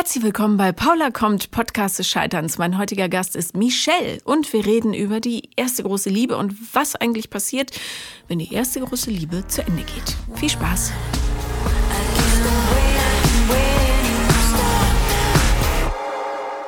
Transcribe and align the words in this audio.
Herzlich 0.00 0.24
willkommen 0.24 0.56
bei 0.56 0.72
Paula 0.72 1.10
kommt, 1.10 1.50
Podcast 1.50 1.98
des 1.98 2.08
Scheiterns. 2.08 2.56
Mein 2.56 2.78
heutiger 2.78 3.10
Gast 3.10 3.36
ist 3.36 3.54
Michelle 3.54 4.18
und 4.24 4.50
wir 4.50 4.64
reden 4.64 4.94
über 4.94 5.20
die 5.20 5.50
erste 5.56 5.82
große 5.82 6.08
Liebe 6.08 6.38
und 6.38 6.54
was 6.74 6.96
eigentlich 6.96 7.28
passiert, 7.28 7.78
wenn 8.26 8.38
die 8.38 8.50
erste 8.50 8.80
große 8.80 9.10
Liebe 9.10 9.46
zu 9.46 9.60
Ende 9.60 9.82
geht. 9.82 10.16
Viel 10.36 10.48
Spaß! 10.48 10.92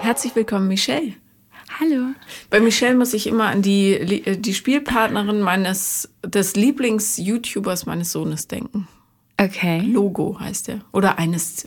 Herzlich 0.01 0.37
willkommen, 0.37 0.69
Michelle. 0.69 1.15
Hallo. 1.81 2.09
Bei 2.51 2.61
Michelle 2.61 2.97
muss 2.97 3.15
ich 3.15 3.27
immer 3.27 3.47
an 3.47 3.63
die, 3.63 3.95
äh, 3.95 4.37
die 4.37 4.53
Spielpartnerin 4.53 5.41
meines, 5.41 6.11
des 6.23 6.55
Lieblings-YouTubers 6.55 7.87
meines 7.87 8.13
Sohnes 8.13 8.47
denken. 8.47 8.89
Okay. 9.41 9.81
Logo 9.81 10.39
heißt 10.39 10.69
er. 10.69 10.83
Oder 10.93 11.19
eines 11.19 11.67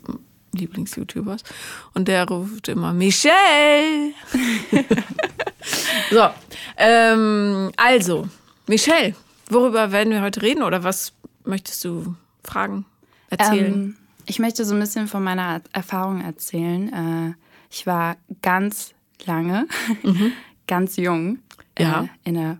Lieblings-YouTubers. 0.56 1.44
Und 1.94 2.08
der 2.08 2.28
ruft 2.28 2.68
immer 2.68 2.94
Michelle. 2.94 4.14
so, 6.12 6.29
ähm, 6.78 7.71
also, 7.78 8.28
Michelle, 8.68 9.15
worüber 9.50 9.92
werden 9.92 10.12
wir 10.12 10.21
heute 10.21 10.42
reden 10.42 10.64
oder 10.64 10.84
was 10.84 11.14
möchtest 11.43 11.84
du 11.86 12.15
fragen, 12.43 12.86
erzählen? 13.29 13.74
Ähm, 13.74 13.96
ich 14.26 14.39
möchte 14.39 14.65
so 14.65 14.74
ein 14.74 14.79
bisschen 14.79 15.07
von 15.07 15.24
meiner 15.24 15.62
Erfahrung 15.71 16.21
erzählen. 16.21 16.92
Äh, 16.93 17.34
ich 17.70 17.86
war 17.86 18.18
ganz 18.42 18.93
lange, 19.26 19.68
mhm. 20.04 20.32
ganz 20.68 20.98
jung 20.98 21.40
ja. 21.78 22.04
äh, 22.04 22.07
in 22.29 22.37
einer 22.37 22.57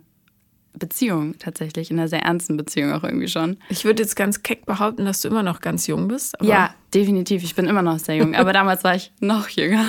Beziehung 0.78 1.38
tatsächlich, 1.38 1.90
in 1.90 1.98
einer 1.98 2.08
sehr 2.08 2.22
ernsten 2.22 2.56
Beziehung 2.56 2.92
auch 2.92 3.02
irgendwie 3.02 3.28
schon. 3.28 3.56
Ich 3.68 3.84
würde 3.84 4.02
jetzt 4.02 4.16
ganz 4.16 4.42
keck 4.42 4.66
behaupten, 4.66 5.04
dass 5.04 5.22
du 5.22 5.28
immer 5.28 5.42
noch 5.42 5.60
ganz 5.60 5.86
jung 5.86 6.08
bist. 6.08 6.36
ja, 6.42 6.74
definitiv. 6.94 7.42
Ich 7.42 7.54
bin 7.54 7.66
immer 7.66 7.82
noch 7.82 7.98
sehr 7.98 8.16
jung, 8.16 8.34
aber 8.34 8.52
damals 8.52 8.84
war 8.84 8.94
ich 8.94 9.12
noch 9.20 9.48
jünger. 9.48 9.86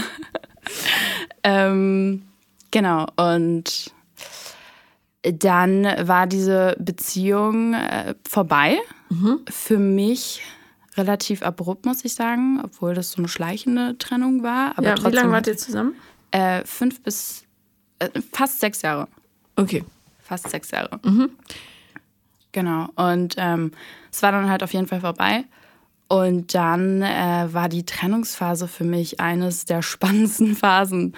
ähm, 1.43 2.23
genau, 2.71 3.07
und 3.15 3.91
dann 5.21 5.83
war 5.83 6.27
diese 6.27 6.75
Beziehung 6.79 7.73
äh, 7.73 8.15
vorbei. 8.27 8.77
Mhm. 9.09 9.41
Für 9.49 9.77
mich 9.77 10.41
relativ 10.95 11.43
abrupt, 11.43 11.85
muss 11.85 12.03
ich 12.05 12.13
sagen, 12.15 12.59
obwohl 12.63 12.93
das 12.93 13.11
so 13.11 13.17
eine 13.17 13.27
schleichende 13.27 13.97
Trennung 13.97 14.41
war. 14.41 14.77
Aber 14.77 14.87
ja, 14.87 14.95
trotzdem, 14.95 15.11
wie 15.11 15.15
lange 15.15 15.31
wart 15.31 15.47
ihr 15.47 15.57
zusammen? 15.57 15.93
Äh, 16.31 16.63
fünf 16.65 17.01
bis 17.01 17.43
äh, 17.99 18.09
fast 18.31 18.59
sechs 18.59 18.81
Jahre. 18.81 19.07
Okay 19.55 19.83
fast 20.27 20.49
sechs 20.49 20.71
Jahre. 20.71 20.99
Mhm. 21.03 21.31
Genau. 22.51 22.89
Und 22.95 23.35
ähm, 23.37 23.71
es 24.11 24.21
war 24.21 24.31
dann 24.31 24.49
halt 24.49 24.63
auf 24.63 24.73
jeden 24.73 24.87
Fall 24.87 25.01
vorbei. 25.01 25.45
Und 26.07 26.53
dann 26.53 27.01
äh, 27.01 27.47
war 27.51 27.69
die 27.69 27.85
Trennungsphase 27.85 28.67
für 28.67 28.83
mich 28.83 29.19
eines 29.19 29.65
der 29.65 29.81
spannendsten 29.83 30.55
Phasen 30.55 31.15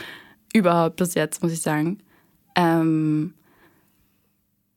überhaupt 0.54 0.98
bis 0.98 1.14
jetzt, 1.14 1.44
muss 1.44 1.52
ich 1.52 1.62
sagen. 1.62 2.00
Ähm, 2.56 3.34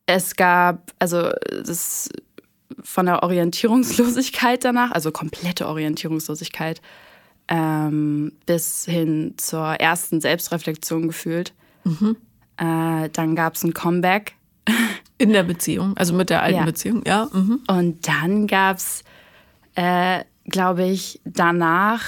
es 0.06 0.36
gab, 0.36 0.92
also 0.98 1.30
das 1.64 2.08
von 2.83 3.06
der 3.06 3.22
Orientierungslosigkeit 3.22 4.64
danach, 4.64 4.91
also 4.91 5.12
komplette 5.12 5.66
Orientierungslosigkeit, 5.66 6.83
ähm, 7.48 8.33
bis 8.47 8.84
hin 8.84 9.34
zur 9.36 9.66
ersten 9.66 10.20
Selbstreflexion 10.20 11.08
gefühlt. 11.08 11.55
Mhm. 11.84 12.16
Äh, 12.62 13.08
dann 13.12 13.34
gab 13.34 13.55
es 13.55 13.64
ein 13.64 13.74
Comeback. 13.74 14.36
In 15.18 15.32
der 15.32 15.42
Beziehung, 15.42 15.96
also 15.96 16.14
mit 16.14 16.30
der 16.30 16.42
alten 16.42 16.58
Ja. 16.58 16.64
Beziehung, 16.64 17.02
ja. 17.04 17.28
Mhm. 17.32 17.60
Und 17.66 18.06
dann 18.06 18.46
gab 18.46 18.77
es, 18.77 19.02
äh, 19.74 20.22
glaube 20.48 20.84
ich, 20.84 21.20
danach 21.24 22.02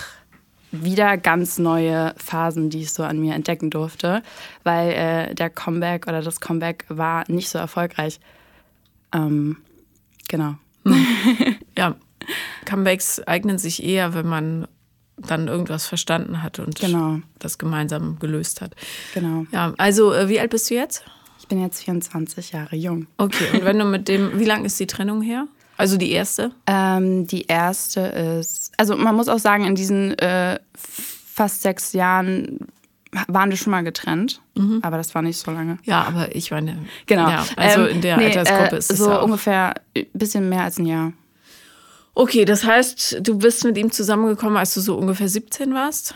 wieder 0.70 1.16
ganz 1.16 1.58
neue 1.58 2.14
Phasen, 2.16 2.70
die 2.70 2.82
ich 2.82 2.92
so 2.92 3.02
an 3.02 3.18
mir 3.18 3.34
entdecken 3.34 3.70
durfte, 3.70 4.22
weil 4.62 4.90
äh, 4.90 5.34
der 5.34 5.50
Comeback 5.50 6.06
oder 6.06 6.22
das 6.22 6.40
Comeback 6.40 6.84
war 6.88 7.24
nicht 7.28 7.48
so 7.48 7.58
erfolgreich. 7.58 8.20
Ähm, 9.12 9.56
genau. 10.28 10.54
Ja, 11.76 11.96
Comebacks 12.66 13.18
eignen 13.20 13.58
sich 13.58 13.82
eher, 13.82 14.14
wenn 14.14 14.28
man 14.28 14.68
dann 15.16 15.48
irgendwas 15.48 15.86
verstanden 15.86 16.42
hat 16.42 16.58
und 16.58 16.78
Genau. 16.80 17.20
das 17.38 17.58
gemeinsam 17.58 18.18
gelöst 18.18 18.60
hat. 18.60 18.74
Genau. 19.14 19.46
Ja, 19.52 19.72
also 19.78 20.12
äh, 20.12 20.28
wie 20.28 20.40
alt 20.40 20.50
bist 20.50 20.70
du 20.70 20.74
jetzt? 20.74 21.04
Ich 21.38 21.48
bin 21.48 21.60
jetzt 21.62 21.82
24 21.84 22.52
Jahre 22.52 22.74
jung. 22.76 23.06
Okay, 23.18 23.44
und 23.52 23.64
wenn 23.64 23.78
du 23.78 23.84
mit 23.84 24.08
dem, 24.08 24.38
wie 24.38 24.44
lang 24.44 24.64
ist 24.64 24.80
die 24.80 24.86
Trennung 24.86 25.20
her? 25.22 25.46
Also 25.76 25.96
die 25.96 26.10
erste? 26.12 26.52
Ähm, 26.66 27.26
die 27.26 27.42
erste 27.46 28.00
ist, 28.00 28.72
also 28.76 28.96
man 28.96 29.14
muss 29.16 29.28
auch 29.28 29.38
sagen, 29.38 29.64
in 29.64 29.74
diesen 29.74 30.16
äh, 30.18 30.58
fast 30.74 31.62
sechs 31.62 31.92
Jahren 31.92 32.60
waren 33.28 33.50
wir 33.50 33.56
schon 33.56 33.70
mal 33.70 33.82
getrennt, 33.84 34.40
aber 34.82 34.96
das 34.96 35.14
war 35.14 35.22
nicht 35.22 35.38
so 35.38 35.50
lange. 35.52 35.78
Ja, 35.84 36.02
aber 36.02 36.34
ich 36.34 36.50
meine, 36.50 36.78
Genau. 37.06 37.28
Ja, 37.28 37.44
also 37.56 37.82
Ähm, 37.82 37.88
in 37.96 38.00
der 38.00 38.16
nee, 38.16 38.26
Altersgruppe 38.26 38.74
äh, 38.74 38.78
ist 38.78 38.90
es 38.90 38.98
so 38.98 39.20
ungefähr 39.22 39.74
ein 39.96 40.06
bisschen 40.14 40.48
mehr 40.48 40.62
als 40.64 40.78
ein 40.78 40.86
Jahr. 40.86 41.12
Okay, 42.14 42.44
das 42.44 42.64
heißt, 42.64 43.18
du 43.22 43.38
bist 43.38 43.64
mit 43.64 43.76
ihm 43.76 43.90
zusammengekommen, 43.90 44.56
als 44.56 44.74
du 44.74 44.80
so 44.80 44.96
ungefähr 44.96 45.28
17 45.28 45.74
warst? 45.74 46.14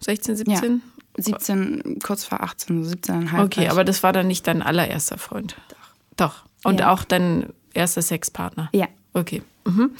16, 0.00 0.36
17? 0.36 0.82
17, 1.16 1.98
kurz 2.02 2.24
vor 2.24 2.42
18, 2.42 2.84
so 2.84 2.90
17,5. 2.92 3.44
Okay, 3.44 3.68
aber 3.68 3.84
das 3.84 4.02
war 4.02 4.12
dann 4.12 4.26
nicht 4.28 4.46
dein 4.46 4.62
allererster 4.62 5.18
Freund. 5.18 5.56
Doch. 5.68 5.76
Doch. 6.16 6.34
Und 6.64 6.80
Ja. 6.80 6.92
auch 6.92 7.04
dein 7.04 7.52
erster 7.74 8.02
Sexpartner. 8.02 8.68
Ja. 8.72 8.86
Okay. 9.14 9.42
Mhm. 9.64 9.90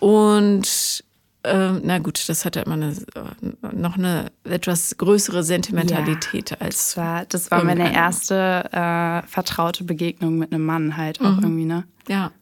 Und 0.00 1.04
ähm, 1.44 1.80
na 1.84 1.98
gut, 1.98 2.28
das 2.28 2.44
hat 2.44 2.56
ja 2.56 2.62
immer 2.62 2.74
eine, 2.74 2.90
äh, 2.90 3.72
noch 3.76 3.96
eine 3.96 4.32
etwas 4.44 4.96
größere 4.98 5.42
Sentimentalität 5.44 6.60
als. 6.60 6.94
Das 6.94 6.96
war, 6.96 7.24
das 7.26 7.50
war 7.50 7.62
meine 7.64 7.94
erste 7.94 8.64
äh, 8.72 9.26
vertraute 9.28 9.84
Begegnung 9.84 10.38
mit 10.38 10.52
einem 10.52 10.64
Mann 10.66 10.96
halt 10.96 11.20
Mhm. 11.20 11.26
auch 11.26 11.40
irgendwie, 11.42 11.64
ne? 11.64 11.84
Ja. 12.08 12.32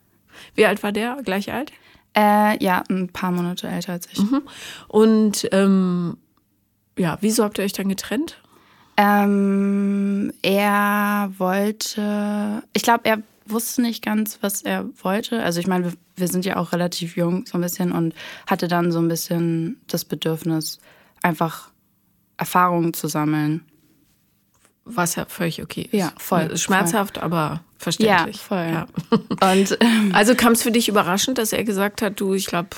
Wie 0.55 0.67
alt 0.67 0.83
war 0.83 0.91
der? 0.93 1.19
Gleich 1.25 1.53
alt? 1.53 1.71
Äh, 2.17 2.63
ja, 2.63 2.85
ein 2.89 3.09
paar 3.09 3.33
Monate 3.33 3.69
älter 3.69 3.93
als 3.93 4.09
ich. 4.13 4.19
Mhm. 4.19 4.43
Und 4.89 5.49
ähm, 5.53 6.17
ja, 6.97 7.19
wieso 7.21 7.45
habt 7.45 7.59
ihr 7.59 7.65
euch 7.65 7.73
dann 7.73 7.89
getrennt? 7.89 8.41
Ähm, 8.97 10.33
er 10.43 11.33
wollte, 11.39 12.63
ich 12.73 12.83
glaube, 12.83 13.05
er 13.05 13.19
wusste 13.47 13.83
nicht 13.83 14.05
ganz, 14.05 14.39
was 14.41 14.63
er 14.63 14.87
wollte. 15.03 15.43
Also 15.43 15.61
ich 15.61 15.67
meine, 15.67 15.87
wir, 15.87 15.93
wir 16.17 16.29
sind 16.29 16.45
ja 16.45 16.57
auch 16.57 16.73
relativ 16.73 17.17
jung 17.17 17.47
so 17.47 17.59
ein 17.59 17.61
bisschen 17.61 17.93
und 17.93 18.15
hatte 18.47 18.69
dann 18.69 18.93
so 18.93 19.01
ein 19.01 19.09
bisschen 19.09 19.81
das 19.89 20.05
Bedürfnis, 20.05 20.79
einfach 21.23 21.71
Erfahrungen 22.37 22.95
zu 22.95 23.09
sammeln. 23.09 23.65
Was 24.85 25.17
ja 25.17 25.25
völlig 25.27 25.63
okay 25.63 25.89
ist. 25.91 25.95
Ja, 25.95 26.13
voll, 26.17 26.57
Schmerzhaft, 26.57 27.19
aber 27.19 27.63
verständlich. 27.85 28.37
Ja, 28.37 28.43
voll. 28.43 28.59
Ja. 28.73 28.87
Und 29.53 29.79
ähm, 29.81 30.11
Also 30.13 30.35
kam 30.35 30.53
es 30.53 30.63
für 30.63 30.73
dich 30.73 30.89
überraschend, 30.89 31.39
dass 31.39 31.53
er 31.53 31.63
gesagt 31.65 32.03
hat, 32.03 32.19
du, 32.21 32.35
ich 32.35 32.47
glaube, 32.47 32.69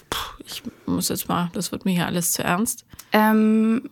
ich 0.47 0.63
muss 0.85 1.09
jetzt 1.09 1.29
mal, 1.29 1.49
das 1.55 1.73
wird 1.73 1.85
mir 1.87 1.93
hier 1.93 2.07
alles 2.07 2.33
zu 2.33 2.45
ernst. 2.45 2.85
ähm, 3.13 3.89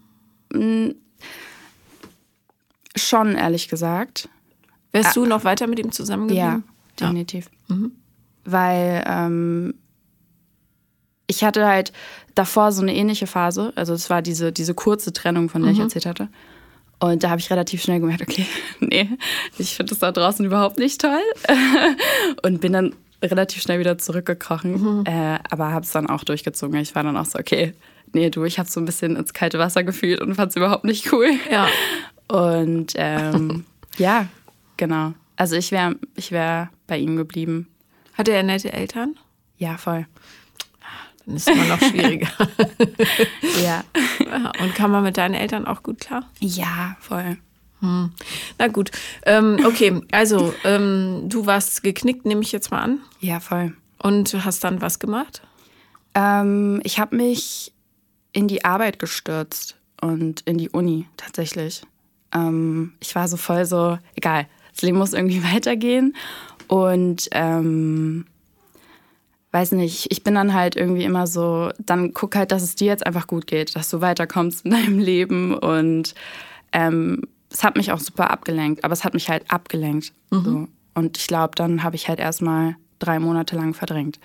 schon, 2.96 3.34
ehrlich 3.34 3.68
gesagt. 3.68 4.28
Wärst 4.92 5.16
du 5.16 5.26
noch 5.26 5.44
weiter 5.44 5.66
mit 5.66 5.78
ihm 5.78 5.86
Ja, 5.86 5.92
zusammengeblieben? 5.92 6.64
definitiv. 7.00 7.50
Weil 8.44 9.02
ähm, 9.06 9.74
ich 11.26 11.42
hatte 11.42 11.66
halt 11.66 11.92
davor 12.34 12.70
so 12.70 12.82
eine 12.82 12.94
ähnliche 12.94 13.26
Phase. 13.26 13.72
Also 13.74 13.94
es 13.94 14.10
war 14.10 14.22
diese, 14.22 14.52
diese 14.52 14.74
kurze 14.74 15.12
Trennung, 15.12 15.48
von 15.48 15.62
der 15.62 15.72
ich 15.72 15.78
erzählt 15.80 16.06
hatte. 16.06 16.28
Und 17.12 17.22
da 17.22 17.30
habe 17.30 17.40
ich 17.40 17.50
relativ 17.50 17.82
schnell 17.82 18.00
gemerkt, 18.00 18.22
okay, 18.22 18.46
nee, 18.80 19.08
ich 19.58 19.74
finde 19.74 19.90
das 19.90 19.98
da 19.98 20.12
draußen 20.12 20.44
überhaupt 20.44 20.78
nicht 20.78 21.00
toll. 21.00 21.22
Und 22.42 22.60
bin 22.60 22.72
dann 22.72 22.94
relativ 23.22 23.62
schnell 23.62 23.78
wieder 23.78 23.98
zurückgekrochen. 23.98 25.06
Äh, 25.06 25.38
aber 25.50 25.72
habe 25.72 25.84
es 25.84 25.92
dann 25.92 26.08
auch 26.08 26.24
durchgezogen. 26.24 26.78
Ich 26.80 26.94
war 26.94 27.02
dann 27.02 27.16
auch 27.16 27.24
so, 27.24 27.38
okay, 27.38 27.74
nee, 28.12 28.30
du, 28.30 28.44
ich 28.44 28.58
habe 28.58 28.68
so 28.68 28.80
ein 28.80 28.84
bisschen 28.86 29.16
ins 29.16 29.32
kalte 29.32 29.58
Wasser 29.58 29.82
gefühlt 29.82 30.20
und 30.20 30.34
fand 30.34 30.50
es 30.50 30.56
überhaupt 30.56 30.84
nicht 30.84 31.12
cool. 31.12 31.30
Ja. 31.50 31.68
Und 32.28 32.92
ähm, 32.96 33.64
ja, 33.98 34.28
genau. 34.76 35.12
Also 35.36 35.56
ich 35.56 35.72
wäre 35.72 35.96
ich 36.16 36.32
wär 36.32 36.70
bei 36.86 36.98
ihm 36.98 37.16
geblieben. 37.16 37.68
Hatte 38.14 38.32
er 38.32 38.42
nette 38.42 38.72
Eltern? 38.72 39.16
Ja, 39.58 39.76
voll. 39.76 40.06
Dann 41.26 41.36
ist 41.36 41.48
es 41.48 41.54
immer 41.54 41.66
noch 41.66 41.80
schwieriger. 41.80 42.28
Ja. 43.62 43.84
Ja, 44.18 44.52
Und 44.60 44.74
kam 44.74 44.90
man 44.90 45.02
mit 45.02 45.16
deinen 45.16 45.34
Eltern 45.34 45.66
auch 45.66 45.82
gut 45.82 46.00
klar? 46.00 46.28
Ja, 46.40 46.96
voll. 47.00 47.38
Na 48.58 48.68
gut. 48.68 48.90
Ähm, 49.26 49.58
okay, 49.66 50.00
also 50.10 50.54
ähm, 50.64 51.24
du 51.28 51.44
warst 51.46 51.82
geknickt, 51.82 52.24
nehme 52.24 52.40
ich 52.42 52.50
jetzt 52.52 52.70
mal 52.70 52.80
an. 52.80 53.00
Ja, 53.20 53.40
voll. 53.40 53.74
Und 54.02 54.34
hast 54.44 54.64
dann 54.64 54.80
was 54.80 54.98
gemacht? 54.98 55.42
Ähm, 56.14 56.80
ich 56.84 56.98
habe 56.98 57.16
mich 57.16 57.72
in 58.32 58.48
die 58.48 58.64
Arbeit 58.64 58.98
gestürzt 58.98 59.76
und 60.00 60.40
in 60.42 60.58
die 60.58 60.70
Uni 60.70 61.06
tatsächlich. 61.16 61.82
Ähm, 62.32 62.94
ich 63.00 63.14
war 63.14 63.28
so 63.28 63.36
voll 63.36 63.64
so, 63.66 63.98
egal, 64.16 64.46
das 64.72 64.82
Leben 64.82 64.98
muss 64.98 65.12
irgendwie 65.12 65.42
weitergehen. 65.54 66.16
Und 66.68 67.28
ähm, 67.32 68.26
weiß 69.54 69.70
nicht, 69.72 70.10
ich 70.10 70.24
bin 70.24 70.34
dann 70.34 70.52
halt 70.52 70.74
irgendwie 70.74 71.04
immer 71.04 71.28
so, 71.28 71.70
dann 71.78 72.12
guck 72.12 72.34
halt, 72.34 72.50
dass 72.50 72.64
es 72.64 72.74
dir 72.74 72.88
jetzt 72.88 73.06
einfach 73.06 73.28
gut 73.28 73.46
geht, 73.46 73.76
dass 73.76 73.88
du 73.88 74.00
weiterkommst 74.00 74.64
in 74.64 74.70
deinem 74.72 74.98
Leben 74.98 75.54
und 75.54 76.14
ähm, 76.72 77.22
es 77.50 77.62
hat 77.62 77.76
mich 77.76 77.92
auch 77.92 78.00
super 78.00 78.30
abgelenkt, 78.30 78.82
aber 78.82 78.92
es 78.92 79.04
hat 79.04 79.14
mich 79.14 79.30
halt 79.30 79.48
abgelenkt. 79.48 80.12
Mhm. 80.30 80.44
So. 80.44 80.68
Und 80.94 81.16
ich 81.18 81.28
glaube, 81.28 81.54
dann 81.54 81.84
habe 81.84 81.94
ich 81.94 82.08
halt 82.08 82.18
erstmal 82.18 82.74
drei 82.98 83.20
Monate 83.20 83.54
lang 83.54 83.74
verdrängt. 83.74 84.18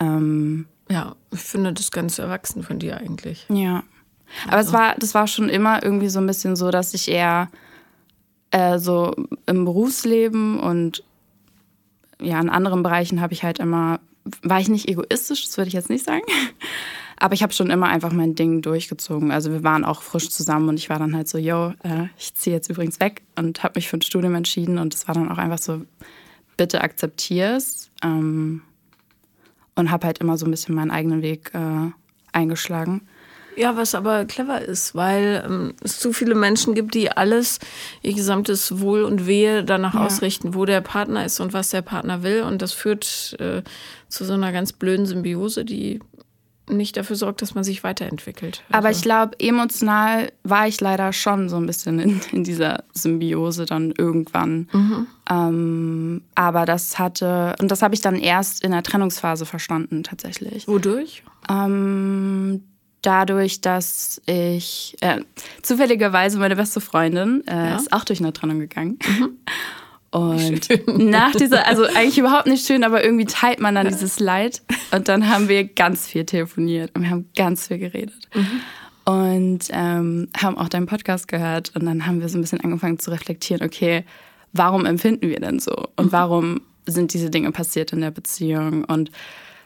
Ähm, 0.00 0.66
ja, 0.90 1.14
ich 1.30 1.40
finde 1.40 1.72
das 1.72 1.92
ganz 1.92 2.18
erwachsen 2.18 2.64
von 2.64 2.80
dir 2.80 2.96
eigentlich. 2.96 3.46
Ja. 3.50 3.84
Aber 4.46 4.56
also. 4.56 4.70
es 4.70 4.74
war, 4.74 4.94
das 4.98 5.14
war 5.14 5.28
schon 5.28 5.48
immer 5.48 5.84
irgendwie 5.84 6.08
so 6.08 6.18
ein 6.18 6.26
bisschen 6.26 6.56
so, 6.56 6.72
dass 6.72 6.92
ich 6.92 7.08
eher 7.08 7.50
äh, 8.50 8.80
so 8.80 9.14
im 9.46 9.64
Berufsleben 9.64 10.58
und 10.58 11.04
ja, 12.22 12.40
in 12.40 12.48
anderen 12.48 12.82
Bereichen 12.82 13.20
habe 13.20 13.32
ich 13.32 13.42
halt 13.42 13.58
immer, 13.58 14.00
war 14.42 14.60
ich 14.60 14.68
nicht 14.68 14.88
egoistisch, 14.88 15.44
das 15.44 15.56
würde 15.56 15.68
ich 15.68 15.74
jetzt 15.74 15.90
nicht 15.90 16.04
sagen. 16.04 16.22
Aber 17.16 17.34
ich 17.34 17.42
habe 17.44 17.52
schon 17.52 17.70
immer 17.70 17.86
einfach 17.86 18.12
mein 18.12 18.34
Ding 18.34 18.62
durchgezogen. 18.62 19.30
Also 19.30 19.52
wir 19.52 19.62
waren 19.62 19.84
auch 19.84 20.02
frisch 20.02 20.28
zusammen 20.30 20.68
und 20.68 20.76
ich 20.76 20.90
war 20.90 20.98
dann 20.98 21.14
halt 21.14 21.28
so, 21.28 21.38
yo, 21.38 21.72
äh, 21.84 22.06
ich 22.18 22.34
ziehe 22.34 22.56
jetzt 22.56 22.68
übrigens 22.68 22.98
weg 22.98 23.22
und 23.36 23.62
habe 23.62 23.74
mich 23.76 23.88
für 23.88 23.96
ein 23.96 24.02
Studium 24.02 24.34
entschieden. 24.34 24.78
Und 24.78 24.92
es 24.92 25.06
war 25.06 25.14
dann 25.14 25.30
auch 25.30 25.38
einfach 25.38 25.58
so, 25.58 25.82
bitte 26.56 26.80
akzeptier 26.80 27.56
es. 27.56 27.90
Ähm, 28.02 28.62
und 29.74 29.90
habe 29.90 30.06
halt 30.06 30.18
immer 30.18 30.36
so 30.36 30.46
ein 30.46 30.50
bisschen 30.50 30.74
meinen 30.74 30.90
eigenen 30.90 31.22
Weg 31.22 31.52
äh, 31.54 31.90
eingeschlagen. 32.32 33.02
Ja, 33.56 33.76
was 33.76 33.94
aber 33.94 34.24
clever 34.24 34.60
ist, 34.62 34.94
weil 34.94 35.44
ähm, 35.46 35.74
es 35.82 35.98
zu 35.98 36.12
viele 36.12 36.34
Menschen 36.34 36.74
gibt, 36.74 36.94
die 36.94 37.10
alles, 37.10 37.58
ihr 38.02 38.14
gesamtes 38.14 38.80
Wohl 38.80 39.04
und 39.04 39.26
Wehe 39.26 39.64
danach 39.64 39.94
ja. 39.94 40.06
ausrichten, 40.06 40.54
wo 40.54 40.64
der 40.64 40.80
Partner 40.80 41.24
ist 41.24 41.40
und 41.40 41.52
was 41.52 41.70
der 41.70 41.82
Partner 41.82 42.22
will. 42.22 42.42
Und 42.42 42.62
das 42.62 42.72
führt 42.72 43.36
äh, 43.38 43.62
zu 44.08 44.24
so 44.24 44.32
einer 44.32 44.52
ganz 44.52 44.72
blöden 44.72 45.06
Symbiose, 45.06 45.64
die 45.64 46.00
nicht 46.68 46.96
dafür 46.96 47.16
sorgt, 47.16 47.42
dass 47.42 47.54
man 47.54 47.64
sich 47.64 47.82
weiterentwickelt. 47.84 48.62
Also. 48.68 48.78
Aber 48.78 48.90
ich 48.90 49.02
glaube, 49.02 49.38
emotional 49.38 50.32
war 50.44 50.68
ich 50.68 50.80
leider 50.80 51.12
schon 51.12 51.48
so 51.48 51.56
ein 51.56 51.66
bisschen 51.66 51.98
in, 51.98 52.20
in 52.32 52.44
dieser 52.44 52.84
Symbiose 52.92 53.66
dann 53.66 53.92
irgendwann. 53.96 54.68
Mhm. 54.72 55.06
Ähm, 55.30 56.22
aber 56.34 56.64
das 56.64 56.98
hatte, 56.98 57.54
und 57.60 57.70
das 57.70 57.82
habe 57.82 57.94
ich 57.94 58.00
dann 58.00 58.16
erst 58.16 58.64
in 58.64 58.70
der 58.70 58.82
Trennungsphase 58.82 59.44
verstanden 59.44 60.02
tatsächlich. 60.02 60.66
Wodurch? 60.68 61.22
Ähm, 61.50 62.62
dadurch, 63.02 63.60
dass 63.60 64.22
ich 64.26 64.96
äh, 65.00 65.20
zufälligerweise 65.62 66.38
meine 66.38 66.56
beste 66.56 66.80
Freundin 66.80 67.46
äh, 67.46 67.54
ja. 67.54 67.76
ist 67.76 67.92
auch 67.92 68.04
durch 68.04 68.20
eine 68.20 68.32
Trennung 68.32 68.60
gegangen. 68.60 68.98
Mhm. 69.06 69.38
Und 70.12 70.66
schön. 70.66 71.10
nach 71.10 71.32
dieser, 71.32 71.66
also 71.66 71.84
eigentlich 71.84 72.18
überhaupt 72.18 72.46
nicht 72.46 72.66
schön, 72.66 72.84
aber 72.84 73.02
irgendwie 73.02 73.24
teilt 73.24 73.60
man 73.60 73.74
dann 73.74 73.88
dieses 73.88 74.20
Leid. 74.20 74.62
Und 74.90 75.08
dann 75.08 75.28
haben 75.28 75.48
wir 75.48 75.64
ganz 75.64 76.06
viel 76.06 76.24
telefoniert 76.24 76.90
und 76.94 77.02
wir 77.02 77.10
haben 77.10 77.30
ganz 77.34 77.68
viel 77.68 77.78
geredet. 77.78 78.28
Mhm. 78.34 78.60
Und 79.04 79.60
ähm, 79.72 80.28
haben 80.36 80.58
auch 80.58 80.68
deinen 80.68 80.86
Podcast 80.86 81.28
gehört. 81.28 81.74
Und 81.74 81.86
dann 81.86 82.06
haben 82.06 82.20
wir 82.20 82.28
so 82.28 82.38
ein 82.38 82.42
bisschen 82.42 82.60
angefangen 82.60 82.98
zu 82.98 83.10
reflektieren, 83.10 83.66
okay, 83.66 84.04
warum 84.52 84.84
empfinden 84.84 85.28
wir 85.28 85.40
denn 85.40 85.58
so? 85.58 85.88
Und 85.96 86.06
mhm. 86.06 86.12
warum 86.12 86.60
sind 86.84 87.14
diese 87.14 87.30
Dinge 87.30 87.50
passiert 87.50 87.92
in 87.92 88.02
der 88.02 88.10
Beziehung? 88.10 88.84
Und 88.84 89.10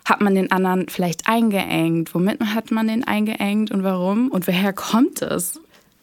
hat 0.07 0.21
man 0.21 0.35
den 0.35 0.51
anderen 0.53 0.89
vielleicht 0.89 1.29
eingeengt? 1.29 2.15
Womit 2.15 2.41
hat 2.41 2.71
man 2.71 2.89
den 2.89 3.05
eingeengt 3.05 3.71
und 3.73 3.83
warum? 3.83 4.31
Und 4.31 4.47
woher 4.47 4.73
kommt 4.73 5.21
es? 5.21 5.61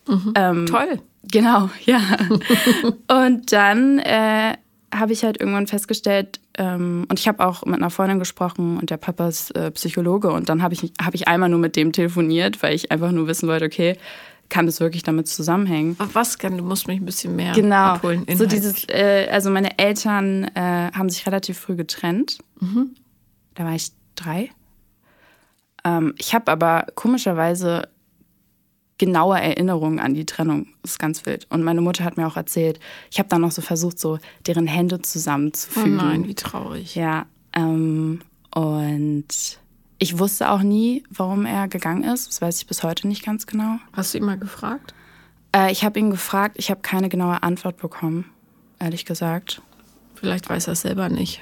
Mhm. 0.08 0.34
Ähm, 0.36 0.66
Toll. 0.66 1.00
Genau, 1.32 1.70
ja. 1.86 2.02
und 3.08 3.52
dann 3.54 4.00
äh, 4.00 4.54
habe 4.94 5.14
ich 5.14 5.24
halt 5.24 5.40
irgendwann 5.40 5.68
festgestellt, 5.68 6.42
ähm, 6.58 7.06
und 7.10 7.18
ich 7.18 7.28
habe 7.28 7.44
auch 7.46 7.66
mit 7.66 7.76
einer 7.76 7.90
Freundin 7.90 8.20
gesprochen 8.20 8.78
und 8.78 8.90
der 8.90 8.98
Papa 8.98 9.30
ist 9.30 9.56
äh, 9.56 9.72
Psychologe 9.72 10.32
und 10.32 10.50
dann 10.50 10.62
habe 10.62 10.74
ich, 10.74 10.94
hab 11.02 11.16
ich 11.16 11.28
einmal 11.28 11.50
nur 11.50 11.60
mit 11.60 11.76
dem 11.78 11.94
telefoniert, 11.94 12.62
weil 12.62 12.76
ich 12.76 12.92
einfach 12.92 13.12
nur 13.12 13.26
wissen 13.28 13.48
wollte, 13.48 13.66
okay, 13.66 13.98
kann 14.50 14.66
das 14.66 14.82
wirklich 14.82 15.02
damit 15.02 15.28
zusammenhängen? 15.28 15.96
Was 16.12 16.38
kann? 16.38 16.58
Du 16.58 16.64
musst 16.64 16.88
mich 16.88 17.00
ein 17.00 17.06
bisschen 17.06 17.36
mehr 17.36 17.54
genau. 17.54 17.94
abholen. 17.94 18.26
Genau. 18.26 18.38
So 18.38 18.46
dieses, 18.46 18.88
äh, 18.90 19.28
also 19.32 19.50
meine 19.50 19.80
Eltern 19.80 20.44
äh, 20.54 20.92
haben 20.94 21.10
sich 21.10 21.26
relativ 21.26 21.58
früh 21.58 21.76
getrennt. 21.76 22.38
Mhm. 22.60 22.92
Da 23.56 23.66
war 23.66 23.74
ich 23.74 23.92
drei. 24.16 24.50
Ähm, 25.84 26.14
ich 26.18 26.34
habe 26.34 26.52
aber 26.52 26.88
komischerweise 26.96 27.90
genaue 28.98 29.40
Erinnerungen 29.40 30.00
an 30.00 30.14
die 30.14 30.26
Trennung. 30.26 30.68
Das 30.82 30.92
ist 30.92 31.00
ganz 31.00 31.26
wild. 31.26 31.48
Und 31.50 31.64
meine 31.64 31.82
Mutter 31.82 32.04
hat 32.04 32.18
mir 32.18 32.28
auch 32.28 32.38
erzählt, 32.38 32.80
ich 33.12 33.20
habe 33.20 33.30
dann 33.30 33.42
noch 33.42 33.52
so 33.52 33.62
versucht, 33.62 34.00
so 34.00 34.20
deren 34.46 34.68
Hände 34.68 35.02
zusammenzufügen. 35.02 36.00
Oh 36.00 36.04
nein, 36.04 36.28
wie 36.28 36.36
traurig. 36.36 36.96
Ja. 36.96 37.26
Ähm, 37.54 38.22
und 38.54 39.60
ich 39.98 40.20
wusste 40.20 40.50
auch 40.50 40.62
nie, 40.62 41.04
warum 41.10 41.46
er 41.46 41.68
gegangen 41.68 42.04
ist. 42.04 42.28
Das 42.28 42.42
weiß 42.42 42.60
ich 42.60 42.68
bis 42.68 42.84
heute 42.84 43.08
nicht 43.08 43.26
ganz 43.26 43.48
genau. 43.48 43.78
Hast 43.94 44.14
du 44.14 44.20
ihn 44.20 44.26
mal 44.26 44.38
gefragt? 44.38 44.94
Äh, 45.56 45.72
ich 45.72 45.84
habe 45.84 46.00
ihn 46.00 46.12
gefragt. 46.12 46.56
Ich 46.60 46.70
habe 46.70 46.82
keine 46.82 47.10
genaue 47.10 47.42
Antwort 47.42 47.78
bekommen, 47.78 48.30
ehrlich 48.80 49.06
gesagt. 49.06 49.62
Vielleicht 50.16 50.50
weiß 50.50 50.68
er 50.68 50.74
es 50.74 50.82
selber 50.82 51.10
nicht. 51.10 51.42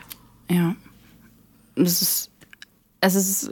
Ja. 0.49 0.75
Es 1.75 2.01
ist, 2.01 2.31
es 2.99 3.15
ist 3.15 3.51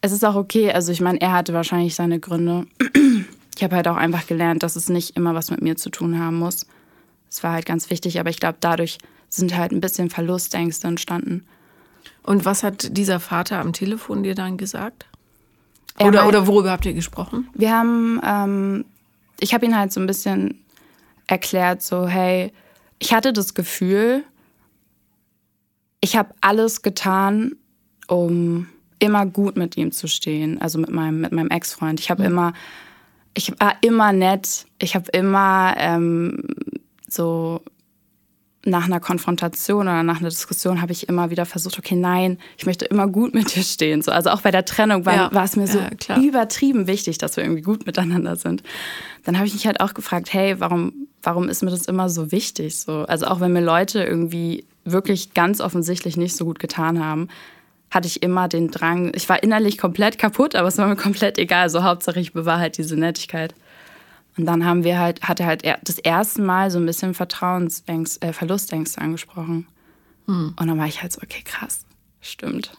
es 0.00 0.12
ist 0.12 0.24
auch 0.24 0.36
okay. 0.36 0.72
Also 0.72 0.92
ich 0.92 1.00
meine, 1.00 1.20
er 1.20 1.32
hatte 1.32 1.52
wahrscheinlich 1.52 1.94
seine 1.94 2.20
Gründe. 2.20 2.66
Ich 3.56 3.62
habe 3.62 3.76
halt 3.76 3.88
auch 3.88 3.96
einfach 3.96 4.26
gelernt, 4.26 4.62
dass 4.62 4.76
es 4.76 4.88
nicht 4.88 5.16
immer 5.16 5.34
was 5.34 5.50
mit 5.50 5.62
mir 5.62 5.76
zu 5.76 5.90
tun 5.90 6.18
haben 6.18 6.38
muss. 6.38 6.66
Es 7.30 7.42
war 7.42 7.52
halt 7.52 7.66
ganz 7.66 7.90
wichtig, 7.90 8.20
aber 8.20 8.30
ich 8.30 8.38
glaube, 8.38 8.58
dadurch 8.60 8.98
sind 9.28 9.56
halt 9.56 9.72
ein 9.72 9.80
bisschen 9.80 10.10
Verlustängste 10.10 10.86
entstanden. 10.86 11.44
Und 12.22 12.44
was 12.44 12.62
hat 12.62 12.96
dieser 12.96 13.18
Vater 13.18 13.58
am 13.58 13.72
Telefon 13.72 14.22
dir 14.22 14.34
dann 14.34 14.56
gesagt? 14.56 15.06
Oder, 15.98 16.20
halt, 16.20 16.28
oder 16.28 16.46
worüber 16.46 16.70
habt 16.70 16.86
ihr 16.86 16.92
gesprochen? 16.92 17.48
Wir 17.54 17.72
haben, 17.72 18.20
ähm, 18.24 18.84
ich 19.40 19.54
habe 19.54 19.64
ihn 19.64 19.76
halt 19.76 19.92
so 19.92 20.00
ein 20.00 20.06
bisschen 20.06 20.62
erklärt, 21.26 21.82
so, 21.82 22.06
hey, 22.06 22.52
ich 22.98 23.12
hatte 23.12 23.32
das 23.32 23.54
Gefühl, 23.54 24.22
ich 26.00 26.16
habe 26.16 26.34
alles 26.40 26.82
getan, 26.82 27.56
um 28.08 28.68
immer 28.98 29.26
gut 29.26 29.56
mit 29.56 29.76
ihm 29.76 29.92
zu 29.92 30.08
stehen, 30.08 30.60
also 30.60 30.78
mit 30.78 30.90
meinem, 30.90 31.20
mit 31.20 31.32
meinem 31.32 31.50
Ex-Freund. 31.50 32.00
Ich 32.00 32.10
habe 32.10 32.22
mhm. 32.22 32.28
immer, 32.28 32.52
ich 33.34 33.52
war 33.58 33.76
immer 33.82 34.12
nett. 34.12 34.66
Ich 34.78 34.94
habe 34.94 35.10
immer 35.12 35.74
ähm, 35.78 36.42
so 37.08 37.62
nach 38.66 38.86
einer 38.86 38.98
Konfrontation 38.98 39.82
oder 39.82 40.02
nach 40.02 40.18
einer 40.18 40.28
Diskussion 40.28 40.82
habe 40.82 40.90
ich 40.90 41.08
immer 41.08 41.30
wieder 41.30 41.46
versucht, 41.46 41.78
okay, 41.78 41.94
nein, 41.94 42.38
ich 42.58 42.66
möchte 42.66 42.84
immer 42.84 43.06
gut 43.06 43.32
mit 43.32 43.54
dir 43.54 43.62
stehen. 43.62 44.02
So, 44.02 44.10
also 44.10 44.30
auch 44.30 44.40
bei 44.40 44.50
der 44.50 44.64
Trennung 44.64 45.06
war, 45.06 45.14
ja, 45.14 45.32
war 45.32 45.44
es 45.44 45.54
mir 45.54 45.68
so 45.68 45.78
ja, 46.08 46.18
übertrieben 46.20 46.88
wichtig, 46.88 47.18
dass 47.18 47.36
wir 47.36 47.44
irgendwie 47.44 47.62
gut 47.62 47.86
miteinander 47.86 48.34
sind. 48.34 48.64
Dann 49.24 49.36
habe 49.36 49.46
ich 49.46 49.54
mich 49.54 49.66
halt 49.66 49.80
auch 49.80 49.94
gefragt, 49.94 50.32
hey, 50.32 50.58
warum, 50.58 51.06
warum 51.22 51.48
ist 51.48 51.62
mir 51.62 51.70
das 51.70 51.86
immer 51.86 52.08
so 52.08 52.32
wichtig? 52.32 52.76
So, 52.76 53.04
also 53.04 53.26
auch 53.26 53.40
wenn 53.40 53.52
mir 53.52 53.62
Leute 53.62 54.02
irgendwie 54.02 54.64
wirklich 54.86 55.34
ganz 55.34 55.60
offensichtlich 55.60 56.16
nicht 56.16 56.36
so 56.36 56.44
gut 56.44 56.58
getan 56.58 57.04
haben, 57.04 57.28
hatte 57.90 58.08
ich 58.08 58.22
immer 58.22 58.48
den 58.48 58.70
Drang, 58.70 59.12
ich 59.14 59.28
war 59.28 59.42
innerlich 59.42 59.78
komplett 59.78 60.18
kaputt, 60.18 60.54
aber 60.54 60.68
es 60.68 60.78
war 60.78 60.88
mir 60.88 60.96
komplett 61.08 61.38
egal. 61.38 61.70
So 61.70 61.82
Hauptsache 61.82 62.20
ich 62.20 62.32
bewahre 62.32 62.60
halt 62.60 62.78
diese 62.78 62.96
Nettigkeit. 62.96 63.54
Und 64.36 64.44
dann 64.44 64.64
haben 64.66 64.84
wir 64.84 64.98
halt, 64.98 65.22
hat 65.22 65.40
er 65.40 65.46
halt 65.46 65.62
das 65.84 65.98
erste 65.98 66.42
Mal 66.42 66.70
so 66.70 66.78
ein 66.78 66.86
bisschen 66.86 67.14
Vertrauensängste, 67.14 68.26
äh, 68.26 68.32
Verlustängste 68.32 69.00
angesprochen. 69.00 69.66
Hm. 70.26 70.54
Und 70.58 70.66
dann 70.66 70.78
war 70.78 70.86
ich 70.86 71.00
halt 71.00 71.12
so, 71.12 71.22
okay, 71.22 71.42
krass, 71.42 71.86
stimmt. 72.20 72.72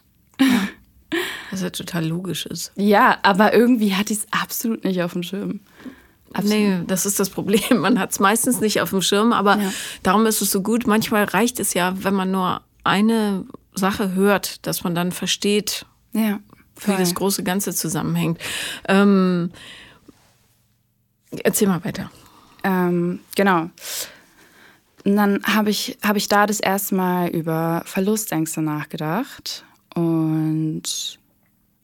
Was 1.49 1.61
ja 1.61 1.69
total 1.69 2.05
logisch 2.05 2.45
ist. 2.45 2.73
Ja, 2.75 3.17
aber 3.23 3.53
irgendwie 3.53 3.95
hatte 3.95 4.13
ich 4.13 4.19
es 4.19 4.27
absolut 4.31 4.83
nicht 4.83 5.01
auf 5.01 5.13
dem 5.13 5.23
Schirm. 5.23 5.61
Absolut. 6.34 6.57
Nee, 6.57 6.81
das 6.88 7.05
ist 7.05 7.19
das 7.19 7.29
Problem. 7.29 7.62
Man 7.79 8.00
hat 8.00 8.12
es 8.12 8.19
meistens 8.19 8.60
nicht 8.60 8.81
auf 8.81 8.89
dem 8.89 9.01
Schirm, 9.01 9.34
aber 9.34 9.57
ja. 9.57 9.72
darum 10.03 10.25
ist 10.25 10.41
es 10.41 10.51
so 10.51 10.62
gut. 10.62 10.88
Manchmal 10.88 11.24
reicht 11.25 11.60
es 11.60 11.74
ja, 11.74 11.93
wenn 12.03 12.13
man 12.13 12.31
nur 12.31 12.62
eine 12.84 13.46
Sache 13.75 14.13
hört, 14.13 14.65
dass 14.65 14.84
man 14.84 14.96
dann 14.96 15.12
versteht, 15.12 15.86
ja, 16.13 16.39
wie 16.86 16.96
das 16.96 17.15
große 17.15 17.43
Ganze 17.43 17.74
zusammenhängt. 17.74 18.39
Ähm, 18.88 19.51
erzähl 21.43 21.67
mal 21.67 21.84
weiter. 21.84 22.10
Ähm, 22.63 23.19
genau. 23.36 23.69
Und 25.05 25.15
dann 25.15 25.41
habe 25.43 25.69
ich, 25.69 25.98
hab 26.03 26.17
ich 26.17 26.27
da 26.27 26.46
das 26.46 26.60
erste 26.60 26.96
Mal 26.96 27.29
über 27.29 27.81
Verlustängste 27.86 28.62
nachgedacht 28.62 29.63
und 29.96 31.17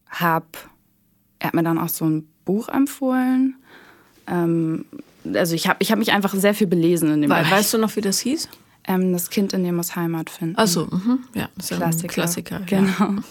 habe, 0.08 0.46
er 1.38 1.48
hat 1.48 1.54
mir 1.54 1.62
dann 1.62 1.78
auch 1.78 1.88
so 1.88 2.04
ein 2.04 2.28
Buch 2.44 2.68
empfohlen. 2.68 3.56
Ähm, 4.26 4.84
also 5.32 5.54
ich 5.54 5.68
habe 5.68 5.78
ich 5.80 5.90
hab 5.90 5.98
mich 5.98 6.12
einfach 6.12 6.34
sehr 6.34 6.54
viel 6.54 6.66
belesen 6.66 7.10
in 7.12 7.22
dem 7.22 7.30
We 7.30 7.34
Bereich. 7.34 7.50
Weißt 7.50 7.74
du 7.74 7.78
noch, 7.78 7.94
wie 7.96 8.00
das 8.00 8.20
hieß? 8.20 8.48
Ähm, 8.86 9.12
das 9.12 9.30
Kind 9.30 9.52
in 9.52 9.64
dem 9.64 9.76
muss 9.76 9.96
Heimat 9.96 10.30
finden. 10.30 10.56
Achso, 10.58 10.86
mhm. 10.86 11.20
ja, 11.34 11.48
das 11.56 11.70
ist 11.70 11.76
Klassiker. 11.76 12.08
Klassiker 12.08 12.60
genau. 12.60 12.90
Ja. 12.98 13.22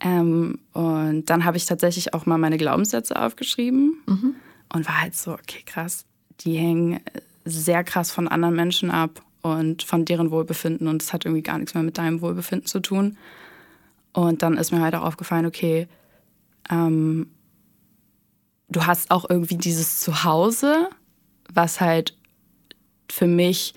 Ähm, 0.00 0.58
und 0.72 1.24
dann 1.26 1.44
habe 1.44 1.56
ich 1.56 1.66
tatsächlich 1.66 2.14
auch 2.14 2.26
mal 2.26 2.38
meine 2.38 2.58
Glaubenssätze 2.58 3.20
aufgeschrieben 3.20 3.96
mhm. 4.06 4.34
und 4.72 4.86
war 4.86 5.00
halt 5.00 5.16
so, 5.16 5.32
okay, 5.32 5.62
krass, 5.64 6.04
die 6.40 6.54
hängen 6.56 7.00
sehr 7.44 7.82
krass 7.82 8.10
von 8.10 8.28
anderen 8.28 8.54
Menschen 8.54 8.90
ab 8.90 9.22
und 9.42 9.82
von 9.82 10.04
deren 10.04 10.30
Wohlbefinden 10.30 10.86
und 10.88 11.02
es 11.02 11.12
hat 11.12 11.24
irgendwie 11.24 11.42
gar 11.42 11.58
nichts 11.58 11.74
mehr 11.74 11.82
mit 11.82 11.98
deinem 11.98 12.20
Wohlbefinden 12.20 12.66
zu 12.66 12.80
tun. 12.80 13.16
Und 14.12 14.42
dann 14.42 14.56
ist 14.56 14.72
mir 14.72 14.80
halt 14.80 14.94
auch 14.94 15.02
aufgefallen, 15.02 15.46
okay, 15.46 15.88
ähm, 16.70 17.28
du 18.68 18.86
hast 18.86 19.10
auch 19.10 19.28
irgendwie 19.28 19.56
dieses 19.56 20.00
Zuhause, 20.00 20.88
was 21.52 21.80
halt 21.80 22.14
für 23.10 23.26
mich 23.26 23.74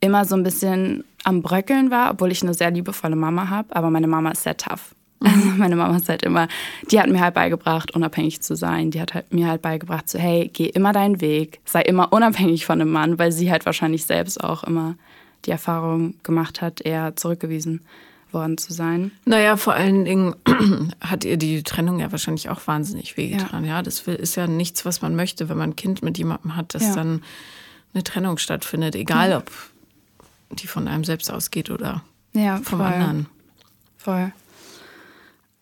immer 0.00 0.24
so 0.24 0.34
ein 0.34 0.42
bisschen 0.42 1.04
am 1.24 1.42
Bröckeln 1.42 1.90
war, 1.90 2.10
obwohl 2.10 2.32
ich 2.32 2.42
eine 2.42 2.54
sehr 2.54 2.70
liebevolle 2.70 3.16
Mama 3.16 3.48
habe. 3.48 3.74
Aber 3.74 3.90
meine 3.90 4.08
Mama 4.08 4.32
ist 4.32 4.42
sehr 4.42 4.56
tough. 4.56 4.94
Also 5.20 5.48
meine 5.56 5.76
Mama 5.76 5.96
ist 5.96 6.08
halt 6.08 6.22
immer, 6.22 6.48
die 6.90 7.00
hat 7.00 7.08
mir 7.08 7.20
halt 7.20 7.34
beigebracht, 7.34 7.94
unabhängig 7.94 8.42
zu 8.42 8.56
sein. 8.56 8.90
Die 8.90 9.00
hat 9.00 9.14
halt, 9.14 9.32
mir 9.32 9.46
halt 9.46 9.62
beigebracht, 9.62 10.08
so 10.08 10.18
hey, 10.18 10.50
geh 10.52 10.66
immer 10.66 10.92
deinen 10.92 11.20
Weg, 11.20 11.60
sei 11.64 11.82
immer 11.82 12.12
unabhängig 12.12 12.66
von 12.66 12.80
einem 12.80 12.90
Mann, 12.90 13.18
weil 13.18 13.32
sie 13.32 13.50
halt 13.50 13.64
wahrscheinlich 13.64 14.04
selbst 14.04 14.42
auch 14.42 14.64
immer 14.64 14.96
die 15.44 15.50
Erfahrung 15.50 16.14
gemacht 16.22 16.60
hat, 16.60 16.80
eher 16.80 17.16
zurückgewiesen 17.16 17.80
worden 18.32 18.58
zu 18.58 18.72
sein. 18.72 19.12
Naja, 19.24 19.56
vor 19.56 19.74
allen 19.74 20.04
Dingen 20.04 20.34
hat 21.00 21.24
ihr 21.24 21.36
die 21.36 21.62
Trennung 21.62 22.00
ja 22.00 22.10
wahrscheinlich 22.12 22.48
auch 22.48 22.66
wahnsinnig 22.66 23.16
wehgetan. 23.16 23.64
Ja. 23.64 23.76
ja, 23.76 23.82
das 23.82 24.00
ist 24.00 24.36
ja 24.36 24.46
nichts, 24.46 24.84
was 24.84 25.02
man 25.02 25.16
möchte, 25.16 25.48
wenn 25.48 25.58
man 25.58 25.70
ein 25.70 25.76
Kind 25.76 26.02
mit 26.02 26.18
jemandem 26.18 26.56
hat, 26.56 26.74
dass 26.74 26.82
ja. 26.82 26.94
dann 26.94 27.22
eine 27.94 28.04
Trennung 28.04 28.38
stattfindet, 28.38 28.94
egal 28.94 29.30
ja. 29.30 29.38
ob 29.38 29.50
die 30.50 30.66
von 30.66 30.88
einem 30.88 31.04
selbst 31.04 31.30
ausgeht 31.30 31.70
oder 31.70 32.02
ja, 32.32 32.56
vom 32.56 32.78
voll. 32.78 32.86
anderen. 32.86 33.26
Voll. 33.98 34.32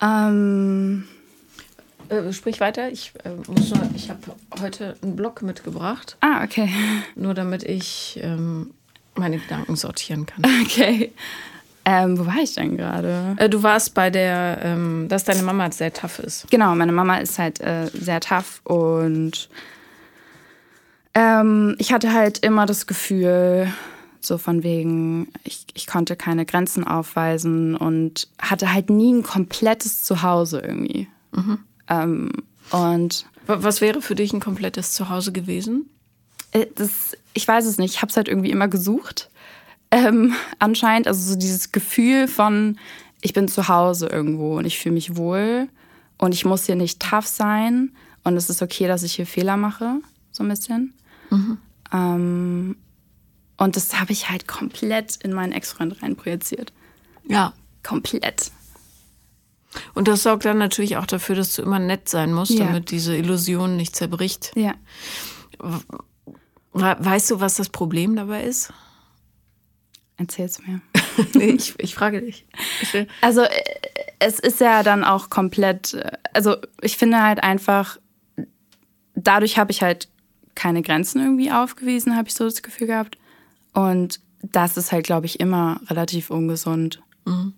Ähm, 0.01 1.05
äh, 2.09 2.33
sprich 2.33 2.59
weiter. 2.59 2.89
Ich, 2.89 3.13
äh, 3.23 3.31
ich 3.95 4.09
habe 4.09 4.19
heute 4.59 4.97
einen 5.01 5.15
Blog 5.15 5.41
mitgebracht. 5.41 6.17
Ah, 6.21 6.43
okay. 6.43 6.69
Nur 7.15 7.33
damit 7.33 7.63
ich 7.63 8.19
ähm, 8.21 8.71
meine 9.15 9.37
Gedanken 9.37 9.75
sortieren 9.75 10.25
kann. 10.25 10.43
Okay. 10.63 11.11
Ähm, 11.83 12.19
wo 12.19 12.25
war 12.25 12.37
ich 12.41 12.55
denn 12.55 12.77
gerade? 12.77 13.35
Äh, 13.37 13.49
du 13.49 13.63
warst 13.63 13.93
bei 13.93 14.09
der, 14.09 14.59
ähm, 14.63 15.07
dass 15.09 15.23
deine 15.23 15.41
Mama 15.41 15.71
sehr 15.71 15.91
tough 15.91 16.19
ist. 16.19 16.49
Genau, 16.51 16.75
meine 16.75 16.91
Mama 16.91 17.17
ist 17.17 17.39
halt 17.39 17.59
äh, 17.61 17.87
sehr 17.93 18.19
tough 18.19 18.61
und 18.63 19.49
ähm, 21.13 21.75
ich 21.79 21.91
hatte 21.91 22.13
halt 22.13 22.39
immer 22.39 22.65
das 22.65 22.87
Gefühl, 22.87 23.67
so 24.19 24.37
von 24.37 24.63
wegen, 24.63 25.29
ich, 25.43 25.65
ich 25.73 25.87
konnte 25.87 26.15
keine 26.15 26.45
Grenzen 26.45 26.85
aufweisen 26.85 27.75
und 27.75 28.27
hatte 28.39 28.71
halt 28.71 28.89
nie 28.89 29.13
ein 29.13 29.23
komplettes 29.23 30.03
Zuhause 30.03 30.59
irgendwie. 30.59 31.07
Mhm. 31.31 31.59
Ähm, 31.89 32.31
und 32.69 33.25
was 33.47 33.81
wäre 33.81 34.01
für 34.01 34.15
dich 34.15 34.31
ein 34.33 34.39
komplettes 34.39 34.93
Zuhause 34.93 35.31
gewesen? 35.31 35.89
Äh, 36.51 36.67
das, 36.75 37.17
ich 37.33 37.47
weiß 37.47 37.65
es 37.65 37.77
nicht. 37.79 37.95
Ich 37.95 38.01
habe 38.01 38.11
es 38.11 38.17
halt 38.17 38.27
irgendwie 38.27 38.51
immer 38.51 38.67
gesucht. 38.67 39.30
Ähm, 39.91 40.33
anscheinend, 40.59 41.07
also 41.07 41.31
so 41.31 41.37
dieses 41.37 41.71
Gefühl 41.71 42.27
von, 42.27 42.79
ich 43.21 43.33
bin 43.33 43.47
zu 43.47 43.67
Hause 43.67 44.07
irgendwo 44.07 44.57
und 44.57 44.65
ich 44.65 44.79
fühle 44.79 44.95
mich 44.95 45.17
wohl 45.17 45.67
und 46.17 46.33
ich 46.33 46.45
muss 46.45 46.65
hier 46.65 46.75
nicht 46.75 47.01
tough 47.01 47.27
sein 47.27 47.91
und 48.23 48.37
es 48.37 48.49
ist 48.49 48.61
okay, 48.61 48.87
dass 48.87 49.03
ich 49.03 49.15
hier 49.15 49.27
Fehler 49.27 49.57
mache, 49.57 49.99
so 50.31 50.43
ein 50.43 50.49
bisschen. 50.49 50.93
Mhm. 51.29 51.57
Ähm, 51.91 52.75
und 53.57 53.75
das 53.75 53.99
habe 53.99 54.11
ich 54.11 54.29
halt 54.29 54.47
komplett 54.47 55.17
in 55.17 55.33
meinen 55.33 55.51
Ex-Freund 55.51 56.01
reinprojiziert. 56.01 56.73
Ja. 57.27 57.53
Komplett. 57.83 58.51
Und 59.93 60.07
das 60.07 60.23
sorgt 60.23 60.45
dann 60.45 60.57
natürlich 60.57 60.97
auch 60.97 61.05
dafür, 61.05 61.35
dass 61.35 61.55
du 61.55 61.61
immer 61.61 61.79
nett 61.79 62.09
sein 62.09 62.33
musst, 62.33 62.51
ja. 62.51 62.65
damit 62.65 62.91
diese 62.91 63.15
Illusion 63.15 63.77
nicht 63.77 63.95
zerbricht. 63.95 64.51
Ja. 64.55 64.73
Weißt 66.73 67.31
du, 67.31 67.39
was 67.39 67.55
das 67.55 67.69
Problem 67.69 68.15
dabei 68.15 68.43
ist? 68.43 68.73
Erzähl's 70.21 70.59
mir. 70.65 70.81
nee, 71.33 71.51
ich, 71.51 71.73
ich 71.79 71.95
frage 71.95 72.21
dich. 72.21 72.45
Also, 73.21 73.41
äh, 73.41 73.49
es 74.19 74.39
ist 74.39 74.59
ja 74.59 74.83
dann 74.83 75.03
auch 75.03 75.29
komplett, 75.29 75.95
äh, 75.95 76.11
also 76.33 76.57
ich 76.81 76.97
finde 76.97 77.23
halt 77.23 77.43
einfach, 77.43 77.97
dadurch 79.15 79.57
habe 79.57 79.71
ich 79.71 79.81
halt 79.81 80.09
keine 80.53 80.83
Grenzen 80.83 81.21
irgendwie 81.21 81.51
aufgewiesen, 81.51 82.15
habe 82.15 82.27
ich 82.27 82.35
so 82.35 82.43
das 82.43 82.61
Gefühl 82.61 82.87
gehabt. 82.87 83.17
Und 83.73 84.19
das 84.43 84.77
ist 84.77 84.91
halt, 84.91 85.05
glaube 85.05 85.25
ich, 85.25 85.39
immer 85.39 85.81
relativ 85.87 86.29
ungesund. 86.29 87.01
Mhm. 87.25 87.53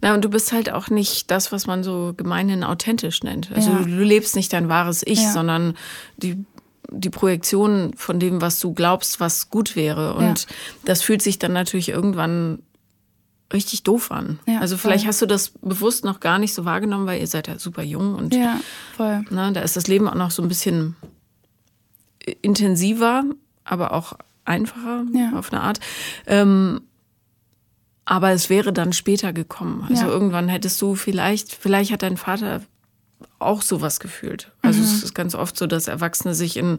Na, 0.00 0.14
und 0.14 0.24
du 0.24 0.30
bist 0.30 0.52
halt 0.52 0.72
auch 0.72 0.88
nicht 0.88 1.30
das, 1.30 1.52
was 1.52 1.66
man 1.66 1.84
so 1.84 2.14
gemeinhin 2.16 2.64
authentisch 2.64 3.22
nennt. 3.22 3.52
Also 3.52 3.70
ja. 3.70 3.78
du, 3.78 3.84
du, 3.84 4.02
lebst 4.02 4.34
nicht 4.34 4.52
dein 4.52 4.68
wahres 4.68 5.02
Ich, 5.06 5.22
ja. 5.22 5.32
sondern 5.32 5.76
die, 6.16 6.44
die 6.90 7.10
Projektion 7.10 7.92
von 7.96 8.18
dem, 8.18 8.40
was 8.40 8.60
du 8.60 8.72
glaubst, 8.72 9.20
was 9.20 9.50
gut 9.50 9.76
wäre. 9.76 10.14
Und 10.14 10.42
ja. 10.42 10.54
das 10.84 11.02
fühlt 11.02 11.22
sich 11.22 11.38
dann 11.38 11.52
natürlich 11.52 11.88
irgendwann 11.88 12.60
richtig 13.52 13.82
doof 13.82 14.10
an. 14.12 14.38
also 14.60 14.76
vielleicht 14.76 15.02
voll. 15.02 15.08
hast 15.08 15.22
du 15.22 15.26
das 15.26 15.52
bewusst 15.60 16.04
noch 16.04 16.20
gar 16.20 16.38
nicht 16.38 16.54
so 16.54 16.64
wahrgenommen, 16.64 17.06
weil 17.06 17.20
ihr 17.20 17.26
seid 17.26 17.48
ja 17.48 17.58
super 17.58 17.82
jung 17.82 18.14
und 18.14 18.34
ja, 18.34 18.60
voll. 18.96 19.24
Na, 19.30 19.50
da 19.50 19.60
ist 19.60 19.76
das 19.76 19.88
Leben 19.88 20.08
auch 20.08 20.14
noch 20.14 20.30
so 20.30 20.42
ein 20.42 20.48
bisschen 20.48 20.94
intensiver, 22.42 23.24
aber 23.64 23.92
auch 23.92 24.12
einfacher 24.44 25.04
ja. 25.12 25.32
auf 25.36 25.52
eine 25.52 25.62
Art. 25.62 25.80
Ähm, 26.26 26.82
aber 28.04 28.32
es 28.32 28.50
wäre 28.50 28.72
dann 28.72 28.92
später 28.92 29.32
gekommen. 29.32 29.86
Also 29.88 30.06
ja. 30.06 30.08
irgendwann 30.08 30.48
hättest 30.48 30.80
du 30.82 30.94
vielleicht, 30.94 31.54
vielleicht 31.54 31.92
hat 31.92 32.02
dein 32.02 32.16
Vater 32.16 32.62
auch 33.38 33.62
sowas 33.62 34.00
gefühlt. 34.00 34.50
Also 34.62 34.78
mhm. 34.78 34.84
es 34.84 35.02
ist 35.02 35.14
ganz 35.14 35.34
oft 35.34 35.56
so, 35.56 35.66
dass 35.66 35.88
Erwachsene 35.88 36.34
sich 36.34 36.56
in, 36.56 36.78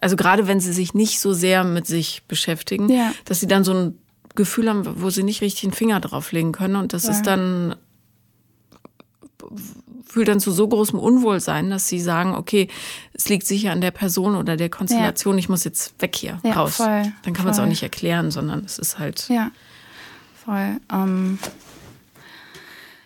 also 0.00 0.16
gerade 0.16 0.46
wenn 0.46 0.60
sie 0.60 0.72
sich 0.72 0.94
nicht 0.94 1.20
so 1.20 1.32
sehr 1.32 1.64
mit 1.64 1.86
sich 1.86 2.22
beschäftigen, 2.28 2.88
ja. 2.88 3.12
dass 3.24 3.40
sie 3.40 3.46
dann 3.46 3.64
so 3.64 3.74
ein 3.74 3.98
Gefühl 4.34 4.68
haben, 4.68 5.02
wo 5.02 5.10
sie 5.10 5.24
nicht 5.24 5.40
richtig 5.40 5.62
den 5.62 5.72
Finger 5.72 6.00
drauflegen 6.00 6.52
können. 6.52 6.76
Und 6.76 6.92
das 6.92 7.04
ist 7.04 7.22
dann 7.22 7.74
fühlt 10.08 10.28
dann 10.28 10.40
zu 10.40 10.50
so 10.50 10.66
großem 10.66 10.98
Unwohlsein, 10.98 11.70
dass 11.70 11.86
sie 11.86 12.00
sagen, 12.00 12.34
okay, 12.34 12.68
es 13.12 13.28
liegt 13.28 13.46
sicher 13.46 13.72
an 13.72 13.80
der 13.80 13.90
Person 13.90 14.34
oder 14.36 14.56
der 14.56 14.70
Konstellation, 14.70 15.34
ja. 15.34 15.38
ich 15.38 15.48
muss 15.48 15.64
jetzt 15.64 16.00
weg 16.00 16.16
hier, 16.16 16.40
ja, 16.42 16.54
raus. 16.54 16.76
Voll, 16.76 17.12
dann 17.22 17.34
kann 17.34 17.44
man 17.44 17.52
es 17.52 17.60
auch 17.60 17.66
nicht 17.66 17.82
erklären, 17.82 18.30
sondern 18.30 18.64
es 18.64 18.78
ist 18.78 18.98
halt. 18.98 19.28
Ja, 19.28 19.50
voll. 20.44 20.78
Ähm 20.90 21.38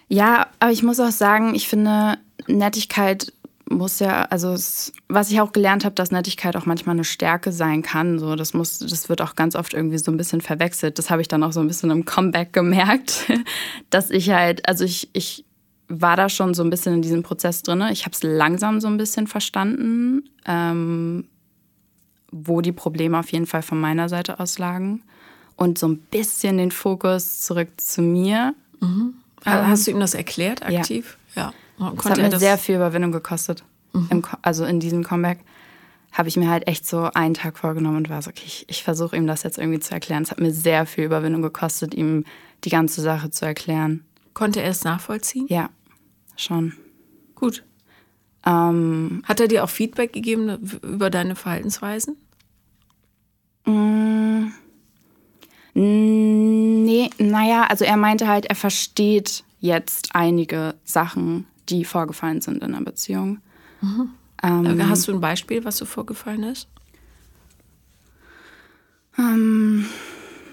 ja, 0.09 0.47
aber 0.61 0.71
ich 0.71 0.83
muss 0.83 1.01
auch 1.01 1.11
sagen, 1.11 1.55
ich 1.55 1.69
finde, 1.69 2.19
Nettigkeit 2.47 3.33
muss 3.73 3.99
ja, 3.99 4.25
also 4.25 4.53
es, 4.53 4.93
was 5.09 5.31
ich 5.31 5.41
auch 5.41 5.53
gelernt 5.53 5.85
habe, 5.85 5.95
dass 5.95 6.11
Nettigkeit 6.11 6.57
auch 6.57 6.67
manchmal 6.67 6.95
eine 6.95 7.05
Stärke 7.05 7.53
sein 7.53 7.83
kann. 7.83 8.19
So, 8.19 8.37
das 8.37 8.55
muss, 8.55 8.79
das 8.79 9.09
wird 9.09 9.23
auch 9.23 9.35
ganz 9.35 9.57
oft 9.57 9.75
irgendwie 9.75 9.99
so 9.99 10.11
ein 10.11 10.17
bisschen 10.17 10.41
verwechselt. 10.41 10.99
Das 10.99 11.11
habe 11.11 11.23
ich 11.23 11.29
dann 11.29 11.43
auch 11.43 11.53
so 11.53 11.61
ein 11.61 11.69
bisschen 11.69 11.91
im 11.91 12.05
Comeback 12.05 12.53
gemerkt, 12.53 13.33
dass 13.91 14.11
ich 14.11 14.31
halt, 14.31 14.69
also 14.69 14.85
ich, 14.85 15.09
ich 15.13 15.45
war 15.89 16.17
da 16.17 16.29
schon 16.29 16.55
so 16.55 16.63
ein 16.63 16.71
bisschen 16.71 16.95
in 16.95 17.03
diesem 17.03 17.23
Prozess 17.23 17.63
drin. 17.63 17.83
Ich 17.91 18.05
habe 18.05 18.15
es 18.15 18.23
langsam 18.23 18.81
so 18.81 18.89
ein 18.89 18.97
bisschen 18.97 19.27
verstanden, 19.27 20.29
ähm, 20.47 21.27
wo 22.31 22.61
die 22.61 22.73
Probleme 22.73 23.19
auf 23.19 23.31
jeden 23.33 23.47
Fall 23.47 23.63
von 23.63 23.81
meiner 23.81 24.09
Seite 24.09 24.41
aus 24.41 24.59
lagen. 24.59 25.03
Und 25.57 25.79
so 25.79 25.87
ein 25.87 25.99
bisschen 25.99 26.57
den 26.57 26.71
Fokus 26.71 27.41
zurück 27.41 27.69
zu 27.77 28.01
mir. 28.01 28.55
Mhm. 28.81 29.15
Ähm, 29.45 29.67
Hast 29.69 29.87
du 29.87 29.91
ihm 29.91 30.01
das 30.01 30.15
erklärt, 30.15 30.65
aktiv? 30.65 31.19
Ja. 31.35 31.43
ja. 31.43 31.53
Das 31.91 32.05
hat 32.05 32.19
mir 32.19 32.29
das 32.29 32.41
sehr 32.41 32.59
viel 32.59 32.77
Überwindung 32.77 33.13
gekostet. 33.13 33.65
Mhm. 33.93 34.09
Im, 34.11 34.23
also 34.43 34.65
in 34.65 34.81
diesem 34.81 35.05
Comeback 35.05 35.41
habe 36.13 36.29
ich 36.29 36.37
mir 36.37 36.51
halt 36.51 36.67
echt 36.69 36.87
so 36.87 37.11
einen 37.15 37.35
Tag 37.35 37.59
vorgenommen 37.59 37.99
und 37.99 38.11
war 38.11 38.21
so, 38.21 38.31
okay, 38.31 38.45
ich, 38.45 38.67
ich 38.69 38.83
versuche 38.83 39.17
ihm 39.17 39.27
das 39.27 39.43
jetzt 39.43 39.59
irgendwie 39.59 39.81
zu 39.81 39.95
erklären. 39.95 40.23
Es 40.23 40.31
hat 40.31 40.41
mir 40.41 40.53
sehr 40.53 40.87
viel 40.87 41.05
Überwindung 41.05 41.43
gekostet, 41.43 41.95
ihm 41.95 42.25
die 42.65 42.71
ganze 42.71 43.01
Sache 43.01 43.31
zu 43.31 43.47
erklären. 43.47 44.05
Konnte 44.35 44.61
er 44.61 44.71
es 44.71 44.85
nachvollziehen? 44.85 45.47
Ja 45.49 45.71
schon. 46.37 46.73
Gut. 47.35 47.65
Ähm, 48.45 49.23
Hat 49.25 49.41
er 49.41 49.49
dir 49.49 49.65
auch 49.65 49.71
Feedback 49.71 50.13
gegeben 50.13 50.59
über 50.83 51.11
deine 51.11 51.37
Verhaltensweisen? 51.37 52.17
Mm, 53.65 54.49
nee, 55.75 57.11
naja, 57.19 57.65
also 57.69 57.85
er 57.85 57.97
meinte 57.97 58.27
halt, 58.27 58.47
er 58.47 58.57
versteht 58.57 59.45
jetzt 59.61 60.15
einige 60.15 60.75
Sachen, 60.85 61.47
die 61.73 61.85
vorgefallen 61.85 62.41
sind 62.41 62.63
in 62.63 62.73
der 62.73 62.81
Beziehung. 62.81 63.41
Mhm. 63.81 64.11
Ähm, 64.43 64.89
Hast 64.89 65.09
du 65.09 65.13
ein 65.13 65.21
Beispiel, 65.21 65.65
was 65.65 65.77
so 65.77 65.85
vorgefallen 65.85 66.43
ist? 66.45 66.69
Ähm, 69.19 69.87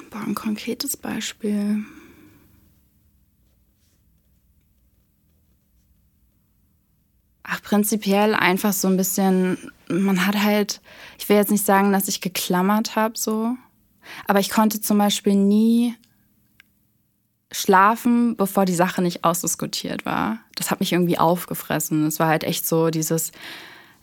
boah, 0.10 0.22
ein 0.22 0.36
konkretes 0.36 0.98
Beispiel. 0.98 1.84
Ach, 7.44 7.62
prinzipiell 7.64 8.36
einfach 8.36 8.74
so 8.74 8.88
ein 8.88 8.98
bisschen, 8.98 9.58
man 9.90 10.28
hat 10.28 10.40
halt, 10.40 10.82
ich 11.18 11.28
will 11.30 11.38
jetzt 11.38 11.52
nicht 11.52 11.66
sagen, 11.66 11.92
dass 11.92 12.08
ich 12.08 12.22
geklammert 12.22 12.96
habe, 12.96 13.18
so, 13.18 13.56
aber 14.28 14.40
ich 14.40 14.52
konnte 14.52 14.82
zum 14.82 15.00
Beispiel 15.00 15.36
nie 15.36 15.96
schlafen, 17.52 18.36
bevor 18.36 18.66
die 18.66 18.76
Sache 18.76 19.02
nicht 19.02 19.24
ausdiskutiert 19.24 20.06
war. 20.06 20.40
Das 20.56 20.70
hat 20.70 20.80
mich 20.80 20.94
irgendwie 20.94 21.18
aufgefressen. 21.18 22.06
Es 22.06 22.20
war 22.20 22.28
halt 22.28 22.44
echt 22.44 22.68
so 22.68 22.90
dieses, 22.90 23.32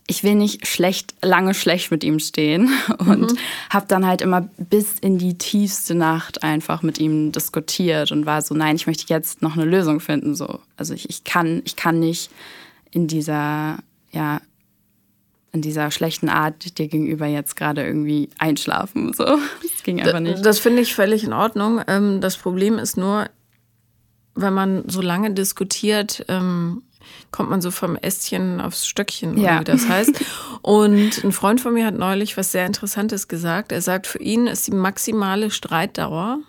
ich 0.07 0.23
will 0.23 0.35
nicht 0.35 0.67
schlecht, 0.67 1.15
lange 1.21 1.53
schlecht 1.53 1.91
mit 1.91 2.03
ihm 2.03 2.19
stehen 2.19 2.69
und 2.97 3.33
mhm. 3.33 3.37
habe 3.69 3.85
dann 3.87 4.05
halt 4.05 4.21
immer 4.21 4.49
bis 4.57 4.99
in 4.99 5.17
die 5.17 5.37
tiefste 5.37 5.95
Nacht 5.95 6.43
einfach 6.43 6.81
mit 6.81 6.99
ihm 6.99 7.31
diskutiert 7.31 8.11
und 8.11 8.25
war 8.25 8.41
so, 8.41 8.55
nein, 8.55 8.75
ich 8.75 8.87
möchte 8.87 9.05
jetzt 9.07 9.41
noch 9.41 9.55
eine 9.55 9.65
Lösung 9.65 9.99
finden. 9.99 10.35
So, 10.35 10.59
also 10.75 10.93
ich, 10.93 11.09
ich 11.09 11.23
kann, 11.23 11.61
ich 11.65 11.75
kann 11.75 11.99
nicht 11.99 12.31
in 12.91 13.07
dieser, 13.07 13.77
ja, 14.11 14.41
in 15.53 15.61
dieser 15.61 15.91
schlechten 15.91 16.29
Art 16.29 16.77
dir 16.77 16.87
gegenüber 16.87 17.25
jetzt 17.25 17.55
gerade 17.55 17.85
irgendwie 17.85 18.29
einschlafen. 18.37 19.13
So, 19.13 19.23
das 19.61 19.83
ging 19.83 20.01
einfach 20.01 20.19
nicht. 20.19 20.45
Das 20.45 20.59
finde 20.59 20.81
ich 20.81 20.93
völlig 20.93 21.23
in 21.23 21.33
Ordnung. 21.33 21.81
Ähm, 21.87 22.21
das 22.21 22.37
Problem 22.37 22.77
ist 22.77 22.97
nur, 22.97 23.27
wenn 24.37 24.53
man 24.53 24.87
so 24.87 25.01
lange 25.01 25.33
diskutiert, 25.33 26.25
ähm, 26.27 26.83
kommt 27.31 27.49
man 27.49 27.61
so 27.61 27.71
vom 27.71 27.95
Ästchen 27.95 28.61
aufs 28.61 28.87
Stöckchen, 28.87 29.37
ja. 29.37 29.59
wie 29.59 29.63
das 29.63 29.87
heißt. 29.87 30.23
Und 30.61 31.23
ein 31.23 31.31
Freund 31.31 31.61
von 31.61 31.73
mir 31.73 31.85
hat 31.85 31.95
neulich 31.95 32.37
was 32.37 32.51
sehr 32.51 32.65
Interessantes 32.65 33.27
gesagt. 33.27 33.71
Er 33.71 33.81
sagt, 33.81 34.07
für 34.07 34.19
ihn 34.19 34.47
ist 34.47 34.67
die 34.67 34.71
maximale 34.71 35.51
Streitdauer 35.51 36.39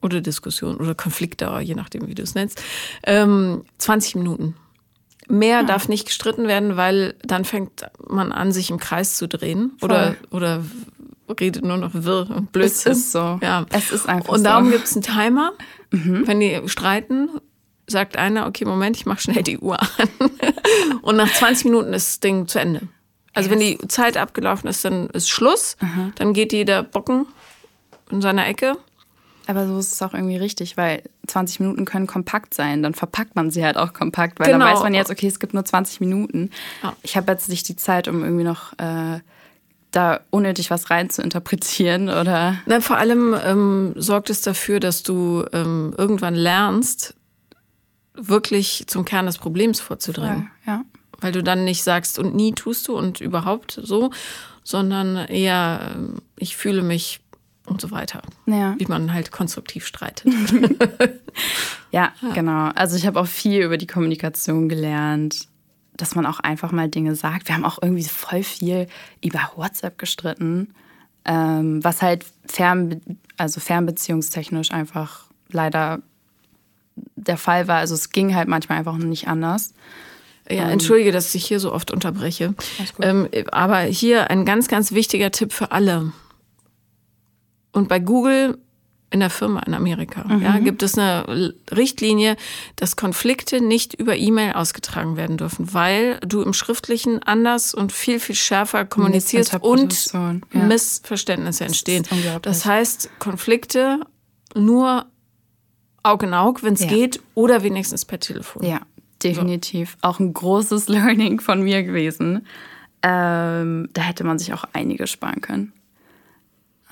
oder 0.00 0.20
Diskussion 0.20 0.76
oder 0.76 0.94
Konfliktdauer, 0.94 1.60
je 1.60 1.74
nachdem, 1.74 2.06
wie 2.06 2.14
du 2.14 2.22
es 2.22 2.34
nennst, 2.34 2.62
ähm, 3.04 3.64
20 3.78 4.16
Minuten. 4.16 4.54
Mehr 5.28 5.60
ja. 5.60 5.62
darf 5.62 5.88
nicht 5.88 6.06
gestritten 6.06 6.48
werden, 6.48 6.76
weil 6.76 7.14
dann 7.22 7.44
fängt 7.44 7.86
man 8.08 8.32
an, 8.32 8.52
sich 8.52 8.70
im 8.70 8.78
Kreis 8.78 9.16
zu 9.16 9.28
drehen 9.28 9.72
oder, 9.82 10.16
oder 10.30 10.62
redet 11.38 11.64
nur 11.64 11.76
noch 11.76 11.90
wirr 11.92 12.30
und 12.30 12.52
Blödsinn. 12.52 12.92
Es 12.92 12.98
ist 12.98 13.12
so. 13.12 13.38
Ja. 13.42 13.66
Es 13.70 13.90
ist 13.90 14.08
einfach 14.08 14.32
Und 14.32 14.44
darum 14.44 14.66
so. 14.66 14.70
gibt 14.70 14.84
es 14.84 14.94
einen 14.94 15.02
Timer. 15.02 15.52
Mhm. 15.90 16.26
Wenn 16.26 16.40
die 16.40 16.60
streiten, 16.66 17.30
sagt 17.86 18.16
einer, 18.16 18.46
okay, 18.46 18.64
Moment, 18.64 18.96
ich 18.96 19.06
mache 19.06 19.20
schnell 19.20 19.42
die 19.42 19.58
Uhr 19.58 19.80
an. 19.80 20.08
Und 21.02 21.16
nach 21.16 21.32
20 21.32 21.66
Minuten 21.66 21.92
ist 21.92 22.08
das 22.08 22.20
Ding 22.20 22.46
zu 22.46 22.60
Ende. 22.60 22.82
Also 23.34 23.50
wenn 23.50 23.60
die 23.60 23.78
Zeit 23.88 24.16
abgelaufen 24.16 24.68
ist, 24.68 24.84
dann 24.84 25.08
ist 25.10 25.28
Schluss. 25.30 25.76
Aha. 25.80 26.10
Dann 26.16 26.32
geht 26.32 26.52
jeder 26.52 26.82
bocken 26.82 27.26
in 28.10 28.20
seiner 28.20 28.46
Ecke. 28.46 28.76
Aber 29.46 29.66
so 29.66 29.78
ist 29.78 29.92
es 29.92 30.02
auch 30.02 30.12
irgendwie 30.12 30.36
richtig, 30.36 30.76
weil 30.76 31.02
20 31.26 31.60
Minuten 31.60 31.84
können 31.86 32.06
kompakt 32.06 32.52
sein. 32.52 32.82
Dann 32.82 32.92
verpackt 32.94 33.34
man 33.34 33.50
sie 33.50 33.64
halt 33.64 33.78
auch 33.78 33.94
kompakt, 33.94 34.38
weil 34.38 34.48
genau. 34.52 34.64
dann 34.64 34.74
weiß 34.74 34.82
man 34.82 34.92
jetzt, 34.92 35.10
okay, 35.10 35.26
es 35.26 35.40
gibt 35.40 35.54
nur 35.54 35.64
20 35.64 36.00
Minuten. 36.00 36.50
Ja. 36.82 36.94
Ich 37.02 37.16
habe 37.16 37.32
jetzt 37.32 37.48
nicht 37.48 37.66
die 37.68 37.76
Zeit, 37.76 38.08
um 38.08 38.22
irgendwie 38.22 38.44
noch 38.44 38.72
äh, 38.78 39.20
da 39.90 40.20
unnötig 40.30 40.70
was 40.70 40.90
rein 40.90 41.10
zu 41.10 41.22
interpretieren 41.22 42.08
oder. 42.08 42.56
Na, 42.66 42.80
vor 42.80 42.98
allem 42.98 43.34
ähm, 43.44 43.92
sorgt 43.96 44.30
es 44.30 44.42
dafür, 44.42 44.80
dass 44.80 45.02
du 45.02 45.44
ähm, 45.52 45.94
irgendwann 45.96 46.34
lernst, 46.34 47.14
wirklich 48.14 48.84
zum 48.86 49.04
Kern 49.04 49.26
des 49.26 49.38
Problems 49.38 49.80
vorzudringen. 49.80 50.50
Ja, 50.66 50.72
ja. 50.72 50.84
Weil 51.20 51.32
du 51.32 51.42
dann 51.42 51.64
nicht 51.64 51.82
sagst, 51.82 52.18
und 52.18 52.34
nie 52.34 52.52
tust 52.52 52.86
du 52.88 52.96
und 52.96 53.20
überhaupt 53.20 53.80
so, 53.82 54.10
sondern 54.62 55.16
eher, 55.16 55.92
ähm, 55.94 56.16
ich 56.36 56.56
fühle 56.56 56.82
mich 56.82 57.20
und 57.68 57.80
so 57.80 57.90
weiter. 57.90 58.22
Ja. 58.46 58.74
Wie 58.78 58.86
man 58.86 59.12
halt 59.12 59.30
konstruktiv 59.30 59.86
streitet. 59.86 60.32
ja, 61.90 62.12
ja, 62.22 62.32
genau. 62.34 62.70
Also 62.74 62.96
ich 62.96 63.06
habe 63.06 63.20
auch 63.20 63.26
viel 63.26 63.62
über 63.62 63.76
die 63.76 63.86
Kommunikation 63.86 64.68
gelernt, 64.68 65.47
dass 65.98 66.14
man 66.14 66.24
auch 66.24 66.40
einfach 66.40 66.72
mal 66.72 66.88
Dinge 66.88 67.14
sagt. 67.14 67.48
Wir 67.48 67.54
haben 67.54 67.64
auch 67.64 67.78
irgendwie 67.82 68.04
voll 68.04 68.42
viel 68.42 68.86
über 69.22 69.52
WhatsApp 69.56 69.98
gestritten, 69.98 70.72
ähm, 71.24 71.84
was 71.84 72.00
halt 72.00 72.24
fern, 72.46 73.00
also 73.36 73.60
fernbeziehungstechnisch 73.60 74.72
einfach 74.72 75.26
leider 75.50 76.00
der 77.16 77.36
Fall 77.36 77.68
war. 77.68 77.78
Also 77.78 77.94
es 77.94 78.10
ging 78.10 78.34
halt 78.34 78.48
manchmal 78.48 78.78
einfach 78.78 78.96
nicht 78.96 79.28
anders. 79.28 79.74
Ja, 80.48 80.64
ähm, 80.64 80.70
entschuldige, 80.70 81.12
dass 81.12 81.34
ich 81.34 81.44
hier 81.44 81.60
so 81.60 81.72
oft 81.72 81.92
unterbreche. 81.92 82.54
Ähm, 83.00 83.28
aber 83.50 83.80
hier 83.80 84.30
ein 84.30 84.44
ganz, 84.44 84.68
ganz 84.68 84.92
wichtiger 84.92 85.30
Tipp 85.30 85.52
für 85.52 85.72
alle. 85.72 86.12
Und 87.72 87.88
bei 87.88 87.98
Google 87.98 88.58
in 89.10 89.20
der 89.20 89.30
Firma 89.30 89.60
in 89.60 89.72
Amerika 89.72 90.24
mhm. 90.24 90.42
ja, 90.42 90.58
gibt 90.58 90.82
es 90.82 90.98
eine 90.98 91.54
Richtlinie, 91.70 92.36
dass 92.76 92.96
Konflikte 92.96 93.62
nicht 93.62 93.94
über 93.94 94.16
E-Mail 94.16 94.52
ausgetragen 94.52 95.16
werden 95.16 95.38
dürfen, 95.38 95.72
weil 95.72 96.18
du 96.26 96.42
im 96.42 96.52
Schriftlichen 96.52 97.22
anders 97.22 97.74
und 97.74 97.92
viel, 97.92 98.20
viel 98.20 98.34
schärfer 98.34 98.84
kommunizierst 98.84 99.54
und 99.62 100.12
ja. 100.12 100.62
Missverständnisse 100.62 101.64
entstehen. 101.64 102.04
Das, 102.10 102.42
das 102.42 102.64
heißt, 102.66 103.10
Konflikte 103.18 104.00
nur 104.54 105.06
Auge 106.02 106.26
in 106.26 106.34
Auge, 106.34 106.62
wenn 106.62 106.74
es 106.74 106.82
ja. 106.82 106.88
geht, 106.88 107.20
oder 107.34 107.62
wenigstens 107.62 108.04
per 108.04 108.20
Telefon. 108.20 108.64
Ja, 108.64 108.80
definitiv. 109.22 109.96
So. 110.02 110.08
Auch 110.08 110.20
ein 110.20 110.32
großes 110.32 110.88
Learning 110.88 111.40
von 111.40 111.62
mir 111.62 111.82
gewesen. 111.82 112.46
Ähm, 113.02 113.88
da 113.92 114.02
hätte 114.02 114.24
man 114.24 114.38
sich 114.38 114.52
auch 114.52 114.64
einiges 114.72 115.10
sparen 115.10 115.40
können. 115.40 115.72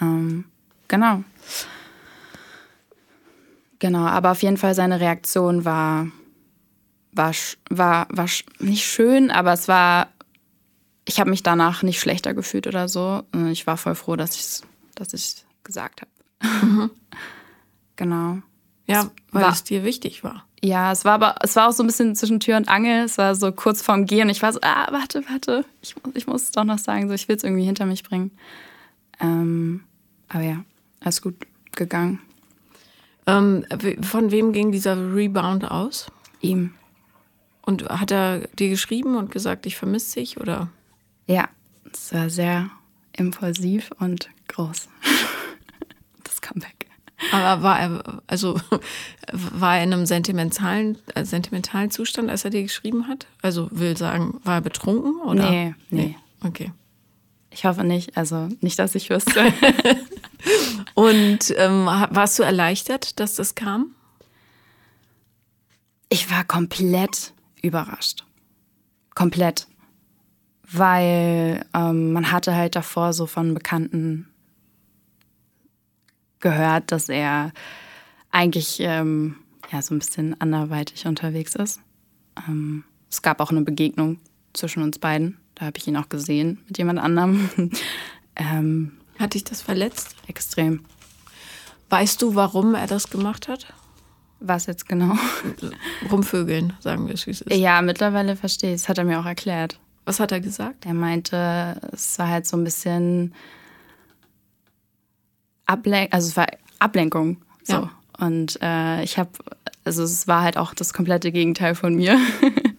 Ähm, 0.00 0.44
genau. 0.88 1.24
Genau, 3.78 4.06
aber 4.06 4.30
auf 4.32 4.42
jeden 4.42 4.56
Fall 4.56 4.74
seine 4.74 5.00
Reaktion 5.00 5.64
war, 5.64 6.06
war, 7.12 7.32
war, 7.68 8.06
war 8.10 8.26
nicht 8.58 8.84
schön, 8.84 9.30
aber 9.30 9.52
es 9.52 9.68
war, 9.68 10.08
ich 11.04 11.20
habe 11.20 11.30
mich 11.30 11.42
danach 11.42 11.82
nicht 11.82 12.00
schlechter 12.00 12.34
gefühlt 12.34 12.66
oder 12.66 12.88
so. 12.88 13.22
Ich 13.50 13.66
war 13.66 13.76
voll 13.76 13.94
froh, 13.94 14.16
dass 14.16 14.34
ich 14.34 14.40
es 14.40 14.62
dass 14.94 15.44
gesagt 15.62 16.02
habe. 16.02 16.66
Mhm. 16.66 16.90
genau. 17.96 18.38
Ja, 18.86 19.10
weil 19.32 19.42
war, 19.42 19.52
es 19.52 19.64
dir 19.64 19.84
wichtig 19.84 20.22
war. 20.24 20.46
Ja, 20.62 20.92
es 20.92 21.04
war 21.04 21.14
aber, 21.14 21.36
es 21.42 21.56
war 21.56 21.68
auch 21.68 21.72
so 21.72 21.82
ein 21.82 21.86
bisschen 21.86 22.14
zwischen 22.14 22.40
Tür 22.40 22.56
und 22.56 22.68
Angel. 22.68 23.04
Es 23.04 23.18
war 23.18 23.34
so 23.34 23.52
kurz 23.52 23.82
vorm 23.82 24.06
Gehen. 24.06 24.28
Ich 24.28 24.42
war 24.42 24.52
so, 24.52 24.60
ah, 24.62 24.86
warte, 24.90 25.24
warte. 25.28 25.64
Ich, 25.82 25.94
ich 26.14 26.26
muss 26.26 26.44
es 26.44 26.50
doch 26.52 26.64
noch 26.64 26.78
sagen. 26.78 27.08
So, 27.08 27.14
ich 27.14 27.28
will 27.28 27.36
es 27.36 27.44
irgendwie 27.44 27.64
hinter 27.64 27.84
mich 27.84 28.04
bringen. 28.04 28.30
Ähm, 29.20 29.84
aber 30.28 30.42
ja, 30.42 30.64
alles 31.00 31.20
gut 31.20 31.34
gegangen. 31.72 32.20
Ähm, 33.26 33.64
von 34.02 34.30
wem 34.30 34.52
ging 34.52 34.72
dieser 34.72 34.96
Rebound 35.14 35.70
aus? 35.70 36.06
Ihm. 36.40 36.74
Und 37.62 37.88
hat 37.88 38.12
er 38.12 38.46
dir 38.58 38.68
geschrieben 38.68 39.16
und 39.16 39.32
gesagt, 39.32 39.66
ich 39.66 39.76
vermisse 39.76 40.20
dich, 40.20 40.38
oder? 40.38 40.68
Ja, 41.26 41.48
es 41.92 42.14
war 42.14 42.30
sehr 42.30 42.70
impulsiv 43.12 43.90
und 43.98 44.28
groß. 44.48 44.88
das 46.24 46.40
Comeback. 46.40 46.86
Aber 47.32 47.62
war 47.62 47.80
er, 47.80 48.22
also, 48.26 48.60
war 49.32 49.78
er 49.78 49.84
in 49.84 49.92
einem 49.92 50.06
sentimentalen, 50.06 50.98
äh, 51.14 51.24
sentimentalen 51.24 51.90
Zustand, 51.90 52.30
als 52.30 52.44
er 52.44 52.50
dir 52.50 52.62
geschrieben 52.62 53.08
hat? 53.08 53.26
Also, 53.42 53.68
will 53.72 53.96
sagen, 53.96 54.40
war 54.44 54.56
er 54.56 54.60
betrunken? 54.60 55.16
Oder? 55.22 55.50
Nee, 55.50 55.74
nee. 55.90 56.16
Okay. 56.44 56.72
Ich 57.56 57.64
hoffe 57.64 57.84
nicht, 57.84 58.18
also 58.18 58.50
nicht, 58.60 58.78
dass 58.78 58.94
ich 58.94 59.08
wüsste. 59.08 59.50
Und 60.94 61.54
ähm, 61.56 61.86
warst 61.86 62.38
du 62.38 62.42
erleichtert, 62.42 63.18
dass 63.18 63.36
das 63.36 63.54
kam? 63.54 63.94
Ich 66.10 66.30
war 66.30 66.44
komplett 66.44 67.32
überrascht. 67.62 68.26
Komplett. 69.14 69.68
Weil 70.70 71.64
ähm, 71.72 72.12
man 72.12 72.30
hatte 72.30 72.54
halt 72.54 72.76
davor 72.76 73.14
so 73.14 73.24
von 73.24 73.54
Bekannten 73.54 74.28
gehört, 76.40 76.92
dass 76.92 77.08
er 77.08 77.52
eigentlich 78.32 78.80
ähm, 78.80 79.36
ja, 79.72 79.80
so 79.80 79.94
ein 79.94 80.00
bisschen 80.00 80.38
anderweitig 80.42 81.06
unterwegs 81.06 81.54
ist. 81.54 81.80
Ähm, 82.46 82.84
es 83.10 83.22
gab 83.22 83.40
auch 83.40 83.50
eine 83.50 83.62
Begegnung 83.62 84.20
zwischen 84.52 84.82
uns 84.82 84.98
beiden. 84.98 85.38
Da 85.56 85.66
habe 85.66 85.78
ich 85.78 85.88
ihn 85.88 85.96
auch 85.96 86.08
gesehen 86.08 86.58
mit 86.68 86.78
jemand 86.78 87.00
anderem. 87.00 87.50
ähm, 88.36 88.92
hat 89.18 89.34
dich 89.34 89.44
das 89.44 89.62
verletzt? 89.62 90.14
Extrem. 90.28 90.84
Weißt 91.88 92.20
du, 92.22 92.34
warum 92.34 92.74
er 92.74 92.86
das 92.86 93.10
gemacht 93.10 93.48
hat? 93.48 93.66
Was 94.38 94.66
jetzt 94.66 94.86
genau? 94.86 95.16
Rumvögeln, 96.10 96.74
sagen 96.80 97.06
wir 97.06 97.14
es, 97.14 97.26
wie 97.26 97.30
es 97.30 97.40
ist. 97.40 97.56
Ja, 97.56 97.80
mittlerweile 97.80 98.36
verstehe 98.36 98.74
ich. 98.74 98.82
Das 98.82 98.88
hat 98.90 98.98
er 98.98 99.04
mir 99.04 99.18
auch 99.18 99.26
erklärt. 99.26 99.80
Was 100.04 100.20
hat 100.20 100.30
er 100.30 100.40
gesagt? 100.40 100.84
Er 100.84 100.94
meinte, 100.94 101.80
es 101.92 102.18
war 102.18 102.28
halt 102.28 102.46
so 102.46 102.56
ein 102.56 102.64
bisschen 102.64 103.34
Ablen 105.64 106.06
also 106.12 106.28
es 106.28 106.36
war 106.36 106.46
Ablenkung. 106.78 107.38
So. 107.64 107.72
Ja. 107.72 107.90
Und 108.18 108.58
äh, 108.62 109.02
ich 109.02 109.18
habe, 109.18 109.30
also 109.84 110.02
es 110.02 110.28
war 110.28 110.42
halt 110.42 110.56
auch 110.58 110.74
das 110.74 110.92
komplette 110.92 111.32
Gegenteil 111.32 111.74
von 111.74 111.94
mir. 111.94 112.18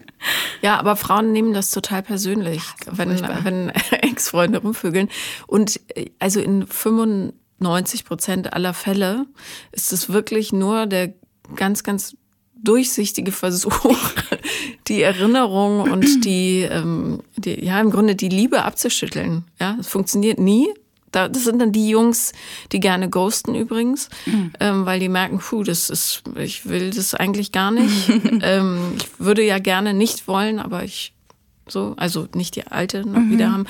Ja, 0.67 0.79
aber 0.79 0.97
Frauen 0.97 1.31
nehmen 1.31 1.53
das 1.53 1.71
total 1.71 2.03
persönlich, 2.03 2.61
ja, 2.85 2.97
wenn, 2.97 3.21
wenn 3.45 3.69
Ex-Freunde 3.91 4.59
rumvögeln. 4.59 5.07
Und 5.47 5.79
äh, 5.95 6.09
also 6.19 6.41
in 6.41 6.67
95 6.67 8.03
Prozent 8.03 8.51
aller 8.51 8.73
Fälle 8.73 9.27
ist 9.71 9.93
es 9.93 10.09
wirklich 10.09 10.51
nur 10.51 10.85
der 10.85 11.13
ganz, 11.55 11.83
ganz 11.85 12.17
durchsichtige 12.61 13.31
Versuch, 13.31 13.95
die 14.89 15.03
Erinnerung 15.03 15.89
und 15.89 16.25
die, 16.25 16.63
ähm, 16.63 17.21
die, 17.37 17.63
ja, 17.63 17.79
im 17.79 17.89
Grunde 17.89 18.15
die 18.15 18.27
Liebe 18.27 18.65
abzuschütteln. 18.65 19.45
Ja, 19.61 19.77
es 19.79 19.87
funktioniert 19.87 20.37
nie. 20.37 20.67
Das 21.11 21.43
sind 21.43 21.59
dann 21.59 21.71
die 21.71 21.89
Jungs, 21.89 22.33
die 22.71 22.79
gerne 22.79 23.09
ghosten 23.09 23.55
übrigens, 23.55 24.09
mhm. 24.25 24.51
ähm, 24.59 24.85
weil 24.85 24.99
die 24.99 25.09
merken, 25.09 25.39
puh, 25.39 25.63
das 25.63 25.89
ist, 25.89 26.23
ich 26.35 26.67
will 26.67 26.91
das 26.91 27.13
eigentlich 27.13 27.51
gar 27.51 27.71
nicht. 27.71 28.09
ähm, 28.41 28.93
ich 28.97 29.19
würde 29.19 29.43
ja 29.43 29.59
gerne 29.59 29.93
nicht 29.93 30.27
wollen, 30.27 30.59
aber 30.59 30.83
ich 30.83 31.13
so, 31.67 31.93
also 31.97 32.27
nicht 32.33 32.55
die 32.55 32.67
alte 32.67 33.05
noch 33.05 33.19
mhm. 33.19 33.31
wieder 33.31 33.51
haben. 33.51 33.65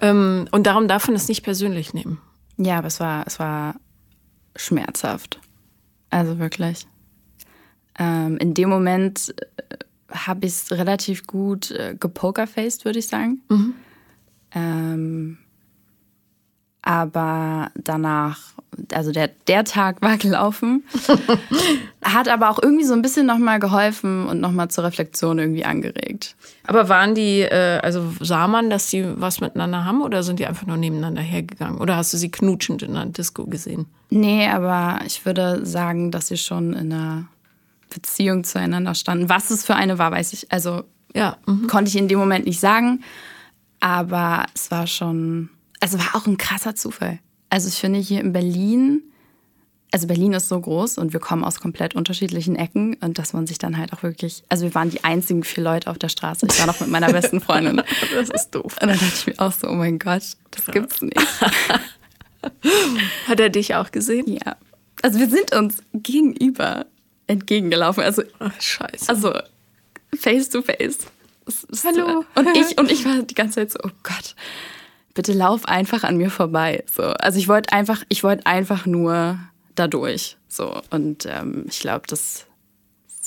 Ähm, 0.00 0.48
und 0.50 0.66
darum 0.66 0.88
darf 0.88 1.06
man 1.06 1.16
es 1.16 1.28
nicht 1.28 1.42
persönlich 1.42 1.94
nehmen. 1.94 2.18
Ja, 2.56 2.78
aber 2.78 2.88
es 2.88 3.00
war, 3.00 3.26
es 3.26 3.38
war 3.38 3.76
schmerzhaft. 4.56 5.40
Also 6.10 6.38
wirklich. 6.38 6.86
Ähm, 7.98 8.36
in 8.38 8.54
dem 8.54 8.68
Moment 8.68 9.34
äh, 9.38 9.76
habe 10.10 10.46
ich 10.46 10.52
es 10.52 10.72
relativ 10.72 11.26
gut 11.26 11.70
äh, 11.70 11.96
gepokerfaced, 11.98 12.84
würde 12.84 12.98
ich 12.98 13.08
sagen. 13.08 13.40
Mhm. 13.48 13.74
Aber 16.88 17.70
danach, 17.74 18.38
also 18.94 19.12
der, 19.12 19.28
der 19.46 19.64
Tag 19.64 20.00
war 20.00 20.16
gelaufen, 20.16 20.84
hat 22.02 22.28
aber 22.28 22.48
auch 22.48 22.58
irgendwie 22.62 22.84
so 22.84 22.94
ein 22.94 23.02
bisschen 23.02 23.26
nochmal 23.26 23.60
geholfen 23.60 24.26
und 24.26 24.40
nochmal 24.40 24.68
zur 24.68 24.84
Reflexion 24.84 25.38
irgendwie 25.38 25.66
angeregt. 25.66 26.34
Aber 26.66 26.88
waren 26.88 27.14
die, 27.14 27.40
äh, 27.42 27.80
also 27.82 28.10
sah 28.20 28.48
man, 28.48 28.70
dass 28.70 28.88
die 28.88 29.04
was 29.20 29.42
miteinander 29.42 29.84
haben 29.84 30.00
oder 30.00 30.22
sind 30.22 30.38
die 30.38 30.46
einfach 30.46 30.66
nur 30.66 30.78
nebeneinander 30.78 31.20
hergegangen? 31.20 31.78
Oder 31.78 31.96
hast 31.96 32.14
du 32.14 32.16
sie 32.16 32.30
knutschend 32.30 32.82
in 32.82 32.96
einer 32.96 33.04
Disco 33.04 33.44
gesehen? 33.44 33.84
Nee, 34.08 34.48
aber 34.48 35.00
ich 35.06 35.26
würde 35.26 35.66
sagen, 35.66 36.10
dass 36.10 36.28
sie 36.28 36.38
schon 36.38 36.72
in 36.72 36.90
einer 36.90 37.26
Beziehung 37.90 38.44
zueinander 38.44 38.94
standen. 38.94 39.28
Was 39.28 39.50
es 39.50 39.62
für 39.62 39.74
eine 39.74 39.98
war, 39.98 40.10
weiß 40.10 40.32
ich, 40.32 40.50
also 40.50 40.84
ja, 41.14 41.36
mhm. 41.44 41.66
konnte 41.66 41.90
ich 41.90 41.96
in 41.98 42.08
dem 42.08 42.18
Moment 42.18 42.46
nicht 42.46 42.60
sagen. 42.60 43.04
Aber 43.78 44.46
es 44.54 44.70
war 44.70 44.86
schon, 44.86 45.50
also 45.80 45.98
war 45.98 46.14
auch 46.14 46.26
ein 46.26 46.38
krasser 46.38 46.74
Zufall. 46.74 47.18
Also 47.50 47.68
ich 47.68 47.74
finde 47.74 47.98
hier 47.98 48.20
in 48.20 48.32
Berlin, 48.32 49.02
also 49.90 50.06
Berlin 50.06 50.34
ist 50.34 50.48
so 50.48 50.60
groß 50.60 50.98
und 50.98 51.12
wir 51.12 51.20
kommen 51.20 51.44
aus 51.44 51.60
komplett 51.60 51.94
unterschiedlichen 51.94 52.56
Ecken 52.56 52.94
und 53.00 53.18
dass 53.18 53.32
man 53.32 53.46
sich 53.46 53.58
dann 53.58 53.78
halt 53.78 53.92
auch 53.92 54.02
wirklich, 54.02 54.44
also 54.48 54.64
wir 54.64 54.74
waren 54.74 54.90
die 54.90 55.04
einzigen 55.04 55.44
vier 55.44 55.64
Leute 55.64 55.90
auf 55.90 55.98
der 55.98 56.10
Straße. 56.10 56.46
Ich 56.50 56.58
war 56.58 56.66
noch 56.66 56.80
mit 56.80 56.90
meiner 56.90 57.10
besten 57.12 57.40
Freundin. 57.40 57.82
das 58.14 58.28
ist 58.28 58.50
doof. 58.50 58.76
Und 58.80 58.88
dann 58.88 58.98
dachte 58.98 59.14
ich 59.14 59.26
mir 59.26 59.38
auch 59.38 59.52
so, 59.52 59.68
oh 59.68 59.74
mein 59.74 59.98
Gott, 59.98 60.22
das 60.50 60.66
gibt's 60.66 61.00
nicht. 61.00 61.16
Hat 63.26 63.40
er 63.40 63.48
dich 63.48 63.74
auch 63.74 63.90
gesehen? 63.90 64.26
Ja. 64.26 64.56
Also 65.02 65.18
wir 65.18 65.28
sind 65.28 65.54
uns 65.54 65.82
gegenüber 65.94 66.86
entgegengelaufen. 67.26 68.02
Also, 68.02 68.22
Ach, 68.40 68.60
scheiße. 68.60 69.08
Also 69.08 69.32
face 70.14 70.48
to 70.48 70.62
face. 70.62 70.98
Hallo. 71.84 72.24
Und 72.34 72.56
ich, 72.56 72.78
und 72.78 72.90
ich 72.90 73.04
war 73.04 73.22
die 73.22 73.34
ganze 73.34 73.56
Zeit 73.56 73.72
so, 73.72 73.78
oh 73.84 73.90
Gott, 74.02 74.34
bitte 75.18 75.32
lauf 75.32 75.64
einfach 75.64 76.04
an 76.04 76.16
mir 76.16 76.30
vorbei. 76.30 76.84
So. 76.94 77.02
Also 77.02 77.40
ich 77.40 77.48
wollte 77.48 77.72
einfach, 77.72 78.04
ich 78.08 78.22
wollte 78.22 78.46
einfach 78.46 78.86
nur 78.86 79.36
dadurch. 79.74 80.36
So. 80.46 80.80
Und 80.90 81.26
ähm, 81.26 81.64
ich 81.68 81.80
glaube, 81.80 82.04
das, 82.06 82.46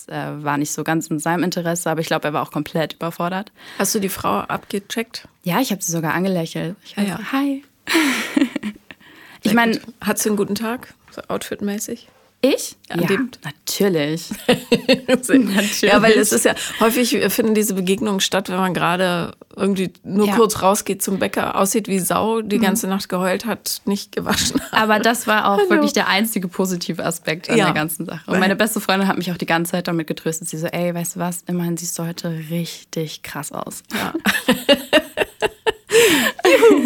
äh, 0.08 0.14
war 0.38 0.58
nicht 0.58 0.72
so 0.72 0.86
ganz 0.86 1.08
in 1.08 1.20
seinem 1.20 1.44
Interesse, 1.44 1.90
aber 1.90 2.00
ich 2.00 2.08
glaube, 2.08 2.30
er 2.30 2.34
war 2.34 2.44
auch 2.44 2.52
komplett 2.52 2.94
überfordert. 2.94 3.52
Hast 3.78 3.94
du 3.94 4.00
die 4.00 4.08
Frau 4.08 4.38
abgecheckt? 4.38 5.28
Ja, 5.44 5.60
ich 5.60 5.72
habe 5.72 5.84
sie 5.84 5.92
sogar 5.92 6.14
angelächelt. 6.14 6.78
Ich 6.86 6.98
ah, 6.98 7.02
ja. 7.02 7.20
hi. 7.34 7.62
ich 9.44 9.54
meine, 9.54 9.82
hat 10.00 10.18
sie 10.18 10.30
einen 10.30 10.38
guten 10.38 10.56
Tag, 10.56 10.94
so 11.12 11.22
outfitmäßig? 11.28 12.08
Ich? 12.44 12.76
Ja, 12.90 12.96
natürlich. 12.96 14.30
natürlich. 15.08 15.82
Ja, 15.82 16.02
weil 16.02 16.14
es 16.14 16.32
ist 16.32 16.44
ja 16.44 16.56
häufig 16.80 17.16
finden 17.30 17.54
diese 17.54 17.76
Begegnungen 17.76 18.20
statt, 18.20 18.50
wenn 18.50 18.58
man 18.58 18.74
gerade 18.74 19.34
irgendwie 19.56 19.94
nur 20.04 20.26
ja. 20.26 20.36
kurz 20.36 20.64
rausgeht 20.64 21.04
zum 21.04 21.20
Bäcker, 21.20 21.56
aussieht 21.56 21.88
wie 21.88 22.00
Sau, 22.00 22.42
die 22.42 22.58
mhm. 22.58 22.64
ganze 22.64 22.88
Nacht 22.88 23.10
geheult 23.10 23.46
hat, 23.46 23.82
nicht 23.86 24.12
gewaschen. 24.16 24.60
Hat. 24.60 24.74
Aber 24.74 24.98
das 24.98 25.28
war 25.28 25.52
auch 25.52 25.60
Hallo. 25.60 25.70
wirklich 25.70 25.94
der 25.94 26.08
einzige 26.08 26.48
positive 26.48 27.06
Aspekt 27.06 27.48
an 27.48 27.58
ja. 27.58 27.66
der 27.66 27.76
ganzen 27.76 28.08
Sache. 28.08 28.32
Und 28.32 28.40
meine 28.40 28.56
beste 28.56 28.82
Freundin 28.82 29.08
hat 29.08 29.18
mich 29.18 29.32
auch 29.32 29.38
die 29.38 29.46
ganze 29.46 29.74
Zeit 29.74 29.88
damit 29.88 30.08
getröstet. 30.08 30.50
Sie 30.50 30.58
so, 30.58 30.66
ey, 30.66 30.96
weißt 30.96 31.18
du 31.18 31.20
was? 31.20 31.44
Immerhin 31.46 31.78
siehst 31.78 32.00
du 32.00 32.08
heute 32.08 32.34
richtig 32.50 33.22
krass 33.22 33.52
aus. 33.52 33.84
Ja. 33.94 34.14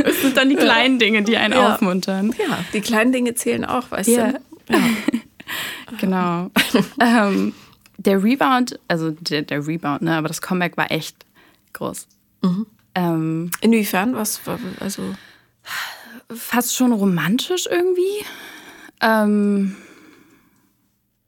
Es 0.03 0.21
sind 0.21 0.35
dann 0.35 0.49
die 0.49 0.55
kleinen 0.55 0.99
Dinge, 0.99 1.23
die 1.23 1.37
einen 1.37 1.53
aufmuntern. 1.53 2.33
Ja, 2.37 2.59
die 2.73 2.81
kleinen 2.81 3.11
Dinge 3.11 3.35
zählen 3.35 3.63
auch, 3.63 3.91
weißt 3.91 4.09
du? 4.09 4.13
Ja. 4.13 4.33
Genau. 5.99 6.49
ähm, 6.99 7.53
der 7.97 8.23
Rebound, 8.23 8.79
also 8.87 9.11
der, 9.11 9.43
der, 9.43 9.65
Rebound, 9.65 10.01
ne, 10.01 10.17
aber 10.17 10.27
das 10.27 10.41
Comeback 10.41 10.77
war 10.77 10.91
echt 10.91 11.15
groß. 11.73 12.07
Mhm. 12.41 12.65
Ähm, 12.95 13.51
Inwiefern? 13.61 14.15
Was 14.15 14.41
also 14.79 15.15
fast 16.33 16.75
schon 16.75 16.91
romantisch 16.91 17.67
irgendwie. 17.69 18.25
Ähm, 19.01 19.75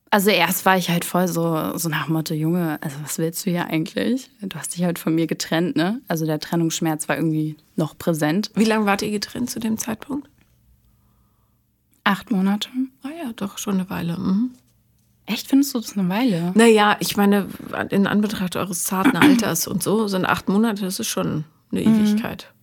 also 0.10 0.30
erst 0.30 0.66
war 0.66 0.78
ich 0.78 0.90
halt 0.90 1.04
voll 1.04 1.28
so, 1.28 1.78
so 1.78 1.90
nach 1.90 2.08
Motto, 2.08 2.34
Junge, 2.34 2.80
also 2.82 2.96
was 3.04 3.18
willst 3.18 3.46
du 3.46 3.52
hier 3.52 3.68
eigentlich? 3.68 4.30
Du 4.42 4.58
hast 4.58 4.76
dich 4.76 4.84
halt 4.84 5.00
von 5.00 5.14
mir 5.14 5.28
getrennt, 5.28 5.76
ne? 5.76 6.02
Also 6.08 6.26
der 6.26 6.40
Trennungsschmerz 6.40 7.10
war 7.10 7.18
irgendwie 7.18 7.58
noch 7.76 7.98
präsent. 7.98 8.52
Wie 8.56 8.64
lange 8.64 8.86
wart 8.86 9.02
ihr 9.02 9.12
getrennt 9.12 9.50
zu 9.50 9.60
dem 9.60 9.78
Zeitpunkt? 9.78 10.30
Acht 12.08 12.32
Monate. 12.32 12.70
Ah 13.04 13.10
ja, 13.10 13.34
doch 13.36 13.58
schon 13.58 13.76
eine 13.76 13.90
Weile. 13.90 14.18
Mhm. 14.18 14.52
Echt, 15.26 15.50
findest 15.50 15.76
du 15.76 15.80
das 15.80 15.98
eine 15.98 16.08
Weile? 16.08 16.54
Naja, 16.56 16.96
ich 17.02 17.18
meine, 17.18 17.48
in 17.90 18.08
Anbetracht 18.08 18.56
eures 18.56 18.86
zarten 18.86 19.18
Alters 19.18 19.68
und 19.68 19.84
so 19.84 20.08
sind 20.08 20.26
acht 20.26 20.48
Monate, 20.48 20.84
das 20.84 21.02
ist 21.02 21.08
schon 21.08 21.44
eine 21.72 21.82
mhm. 21.82 22.06
Ewigkeit. 22.06 22.54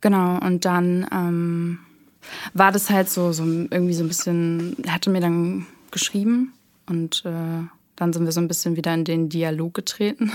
Genau, 0.00 0.38
und 0.38 0.64
dann 0.64 1.06
ähm, 1.12 1.80
war 2.54 2.70
das 2.70 2.88
halt 2.88 3.10
so, 3.10 3.32
so 3.32 3.42
irgendwie 3.42 3.94
so 3.94 4.04
ein 4.04 4.08
bisschen, 4.08 4.76
er 4.84 4.94
hatte 4.94 5.10
mir 5.10 5.20
dann 5.20 5.66
geschrieben 5.90 6.52
und 6.86 7.24
äh, 7.24 7.64
dann 7.96 8.12
sind 8.12 8.24
wir 8.24 8.32
so 8.32 8.40
ein 8.40 8.48
bisschen 8.48 8.76
wieder 8.76 8.94
in 8.94 9.04
den 9.04 9.28
Dialog 9.28 9.74
getreten. 9.74 10.30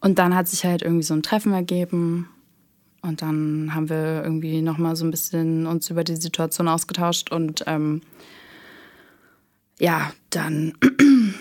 Und 0.00 0.20
dann 0.20 0.36
hat 0.36 0.46
sich 0.46 0.64
halt 0.64 0.82
irgendwie 0.82 1.02
so 1.02 1.14
ein 1.14 1.22
Treffen 1.22 1.52
ergeben 1.52 2.28
und 3.06 3.22
dann 3.22 3.74
haben 3.74 3.88
wir 3.88 4.22
irgendwie 4.24 4.60
nochmal 4.62 4.96
so 4.96 5.04
ein 5.04 5.10
bisschen 5.10 5.66
uns 5.66 5.88
über 5.90 6.04
die 6.04 6.16
Situation 6.16 6.68
ausgetauscht 6.68 7.30
und 7.30 7.64
ähm, 7.66 8.02
ja, 9.78 10.12
dann 10.30 10.74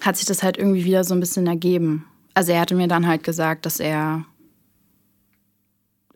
hat 0.00 0.16
sich 0.16 0.26
das 0.26 0.42
halt 0.42 0.56
irgendwie 0.56 0.84
wieder 0.84 1.04
so 1.04 1.14
ein 1.14 1.20
bisschen 1.20 1.46
ergeben. 1.46 2.06
Also 2.34 2.52
er 2.52 2.60
hatte 2.60 2.74
mir 2.74 2.88
dann 2.88 3.06
halt 3.06 3.24
gesagt, 3.24 3.66
dass 3.66 3.80
er 3.80 4.24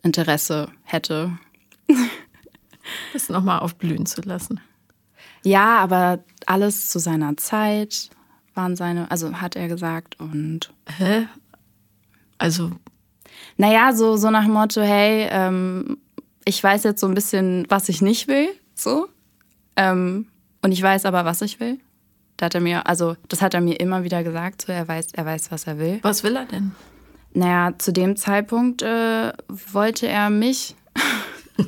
Interesse 0.03 0.69
hätte. 0.83 1.37
das 3.13 3.29
nochmal 3.29 3.59
aufblühen 3.59 4.05
zu 4.05 4.21
lassen. 4.21 4.59
Ja, 5.43 5.79
aber 5.79 6.23
alles 6.45 6.89
zu 6.89 6.99
seiner 6.99 7.35
Zeit 7.37 8.09
waren 8.53 8.75
seine, 8.75 9.09
also 9.11 9.41
hat 9.41 9.55
er 9.55 9.67
gesagt 9.67 10.19
und. 10.19 10.71
Hä? 10.97 11.27
Also 12.37 12.71
naja, 13.57 13.93
so, 13.93 14.17
so 14.17 14.29
nach 14.29 14.45
dem 14.45 14.53
Motto, 14.53 14.81
hey, 14.81 15.27
ähm, 15.29 15.97
ich 16.45 16.63
weiß 16.63 16.83
jetzt 16.83 16.99
so 16.99 17.07
ein 17.07 17.13
bisschen, 17.13 17.65
was 17.69 17.89
ich 17.89 18.01
nicht 18.01 18.27
will, 18.27 18.49
so. 18.75 19.07
Ähm, 19.75 20.27
und 20.61 20.71
ich 20.71 20.81
weiß 20.81 21.05
aber, 21.05 21.25
was 21.25 21.41
ich 21.41 21.59
will. 21.59 21.79
Da 22.37 22.47
hat 22.47 22.55
er 22.55 22.61
mir, 22.61 22.87
also 22.87 23.15
das 23.27 23.41
hat 23.41 23.53
er 23.53 23.61
mir 23.61 23.79
immer 23.79 24.03
wieder 24.03 24.23
gesagt, 24.23 24.63
so 24.63 24.71
er 24.71 24.87
weiß, 24.87 25.09
er 25.13 25.25
weiß, 25.25 25.51
was 25.51 25.67
er 25.67 25.77
will. 25.77 25.99
Was 26.01 26.23
will 26.23 26.35
er 26.35 26.45
denn? 26.45 26.71
Naja, 27.33 27.73
zu 27.77 27.93
dem 27.93 28.15
Zeitpunkt 28.15 28.81
äh, 28.81 29.33
wollte 29.47 30.07
er 30.07 30.29
mich. 30.29 30.75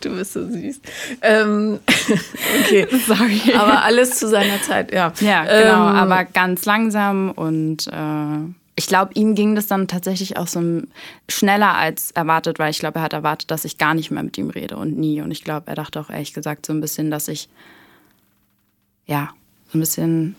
du 0.00 0.16
bist 0.16 0.32
so 0.32 0.48
süß. 0.48 0.80
Ähm, 1.22 1.80
okay, 2.60 2.86
sorry. 3.06 3.40
Aber 3.54 3.84
alles 3.84 4.18
zu 4.18 4.28
seiner 4.28 4.60
Zeit, 4.62 4.92
ja. 4.92 5.12
Ja, 5.20 5.44
genau, 5.44 5.90
ähm, 5.90 5.96
aber 5.96 6.24
ganz 6.24 6.64
langsam 6.64 7.30
und 7.30 7.86
äh, 7.88 8.38
ich 8.80 8.86
glaube, 8.86 9.12
ihm 9.12 9.34
ging 9.34 9.54
das 9.54 9.66
dann 9.66 9.88
tatsächlich 9.88 10.38
auch 10.38 10.46
so 10.46 10.80
schneller 11.28 11.76
als 11.76 12.12
erwartet, 12.12 12.58
weil 12.58 12.70
ich 12.70 12.78
glaube, 12.78 13.00
er 13.00 13.02
hat 13.02 13.12
erwartet, 13.12 13.50
dass 13.50 13.66
ich 13.66 13.76
gar 13.76 13.92
nicht 13.92 14.10
mehr 14.10 14.22
mit 14.22 14.38
ihm 14.38 14.48
rede 14.48 14.78
und 14.78 14.96
nie. 14.96 15.20
Und 15.20 15.30
ich 15.32 15.44
glaube, 15.44 15.66
er 15.66 15.74
dachte 15.74 16.00
auch 16.00 16.08
ehrlich 16.08 16.32
gesagt 16.32 16.64
so 16.64 16.72
ein 16.72 16.80
bisschen, 16.80 17.10
dass 17.10 17.28
ich, 17.28 17.50
ja, 19.04 19.34
so 19.70 19.76
ein 19.76 19.80
bisschen, 19.80 20.34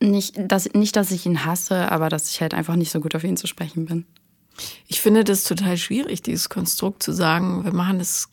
nicht 0.00 0.32
dass, 0.38 0.72
nicht, 0.72 0.96
dass 0.96 1.10
ich 1.10 1.26
ihn 1.26 1.44
hasse, 1.44 1.92
aber 1.92 2.08
dass 2.08 2.30
ich 2.30 2.40
halt 2.40 2.54
einfach 2.54 2.74
nicht 2.74 2.90
so 2.90 3.00
gut 3.00 3.14
auf 3.14 3.22
ihn 3.22 3.36
zu 3.36 3.46
sprechen 3.46 3.84
bin. 3.84 4.06
Ich 4.88 5.02
finde 5.02 5.22
das 5.22 5.44
total 5.44 5.76
schwierig, 5.76 6.22
dieses 6.22 6.48
Konstrukt 6.48 7.02
zu 7.02 7.12
sagen, 7.12 7.64
wir 7.64 7.74
machen 7.74 7.98
das 7.98 8.30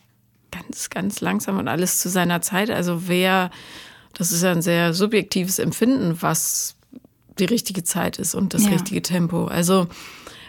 ganz, 0.50 0.88
ganz 0.88 1.20
langsam 1.20 1.58
und 1.58 1.68
alles 1.68 2.00
zu 2.00 2.08
seiner 2.08 2.40
Zeit. 2.40 2.70
Also 2.70 3.06
wer, 3.06 3.50
das 4.14 4.32
ist 4.32 4.42
ja 4.42 4.52
ein 4.52 4.62
sehr 4.62 4.94
subjektives 4.94 5.58
Empfinden, 5.58 6.16
was 6.22 6.77
die 7.38 7.44
richtige 7.44 7.84
Zeit 7.84 8.18
ist 8.18 8.34
und 8.34 8.54
das 8.54 8.64
ja. 8.64 8.70
richtige 8.70 9.02
Tempo. 9.02 9.46
Also 9.46 9.88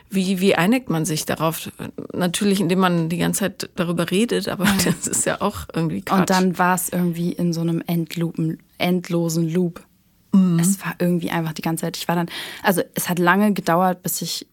wie, 0.09 0.39
wie 0.39 0.55
einigt 0.55 0.89
man 0.89 1.05
sich 1.05 1.25
darauf? 1.25 1.71
Natürlich, 2.13 2.59
indem 2.59 2.79
man 2.79 3.09
die 3.09 3.17
ganze 3.17 3.41
Zeit 3.41 3.69
darüber 3.75 4.09
redet, 4.09 4.47
aber 4.47 4.65
ja. 4.65 4.75
das 4.85 5.07
ist 5.07 5.25
ja 5.25 5.41
auch 5.41 5.67
irgendwie 5.73 6.01
Quatsch. 6.01 6.19
Und 6.19 6.29
dann 6.29 6.57
war 6.57 6.75
es 6.75 6.89
irgendwie 6.89 7.31
in 7.31 7.53
so 7.53 7.61
einem 7.61 7.83
Endloopen, 7.85 8.57
endlosen 8.79 9.47
Loop. 9.47 9.83
Mhm. 10.31 10.59
Es 10.59 10.83
war 10.83 10.95
irgendwie 10.99 11.29
einfach 11.29 11.53
die 11.53 11.61
ganze 11.61 11.81
Zeit. 11.81 11.97
Ich 11.97 12.07
war 12.07 12.15
dann, 12.15 12.29
also 12.63 12.81
es 12.95 13.07
hat 13.07 13.19
lange 13.19 13.53
gedauert, 13.53 14.01
bis 14.01 14.21
ich 14.21 14.47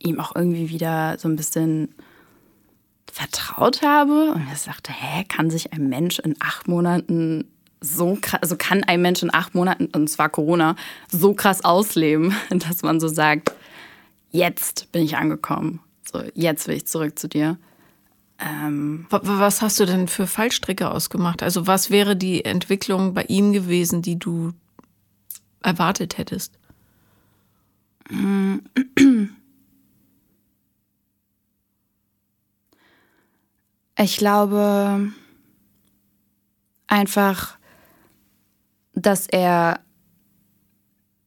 ihm 0.00 0.18
auch 0.18 0.34
irgendwie 0.34 0.68
wieder 0.68 1.16
so 1.18 1.28
ein 1.28 1.36
bisschen 1.36 1.94
vertraut 3.12 3.82
habe 3.82 4.32
und 4.34 4.48
er 4.48 4.56
sagte, 4.56 4.90
hä, 4.92 5.24
kann 5.28 5.50
sich 5.50 5.72
ein 5.72 5.88
Mensch 5.88 6.18
in 6.18 6.34
acht 6.40 6.66
Monaten 6.66 7.44
so 7.82 8.16
krass, 8.20 8.40
also 8.42 8.56
kann 8.56 8.84
ein 8.84 9.02
Mensch 9.02 9.22
in 9.22 9.34
acht 9.34 9.54
Monaten, 9.54 9.86
und 9.86 10.08
zwar 10.08 10.28
Corona, 10.28 10.76
so 11.10 11.34
krass 11.34 11.64
ausleben, 11.64 12.34
dass 12.50 12.82
man 12.82 13.00
so 13.00 13.08
sagt, 13.08 13.52
jetzt 14.30 14.90
bin 14.92 15.02
ich 15.02 15.16
angekommen. 15.16 15.80
So, 16.10 16.22
jetzt 16.34 16.68
will 16.68 16.76
ich 16.76 16.86
zurück 16.86 17.18
zu 17.18 17.28
dir. 17.28 17.58
Ähm, 18.38 19.06
was 19.10 19.62
hast 19.62 19.78
du 19.78 19.84
denn 19.84 20.08
für 20.08 20.26
Fallstricke 20.26 20.90
ausgemacht? 20.90 21.42
Also 21.42 21.66
was 21.66 21.90
wäre 21.90 22.16
die 22.16 22.44
Entwicklung 22.44 23.14
bei 23.14 23.24
ihm 23.24 23.52
gewesen, 23.52 24.02
die 24.02 24.18
du 24.18 24.52
erwartet 25.62 26.18
hättest? 26.18 26.58
Ich 33.98 34.16
glaube 34.16 35.12
einfach, 36.88 37.58
dass 39.06 39.26
er 39.26 39.80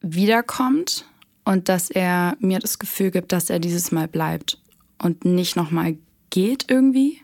wiederkommt 0.00 1.04
und 1.44 1.68
dass 1.68 1.90
er 1.90 2.36
mir 2.40 2.58
das 2.58 2.78
Gefühl 2.78 3.10
gibt, 3.10 3.32
dass 3.32 3.50
er 3.50 3.58
dieses 3.58 3.92
Mal 3.92 4.08
bleibt 4.08 4.60
und 4.98 5.24
nicht 5.24 5.56
nochmal 5.56 5.96
geht 6.30 6.66
irgendwie. 6.68 7.20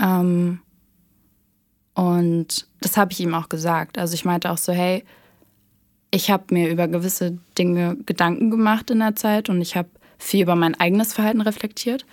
Ähm, 0.00 0.60
und 1.94 2.68
das 2.80 2.96
habe 2.96 3.12
ich 3.12 3.20
ihm 3.20 3.34
auch 3.34 3.48
gesagt. 3.48 3.98
Also 3.98 4.14
ich 4.14 4.24
meinte 4.24 4.50
auch 4.50 4.58
so, 4.58 4.72
hey, 4.72 5.04
ich 6.10 6.30
habe 6.30 6.52
mir 6.52 6.70
über 6.70 6.88
gewisse 6.88 7.38
Dinge 7.58 7.96
Gedanken 8.06 8.50
gemacht 8.50 8.90
in 8.90 8.98
der 8.98 9.16
Zeit 9.16 9.48
und 9.48 9.60
ich 9.60 9.76
habe 9.76 9.88
viel 10.18 10.42
über 10.42 10.56
mein 10.56 10.74
eigenes 10.78 11.12
Verhalten 11.12 11.40
reflektiert. 11.40 12.04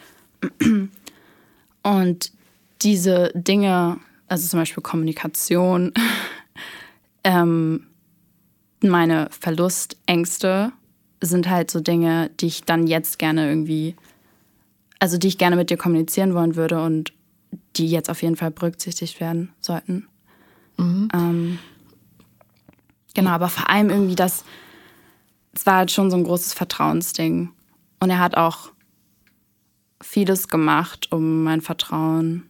Und 1.84 2.32
diese 2.82 3.32
Dinge, 3.34 3.98
also 4.28 4.48
zum 4.48 4.60
Beispiel 4.60 4.84
Kommunikation, 4.84 5.94
ähm, 7.28 7.88
meine 8.82 9.28
Verlustängste 9.32 10.72
sind 11.20 11.50
halt 11.50 11.70
so 11.70 11.82
Dinge, 11.82 12.30
die 12.40 12.48
ich 12.48 12.64
dann 12.64 12.88
jetzt 12.88 13.20
gerne 13.20 13.50
irgendwie, 13.50 13.96
also 15.00 15.18
die 15.18 15.28
ich 15.28 15.38
gerne 15.38 15.58
mit 15.58 15.70
dir 15.70 15.78
kommunizieren 15.78 16.34
wollen 16.34 16.56
würde 16.56 16.82
und 16.82 17.12
die 17.76 17.88
jetzt 17.88 18.10
auf 18.10 18.22
jeden 18.22 18.38
Fall 18.38 18.52
berücksichtigt 18.52 19.20
werden 19.20 19.50
sollten. 19.60 20.08
Mhm. 20.78 21.10
Ähm, 21.14 21.60
genau, 23.14 23.32
aber 23.32 23.50
vor 23.50 23.70
allem 23.70 23.90
irgendwie 23.90 24.16
das, 24.16 24.46
es 25.54 25.66
war 25.66 25.76
halt 25.76 25.92
schon 25.92 26.10
so 26.10 26.16
ein 26.16 26.24
großes 26.24 26.54
Vertrauensding. 26.54 27.50
Und 28.00 28.10
er 28.10 28.20
hat 28.20 28.38
auch 28.38 28.72
vieles 30.02 30.48
gemacht, 30.48 31.12
um 31.12 31.44
mein 31.44 31.60
Vertrauen 31.60 32.48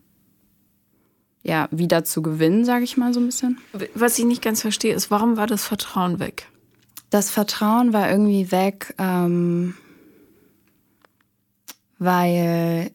ja, 1.47 1.69
wieder 1.71 2.03
zu 2.03 2.21
gewinnen, 2.21 2.65
sage 2.65 2.83
ich 2.83 2.97
mal 2.97 3.13
so 3.13 3.21
ein 3.21 3.25
bisschen. 3.25 3.57
Was 3.95 4.19
ich 4.19 4.25
nicht 4.25 4.41
ganz 4.41 4.61
verstehe, 4.61 4.93
ist, 4.93 5.09
warum 5.09 5.37
war 5.37 5.47
das 5.47 5.63
Vertrauen 5.63 6.19
weg? 6.19 6.49
Das 7.09 7.31
Vertrauen 7.31 7.93
war 7.93 8.11
irgendwie 8.11 8.51
weg, 8.51 8.93
ähm, 8.97 9.75
weil 11.99 12.91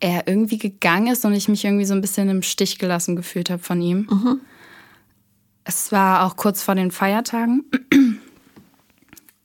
er 0.00 0.26
irgendwie 0.26 0.58
gegangen 0.58 1.12
ist 1.12 1.24
und 1.24 1.32
ich 1.32 1.46
mich 1.48 1.64
irgendwie 1.64 1.84
so 1.84 1.94
ein 1.94 2.00
bisschen 2.00 2.28
im 2.28 2.42
Stich 2.42 2.80
gelassen 2.80 3.14
gefühlt 3.14 3.50
habe 3.50 3.62
von 3.62 3.80
ihm. 3.80 4.08
Mhm. 4.10 4.40
Es 5.62 5.92
war 5.92 6.26
auch 6.26 6.34
kurz 6.34 6.60
vor 6.60 6.74
den 6.74 6.90
Feiertagen. 6.90 7.64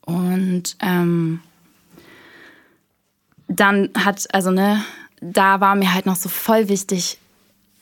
Und 0.02 0.78
ähm, 0.82 1.42
dann 3.48 3.92
hat, 3.96 4.34
also 4.34 4.50
ne, 4.50 4.84
da 5.22 5.60
war 5.62 5.76
mir 5.76 5.94
halt 5.94 6.08
noch 6.08 6.16
so 6.16 6.28
voll 6.28 6.70
wichtig, 6.70 7.20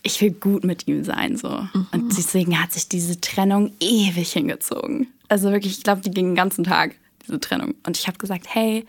ich 0.05 0.21
will 0.21 0.31
gut 0.31 0.63
mit 0.63 0.87
ihm 0.87 1.03
sein. 1.03 1.35
so. 1.35 1.49
Mhm. 1.49 1.87
Und 1.91 2.17
deswegen 2.17 2.61
hat 2.61 2.71
sich 2.71 2.87
diese 2.87 3.19
Trennung 3.19 3.71
ewig 3.79 4.31
hingezogen. 4.31 5.07
Also 5.27 5.51
wirklich, 5.51 5.77
ich 5.77 5.83
glaube, 5.83 6.01
die 6.01 6.11
ging 6.11 6.27
den 6.27 6.35
ganzen 6.35 6.63
Tag, 6.63 6.95
diese 7.25 7.39
Trennung. 7.39 7.73
Und 7.85 7.97
ich 7.97 8.07
habe 8.07 8.17
gesagt, 8.17 8.45
hey, 8.47 8.85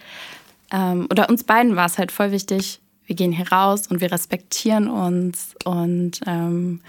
ähm, 0.71 1.07
oder 1.11 1.29
uns 1.29 1.45
beiden 1.45 1.75
war 1.75 1.87
es 1.87 1.99
halt 1.99 2.13
voll 2.13 2.33
wichtig, 2.33 2.81
wir 3.07 3.17
gehen 3.17 3.33
hier 3.33 3.51
raus 3.51 3.87
und 3.87 4.01
wir 4.01 4.13
respektieren 4.13 4.89
uns. 4.89 5.55
Und 5.65 6.21
ähm, 6.27 6.81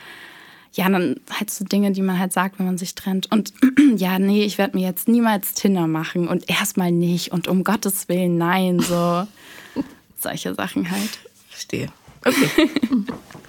ja, 0.74 0.90
dann 0.90 1.22
halt 1.32 1.50
so 1.50 1.64
Dinge, 1.64 1.92
die 1.92 2.02
man 2.02 2.20
halt 2.20 2.34
sagt, 2.34 2.60
wenn 2.60 2.66
man 2.66 2.78
sich 2.78 2.96
trennt. 2.96 3.32
Und 3.32 3.54
ja, 3.96 4.20
nee, 4.20 4.44
ich 4.44 4.58
werde 4.58 4.76
mir 4.76 4.86
jetzt 4.86 5.08
niemals 5.08 5.54
Tinder 5.54 5.88
machen 5.88 6.28
und 6.28 6.50
erstmal 6.50 6.92
nicht 6.92 7.32
und 7.32 7.48
um 7.48 7.64
Gottes 7.64 8.10
Willen 8.10 8.38
nein, 8.38 8.80
so 8.80 9.26
solche 10.18 10.54
Sachen 10.54 10.92
halt. 10.92 11.20
Verstehe. 11.50 11.88
Okay. 12.26 12.70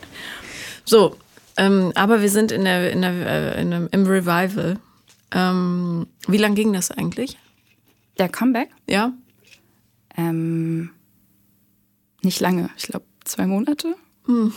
So, 0.88 1.18
ähm, 1.58 1.92
aber 1.96 2.22
wir 2.22 2.30
sind 2.30 2.50
in 2.50 2.64
der, 2.64 2.90
in 2.90 3.02
der, 3.02 3.12
äh, 3.12 3.60
in 3.60 3.70
der, 3.70 3.88
im 3.92 4.06
Revival. 4.06 4.78
Ähm, 5.32 6.06
wie 6.26 6.38
lang 6.38 6.54
ging 6.54 6.72
das 6.72 6.90
eigentlich? 6.90 7.36
Der 8.16 8.30
Comeback? 8.30 8.70
Ja. 8.88 9.12
Ähm, 10.16 10.90
nicht 12.22 12.40
lange, 12.40 12.70
ich 12.78 12.84
glaube 12.84 13.04
zwei 13.24 13.46
Monate. 13.46 13.96
Hm. 14.24 14.54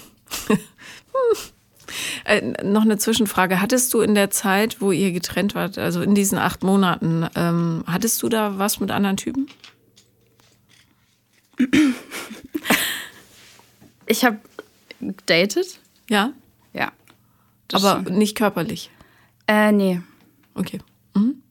äh, 2.24 2.64
noch 2.64 2.84
eine 2.84 2.98
Zwischenfrage. 2.98 3.60
Hattest 3.60 3.94
du 3.94 4.00
in 4.00 4.16
der 4.16 4.30
Zeit, 4.30 4.80
wo 4.80 4.94
ihr 4.94 5.12
getrennt 5.12 5.54
wart, 5.54 5.78
also 5.78 6.02
in 6.02 6.16
diesen 6.16 6.38
acht 6.38 6.64
Monaten, 6.64 7.28
ähm, 7.36 7.84
hattest 7.88 8.24
du 8.24 8.30
da 8.30 8.58
was 8.58 8.80
mit 8.80 8.90
anderen 8.90 9.18
Typen? 9.18 9.50
ich 14.06 14.24
habe 14.24 14.40
datet. 15.26 15.81
Ja? 16.12 16.34
Ja. 16.74 16.92
Aber 17.72 18.04
schon. 18.04 18.18
nicht 18.18 18.36
körperlich? 18.36 18.92
Äh, 19.48 19.72
nee. 19.72 20.02
Okay. 20.56 20.80
Mhm. 21.16 21.42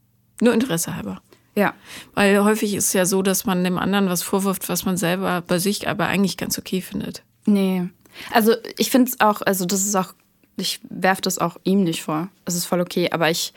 Nur 0.42 0.52
Interesse 0.52 0.94
halber. 0.94 1.22
Ja. 1.54 1.72
Weil 2.14 2.44
häufig 2.44 2.74
ist 2.74 2.88
es 2.88 2.92
ja 2.92 3.06
so, 3.06 3.22
dass 3.22 3.46
man 3.46 3.64
dem 3.64 3.78
anderen 3.78 4.10
was 4.10 4.22
vorwirft, 4.22 4.68
was 4.68 4.84
man 4.84 4.98
selber 4.98 5.40
bei 5.40 5.58
sich 5.58 5.88
aber 5.88 6.06
eigentlich 6.06 6.36
ganz 6.36 6.58
okay 6.58 6.82
findet. 6.82 7.22
Nee. 7.46 7.88
Also 8.32 8.54
ich 8.76 8.90
finde 8.90 9.10
es 9.10 9.20
auch, 9.20 9.40
also 9.40 9.64
das 9.64 9.80
ist 9.80 9.94
auch, 9.96 10.12
ich 10.56 10.80
werfe 10.90 11.22
das 11.22 11.38
auch 11.38 11.56
ihm 11.64 11.82
nicht 11.82 12.02
vor. 12.02 12.28
Es 12.44 12.54
ist 12.54 12.66
voll 12.66 12.82
okay, 12.82 13.08
aber 13.10 13.30
ich 13.30 13.54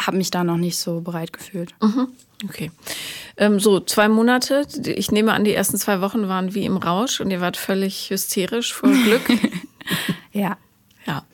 habe 0.00 0.16
mich 0.16 0.32
da 0.32 0.42
noch 0.42 0.56
nicht 0.56 0.76
so 0.76 1.02
bereit 1.02 1.32
gefühlt. 1.32 1.72
Mhm. 1.80 2.08
Okay. 2.48 2.72
Ähm, 3.36 3.60
so, 3.60 3.78
zwei 3.78 4.08
Monate. 4.08 4.66
Ich 4.84 5.12
nehme 5.12 5.32
an, 5.34 5.44
die 5.44 5.54
ersten 5.54 5.76
zwei 5.76 6.00
Wochen 6.00 6.26
waren 6.26 6.52
wie 6.54 6.64
im 6.64 6.76
Rausch 6.76 7.20
und 7.20 7.30
ihr 7.30 7.40
wart 7.40 7.56
völlig 7.56 8.10
hysterisch 8.10 8.74
vor 8.74 8.90
Glück. 8.90 9.22
ja. 10.32 10.56
Ja. 11.06 11.24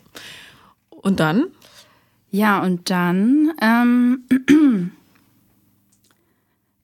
Und 0.89 1.19
dann? 1.19 1.47
Ja, 2.31 2.61
und 2.61 2.89
dann, 2.89 3.53
ähm, 3.61 4.23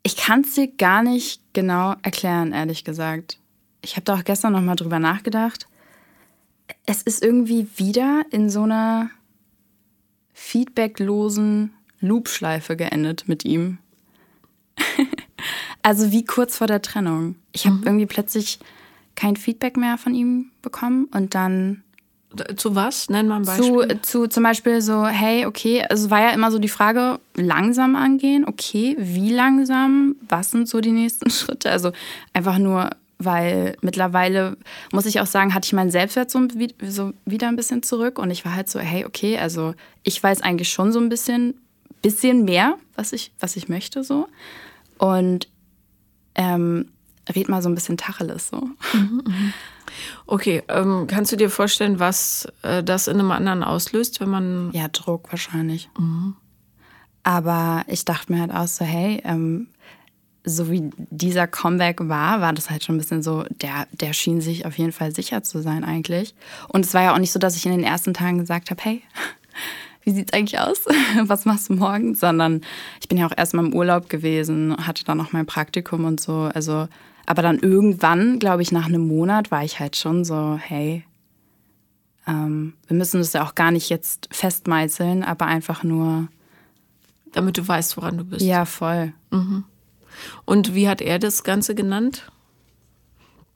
ich 0.04 0.18
kann 0.18 0.42
es 0.42 0.56
dir 0.56 0.68
gar 0.68 1.04
nicht 1.04 1.42
genau 1.54 1.96
erklären, 2.02 2.52
ehrlich 2.52 2.84
gesagt. 2.84 3.40
Ich 3.82 3.96
habe 3.96 4.06
da 4.06 4.16
auch 4.16 4.24
gestern 4.24 4.54
noch 4.54 4.62
mal 4.62 4.76
drüber 4.76 5.00
nachgedacht. 5.00 5.68
Es 6.88 7.04
ist 7.04 7.24
irgendwie 7.24 7.68
wieder 7.76 8.24
in 8.32 8.50
so 8.50 8.64
einer 8.64 9.12
feedbacklosen 10.34 11.74
Loopschleife 12.00 12.76
geendet 12.76 13.28
mit 13.28 13.46
ihm. 13.46 13.78
also 15.84 16.12
wie 16.12 16.26
kurz 16.26 16.58
vor 16.58 16.68
der 16.68 16.82
Trennung. 16.82 17.36
Ich 17.52 17.66
habe 17.66 17.78
mhm. 17.78 17.84
irgendwie 17.84 18.06
plötzlich 18.08 18.60
kein 19.16 19.38
Feedback 19.38 19.78
mehr 19.78 19.98
von 19.98 20.14
ihm 20.14 20.52
bekommen 20.62 21.06
und 21.06 21.36
dann 21.36 21.84
zu 22.56 22.76
was? 22.76 23.10
Nenn 23.10 23.28
mal 23.28 23.38
ein 23.38 23.46
Beispiel. 23.46 24.02
Zu, 24.02 24.02
zu 24.02 24.28
zum 24.28 24.44
Beispiel 24.44 24.82
so, 24.82 25.06
hey, 25.06 25.46
okay, 25.46 25.84
also 25.90 26.06
es 26.06 26.12
war 26.12 26.22
ja 26.22 26.30
immer 26.32 26.52
so 26.52 26.60
die 26.60 26.70
Frage, 26.70 27.20
langsam 27.36 27.96
angehen, 27.96 28.46
okay, 28.48 28.96
wie 29.00 29.32
langsam, 29.32 30.16
was 30.28 30.52
sind 30.52 30.68
so 30.68 30.82
die 30.82 30.92
nächsten 30.92 31.30
Schritte? 31.32 31.70
Also 31.72 31.92
einfach 32.34 32.58
nur, 32.58 32.90
weil 33.18 33.78
mittlerweile, 33.82 34.58
muss 34.92 35.06
ich 35.06 35.20
auch 35.20 35.26
sagen, 35.26 35.54
hatte 35.54 35.68
ich 35.68 35.74
meinen 35.74 35.92
Selbstwert 35.92 36.30
so, 36.30 36.48
so 36.88 37.14
wieder 37.26 37.48
ein 37.48 37.56
bisschen 37.56 37.84
zurück 37.84 38.20
und 38.20 38.32
ich 38.32 38.46
war 38.46 38.56
halt 38.56 38.70
so, 38.70 38.80
hey, 38.80 39.06
okay, 39.06 39.38
also 39.38 39.74
ich 40.04 40.22
weiß 40.22 40.42
eigentlich 40.42 40.70
schon 40.70 40.92
so 40.92 41.00
ein 41.00 41.10
bisschen, 41.10 41.56
bisschen 42.02 42.46
mehr, 42.46 42.78
was 42.96 43.14
ich, 43.14 43.32
was 43.40 43.56
ich 43.56 43.70
möchte 43.70 44.04
so. 44.04 44.28
Und 44.98 45.48
ähm, 46.36 46.90
red 47.34 47.50
mal 47.50 47.62
so 47.62 47.70
ein 47.70 47.76
bisschen 47.76 47.98
Tacheles 47.98 48.50
so. 48.50 48.70
Mhm, 48.94 49.24
mh. 49.26 49.54
Okay, 50.28 50.64
ähm, 50.68 51.08
kannst 51.08 51.32
du 51.32 51.36
dir 51.36 51.50
vorstellen, 51.50 52.00
was 52.00 52.48
äh, 52.64 52.84
das 52.84 53.08
in 53.08 53.20
einem 53.20 53.32
anderen 53.32 53.64
auslöst, 53.64 54.20
wenn 54.20 54.30
man. 54.30 54.72
Ja, 54.74 54.88
Druck 54.88 55.32
wahrscheinlich. 55.32 55.90
Mhm. 55.98 56.36
Aber 57.24 57.84
ich 57.88 58.06
dachte 58.06 58.32
mir 58.32 58.42
halt 58.42 58.52
auch 58.52 58.68
so, 58.68 58.86
hey, 58.86 59.22
ähm, 59.26 59.68
so 60.44 60.70
wie 60.70 60.92
dieser 60.96 61.48
Comeback 61.48 62.00
war, 62.08 62.40
war 62.40 62.54
das 62.54 62.70
halt 62.70 62.84
schon 62.84 62.96
ein 62.96 62.98
bisschen 63.00 63.24
so, 63.24 63.46
der, 63.50 63.88
der 63.92 64.14
schien 64.14 64.42
sich 64.42 64.66
auf 64.66 64.78
jeden 64.78 64.92
Fall 64.92 65.14
sicher 65.14 65.42
zu 65.42 65.62
sein 65.62 65.84
eigentlich. 65.84 66.36
Und 66.68 66.86
es 66.86 66.94
war 66.94 67.02
ja 67.02 67.14
auch 67.14 67.20
nicht 67.20 67.32
so, 67.32 67.40
dass 67.40 67.56
ich 67.56 67.66
in 67.66 67.72
den 67.72 67.84
ersten 67.84 68.14
Tagen 68.14 68.38
gesagt 68.38 68.70
habe, 68.70 68.82
hey, 68.84 69.02
wie 70.06 70.12
sieht's 70.12 70.32
eigentlich 70.32 70.60
aus? 70.60 70.86
Was 71.24 71.46
machst 71.46 71.70
du 71.70 71.74
morgen? 71.74 72.16
Sondern 72.16 72.62
ich 73.02 73.10
bin 73.10 73.18
ja 73.18 73.28
auch 73.28 73.34
erst 73.36 73.54
mal 73.54 73.66
im 73.66 73.74
Urlaub 73.74 74.08
gewesen, 74.08 74.76
hatte 74.88 75.04
dann 75.04 75.18
noch 75.18 75.34
mein 75.34 75.46
Praktikum 75.46 76.06
und 76.06 76.22
so. 76.22 76.50
Also 76.54 76.88
aber 77.26 77.42
dann 77.42 77.60
irgendwann, 77.60 78.40
glaube 78.40 78.62
ich, 78.62 78.72
nach 78.72 78.86
einem 78.86 79.08
Monat 79.08 79.52
war 79.52 79.64
ich 79.64 79.80
halt 79.80 79.96
schon 79.96 80.24
so, 80.24 80.58
hey, 80.62 81.04
ähm, 82.28 82.74
wir 82.88 82.96
müssen 82.96 83.20
es 83.20 83.34
ja 83.34 83.44
auch 83.44 83.56
gar 83.56 83.72
nicht 83.72 83.90
jetzt 83.90 84.30
festmeißeln, 84.32 85.24
aber 85.24 85.46
einfach 85.46 85.84
nur. 85.84 86.28
Damit 87.32 87.58
du 87.58 87.68
weißt, 87.68 87.98
woran 87.98 88.18
du 88.18 88.24
bist. 88.24 88.46
Ja, 88.46 88.64
voll. 88.66 89.12
Mhm. 89.30 89.66
Und 90.46 90.74
wie 90.74 90.88
hat 90.88 91.02
er 91.02 91.20
das 91.20 91.44
Ganze 91.44 91.76
genannt? 91.76 92.32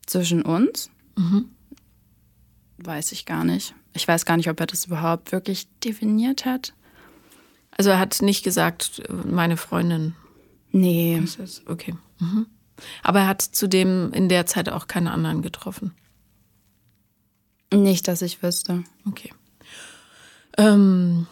Zwischen 0.05 0.41
uns? 0.41 0.91
Mhm. 1.15 1.45
Weiß 2.77 3.13
ich 3.13 3.25
gar 3.25 3.45
nicht. 3.45 3.73
Ich 3.93 4.07
weiß 4.07 4.25
gar 4.25 4.37
nicht, 4.37 4.49
ob 4.49 4.59
er 4.59 4.67
das 4.67 4.85
überhaupt 4.85 5.31
wirklich 5.31 5.67
definiert 5.83 6.45
hat. 6.45 6.73
Also 7.71 7.91
er 7.91 7.99
hat 7.99 8.21
nicht 8.21 8.43
gesagt, 8.43 9.01
meine 9.25 9.57
Freundin. 9.57 10.15
Nee. 10.71 11.21
Okay. 11.65 11.95
Mhm. 12.19 12.47
Aber 13.03 13.19
er 13.19 13.27
hat 13.27 13.41
zudem 13.41 14.11
in 14.13 14.29
der 14.29 14.45
Zeit 14.45 14.69
auch 14.69 14.87
keine 14.87 15.11
anderen 15.11 15.41
getroffen. 15.41 15.93
Nicht, 17.73 18.07
dass 18.07 18.21
ich 18.21 18.41
wüsste. 18.41 18.83
Okay. 19.07 19.31
Ähm, 20.57 21.27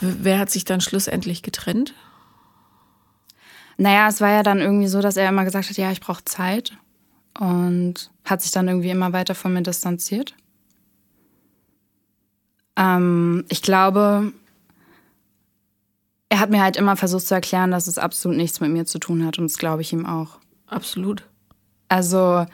wer 0.00 0.38
hat 0.38 0.50
sich 0.50 0.64
dann 0.64 0.80
schlussendlich 0.80 1.42
getrennt? 1.42 1.94
Naja, 3.76 4.08
es 4.08 4.20
war 4.20 4.30
ja 4.30 4.42
dann 4.42 4.60
irgendwie 4.60 4.88
so, 4.88 5.00
dass 5.00 5.16
er 5.16 5.28
immer 5.28 5.44
gesagt 5.44 5.70
hat, 5.70 5.76
ja, 5.76 5.90
ich 5.90 6.00
brauche 6.00 6.24
Zeit. 6.24 6.76
Und 7.38 8.10
hat 8.24 8.42
sich 8.42 8.50
dann 8.50 8.68
irgendwie 8.68 8.90
immer 8.90 9.12
weiter 9.12 9.34
von 9.34 9.52
mir 9.52 9.62
distanziert. 9.62 10.34
Ähm, 12.80 13.44
ich 13.50 13.60
glaube, 13.60 14.32
er 16.30 16.40
hat 16.40 16.50
mir 16.50 16.62
halt 16.62 16.76
immer 16.76 16.96
versucht 16.96 17.26
zu 17.26 17.34
erklären, 17.34 17.70
dass 17.70 17.86
es 17.86 17.98
absolut 17.98 18.36
nichts 18.36 18.60
mit 18.60 18.70
mir 18.70 18.86
zu 18.86 18.98
tun 18.98 19.26
hat. 19.26 19.38
Und 19.38 19.44
das 19.44 19.58
glaube 19.58 19.82
ich 19.82 19.92
ihm 19.92 20.06
auch. 20.06 20.38
Absolut. 20.66 21.24
Also, 21.88 22.46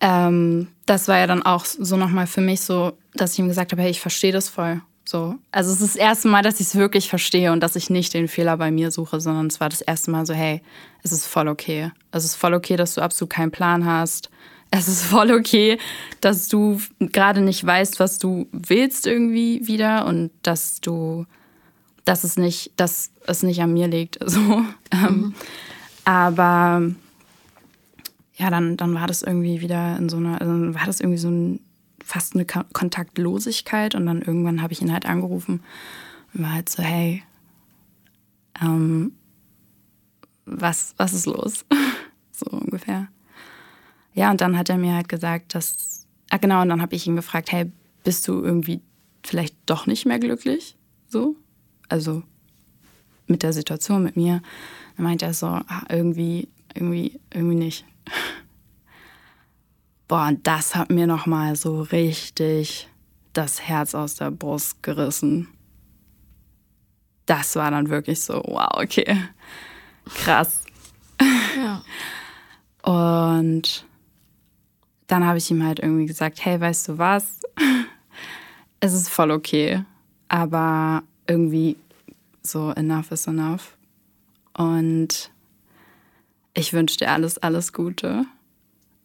ähm, 0.00 0.68
das 0.86 1.08
war 1.08 1.18
ja 1.18 1.26
dann 1.26 1.42
auch 1.42 1.64
so 1.64 1.96
nochmal 1.96 2.26
für 2.26 2.42
mich 2.42 2.60
so, 2.60 2.96
dass 3.14 3.32
ich 3.32 3.38
ihm 3.38 3.48
gesagt 3.48 3.72
habe, 3.72 3.82
hey, 3.82 3.90
ich 3.90 4.00
verstehe 4.00 4.32
das 4.32 4.48
voll. 4.48 4.80
So. 5.06 5.36
Also 5.50 5.70
es 5.72 5.80
ist 5.80 5.94
das 5.94 5.96
erste 5.96 6.28
Mal, 6.28 6.42
dass 6.42 6.60
ich 6.60 6.68
es 6.68 6.74
wirklich 6.76 7.08
verstehe 7.08 7.52
und 7.52 7.60
dass 7.60 7.76
ich 7.76 7.90
nicht 7.90 8.14
den 8.14 8.28
Fehler 8.28 8.56
bei 8.56 8.70
mir 8.70 8.90
suche, 8.90 9.20
sondern 9.20 9.48
es 9.48 9.60
war 9.60 9.68
das 9.68 9.80
erste 9.80 10.10
Mal 10.10 10.24
so, 10.26 10.32
hey, 10.32 10.62
es 11.02 11.12
ist 11.12 11.26
voll 11.26 11.48
okay. 11.48 11.90
Es 12.10 12.24
ist 12.24 12.36
voll 12.36 12.54
okay, 12.54 12.76
dass 12.76 12.94
du 12.94 13.02
absolut 13.02 13.30
keinen 13.30 13.50
Plan 13.50 13.84
hast. 13.84 14.30
Es 14.76 14.88
ist 14.88 15.04
voll 15.04 15.30
okay, 15.30 15.78
dass 16.20 16.48
du 16.48 16.80
gerade 16.98 17.40
nicht 17.40 17.64
weißt, 17.64 18.00
was 18.00 18.18
du 18.18 18.48
willst 18.50 19.06
irgendwie 19.06 19.68
wieder 19.68 20.04
und 20.04 20.32
dass 20.42 20.80
du, 20.80 21.26
dass 22.04 22.24
es 22.24 22.36
nicht, 22.36 22.72
dass 22.74 23.12
es 23.24 23.44
nicht 23.44 23.62
an 23.62 23.72
mir 23.72 23.86
liegt. 23.86 24.18
So. 24.28 24.40
Mhm. 24.92 25.34
aber 26.04 26.82
ja, 28.36 28.50
dann, 28.50 28.76
dann 28.76 28.94
war 28.94 29.06
das 29.06 29.22
irgendwie 29.22 29.60
wieder 29.60 29.96
in 29.96 30.08
so 30.08 30.16
einer, 30.16 30.40
also 30.40 30.74
war 30.74 30.86
das 30.86 30.98
irgendwie 30.98 31.18
so 31.18 31.30
ein 31.30 31.60
fast 32.04 32.34
eine 32.34 32.44
Kontaktlosigkeit 32.44 33.94
und 33.94 34.06
dann 34.06 34.22
irgendwann 34.22 34.60
habe 34.60 34.72
ich 34.72 34.82
ihn 34.82 34.92
halt 34.92 35.06
angerufen 35.06 35.62
und 36.34 36.42
war 36.42 36.52
halt 36.52 36.68
so, 36.68 36.82
hey, 36.82 37.22
ähm, 38.60 39.12
was, 40.46 40.94
was 40.96 41.12
ist 41.12 41.26
los? 41.26 41.64
so 42.32 42.46
ungefähr. 42.50 43.06
Ja, 44.14 44.30
und 44.30 44.40
dann 44.40 44.56
hat 44.56 44.68
er 44.68 44.78
mir 44.78 44.94
halt 44.94 45.08
gesagt, 45.08 45.54
dass, 45.54 46.06
ah 46.30 46.38
genau, 46.38 46.62
und 46.62 46.68
dann 46.68 46.80
habe 46.80 46.94
ich 46.94 47.06
ihn 47.06 47.16
gefragt, 47.16 47.52
hey, 47.52 47.70
bist 48.04 48.26
du 48.28 48.42
irgendwie 48.42 48.80
vielleicht 49.24 49.56
doch 49.66 49.86
nicht 49.86 50.06
mehr 50.06 50.18
glücklich? 50.18 50.76
So, 51.08 51.36
also 51.88 52.22
mit 53.26 53.42
der 53.42 53.52
Situation 53.52 54.04
mit 54.04 54.16
mir. 54.16 54.40
Dann 54.96 55.04
meinte 55.04 55.24
er 55.24 55.34
so, 55.34 55.46
ah, 55.46 55.82
irgendwie, 55.88 56.48
irgendwie, 56.74 57.20
irgendwie 57.32 57.56
nicht. 57.56 57.84
Boah, 60.08 60.28
und 60.28 60.46
das 60.46 60.76
hat 60.76 60.90
mir 60.90 61.06
nochmal 61.06 61.56
so 61.56 61.82
richtig 61.82 62.88
das 63.32 63.62
Herz 63.62 63.94
aus 63.94 64.14
der 64.14 64.30
Brust 64.30 64.82
gerissen. 64.82 65.48
Das 67.26 67.56
war 67.56 67.70
dann 67.70 67.88
wirklich 67.88 68.22
so, 68.22 68.34
wow, 68.46 68.68
okay. 68.74 69.16
Krass. 70.04 70.62
Ja. 71.56 71.82
Und 72.82 73.86
dann 75.06 75.24
habe 75.24 75.38
ich 75.38 75.50
ihm 75.50 75.64
halt 75.64 75.80
irgendwie 75.80 76.06
gesagt, 76.06 76.44
hey, 76.44 76.60
weißt 76.60 76.88
du 76.88 76.98
was? 76.98 77.40
Es 78.80 78.92
ist 78.92 79.08
voll 79.08 79.30
okay, 79.30 79.82
aber 80.28 81.04
irgendwie 81.26 81.78
so 82.42 82.70
enough 82.72 83.12
is 83.12 83.26
enough. 83.26 83.78
Und 84.52 85.30
ich 86.52 86.74
wünsche 86.74 86.98
dir 86.98 87.10
alles, 87.10 87.38
alles 87.38 87.72
Gute. 87.72 88.26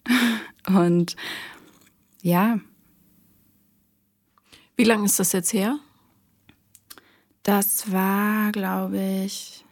Und 0.67 1.15
ja. 2.21 2.59
Wie 4.75 4.83
lange 4.83 5.05
ist 5.05 5.17
das 5.17 5.31
jetzt 5.31 5.53
her? 5.53 5.79
Das 7.43 7.89
war, 7.89 8.51
glaube 8.51 8.99
ich, 9.23 9.63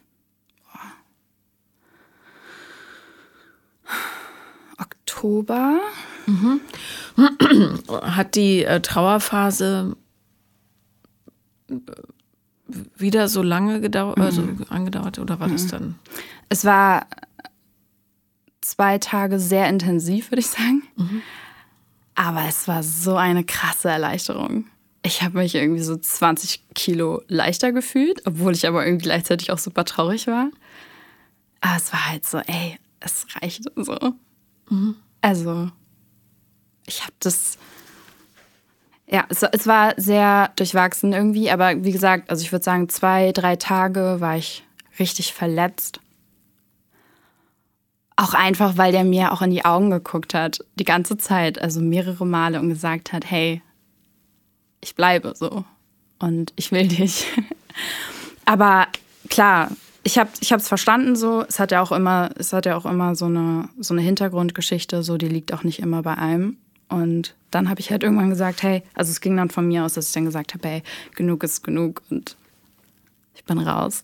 Oktober. 5.17 5.79
Mhm. 6.27 6.61
Hat 8.01 8.35
die 8.35 8.63
äh, 8.63 8.81
Trauerphase 8.81 9.95
äh, 11.69 11.73
wieder 12.97 13.27
so 13.27 13.41
lange 13.41 13.81
gedauert, 13.81 14.19
also 14.19 14.41
mhm. 14.41 14.65
angedauert 14.69 15.19
oder 15.19 15.39
war 15.39 15.47
mhm. 15.47 15.53
das 15.53 15.67
dann? 15.67 15.95
Es 16.49 16.65
war 16.65 17.07
zwei 18.61 18.97
Tage 18.99 19.39
sehr 19.39 19.67
intensiv, 19.69 20.31
würde 20.31 20.41
ich 20.41 20.47
sagen. 20.47 20.83
Mhm. 20.97 21.21
Aber 22.15 22.43
es 22.47 22.67
war 22.67 22.83
so 22.83 23.15
eine 23.15 23.43
krasse 23.43 23.89
Erleichterung. 23.89 24.65
Ich 25.03 25.21
habe 25.21 25.37
mich 25.37 25.55
irgendwie 25.55 25.81
so 25.81 25.95
20 25.95 26.73
Kilo 26.73 27.21
leichter 27.27 27.71
gefühlt, 27.71 28.21
obwohl 28.25 28.53
ich 28.53 28.67
aber 28.67 28.85
irgendwie 28.85 29.03
gleichzeitig 29.03 29.51
auch 29.51 29.59
super 29.59 29.85
traurig 29.85 30.27
war. 30.27 30.49
Aber 31.61 31.77
es 31.77 31.93
war 31.93 32.09
halt 32.09 32.25
so, 32.25 32.39
ey, 32.39 32.77
es 32.99 33.25
reicht 33.35 33.63
so. 33.75 33.97
Mhm. 34.69 34.95
Also, 35.21 35.69
ich 36.85 37.01
habe 37.01 37.13
das. 37.19 37.57
Ja, 39.09 39.25
es, 39.29 39.41
es, 39.41 39.67
war 39.67 39.93
sehr 39.95 40.51
durchwachsen 40.57 41.13
irgendwie, 41.13 41.49
aber 41.49 41.83
wie 41.83 41.91
gesagt, 41.91 42.29
also 42.29 42.43
ich 42.43 42.51
würde 42.51 42.65
sagen, 42.65 42.89
zwei, 42.89 43.31
drei 43.31 43.55
Tage 43.55 44.17
war 44.19 44.35
ich 44.35 44.65
richtig 44.99 45.33
verletzt. 45.33 46.01
Auch 48.17 48.33
einfach, 48.33 48.77
weil 48.77 48.91
der 48.91 49.05
mir 49.05 49.31
auch 49.31 49.41
in 49.41 49.51
die 49.51 49.63
Augen 49.63 49.91
geguckt 49.91 50.33
hat, 50.33 50.59
die 50.75 50.83
ganze 50.83 51.17
Zeit, 51.17 51.61
also 51.61 51.79
mehrere 51.79 52.25
Male 52.25 52.59
und 52.59 52.67
gesagt 52.67 53.13
hat, 53.13 53.29
hey, 53.29 53.61
ich 54.81 54.95
bleibe 54.95 55.33
so 55.35 55.63
und 56.19 56.51
ich 56.57 56.71
will 56.71 56.87
dich. 56.87 57.27
Aber 58.45 58.87
klar, 59.29 59.69
ich 60.07 60.17
habe 60.17 60.31
es 60.61 60.67
verstanden 60.67 61.15
so. 61.15 61.43
Es 61.47 61.59
hat 61.59 61.71
ja 61.71 61.81
auch 61.81 61.91
immer, 61.91 62.29
es 62.37 62.53
hat 62.53 62.65
ja 62.65 62.77
auch 62.77 62.85
immer 62.85 63.15
so 63.15 63.25
eine 63.25 63.69
so 63.79 63.93
eine 63.93 64.01
Hintergrundgeschichte, 64.01 65.03
so 65.03 65.17
die 65.17 65.27
liegt 65.27 65.53
auch 65.53 65.63
nicht 65.63 65.79
immer 65.79 66.01
bei 66.01 66.17
einem. 66.17 66.57
Und 66.89 67.35
dann 67.51 67.69
habe 67.69 67.81
ich 67.81 67.91
halt 67.91 68.03
irgendwann 68.03 68.29
gesagt, 68.29 68.63
hey, 68.63 68.83
also 68.93 69.11
es 69.11 69.19
ging 69.19 69.35
dann 69.35 69.49
von 69.49 69.67
mir 69.67 69.83
aus, 69.83 69.93
dass 69.93 70.07
ich 70.07 70.13
dann 70.13 70.25
gesagt 70.25 70.53
habe, 70.53 70.67
hey, 70.67 70.83
genug 71.15 71.43
ist 71.43 71.63
genug 71.63 72.01
und 72.09 72.37
ich 73.35 73.43
bin 73.43 73.59
raus. 73.59 74.03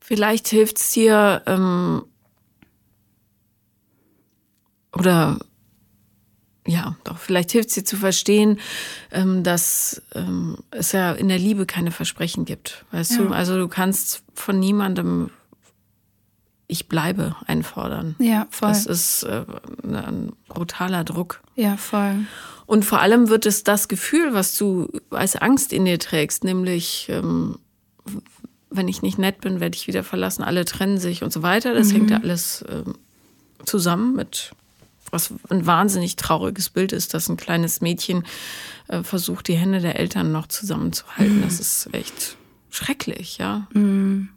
Vielleicht 0.00 0.48
hilft 0.48 0.78
es 0.78 0.92
dir, 0.92 1.42
ähm, 1.46 2.02
oder 4.92 5.38
ja, 6.66 6.96
doch, 7.04 7.18
vielleicht 7.18 7.52
hilft 7.52 7.70
es 7.70 7.74
dir 7.74 7.84
zu 7.84 7.96
verstehen, 7.96 8.60
ähm, 9.10 9.42
dass 9.42 10.02
ähm, 10.14 10.58
es 10.70 10.92
ja 10.92 11.12
in 11.12 11.28
der 11.28 11.38
Liebe 11.38 11.66
keine 11.66 11.90
Versprechen 11.90 12.44
gibt. 12.44 12.84
Weißt 12.92 13.12
ja. 13.12 13.18
du? 13.18 13.28
Also 13.30 13.58
du 13.58 13.68
kannst 13.68 14.22
von 14.34 14.58
niemandem 14.58 15.30
ich 16.70 16.86
bleibe 16.86 17.34
einfordern. 17.46 18.14
Ja, 18.20 18.46
voll. 18.50 18.68
Das 18.68 18.86
ist 18.86 19.24
äh, 19.24 19.44
ein 19.82 20.32
brutaler 20.48 21.02
Druck. 21.02 21.42
Ja, 21.56 21.76
voll. 21.76 22.26
Und 22.64 22.84
vor 22.84 23.00
allem 23.00 23.28
wird 23.28 23.44
es 23.44 23.64
das 23.64 23.88
Gefühl, 23.88 24.34
was 24.34 24.56
du 24.56 24.88
als 25.10 25.34
Angst 25.34 25.72
in 25.72 25.84
dir 25.84 25.98
trägst, 25.98 26.44
nämlich 26.44 27.08
ähm, 27.10 27.58
wenn 28.70 28.86
ich 28.86 29.02
nicht 29.02 29.18
nett 29.18 29.40
bin, 29.40 29.58
werde 29.58 29.76
ich 29.76 29.88
wieder 29.88 30.04
verlassen, 30.04 30.44
alle 30.44 30.64
trennen 30.64 30.98
sich 30.98 31.24
und 31.24 31.32
so 31.32 31.42
weiter. 31.42 31.74
Das 31.74 31.88
mhm. 31.88 31.92
hängt 31.92 32.10
ja 32.10 32.18
alles 32.18 32.64
ähm, 32.68 32.94
zusammen 33.64 34.14
mit 34.14 34.52
was 35.10 35.32
ein 35.48 35.66
wahnsinnig 35.66 36.16
trauriges 36.16 36.70
Bild 36.70 36.92
ist, 36.92 37.14
dass 37.14 37.28
ein 37.28 37.36
kleines 37.36 37.80
Mädchen 37.80 38.24
äh, 38.88 39.02
versucht, 39.02 39.48
die 39.48 39.54
Hände 39.54 39.80
der 39.80 39.98
Eltern 39.98 40.32
noch 40.32 40.46
zusammenzuhalten. 40.46 41.38
Mhm. 41.38 41.42
Das 41.42 41.60
ist 41.60 41.88
echt 41.92 42.36
schrecklich, 42.70 43.38
ja. 43.38 43.66
Mhm. 43.72 44.30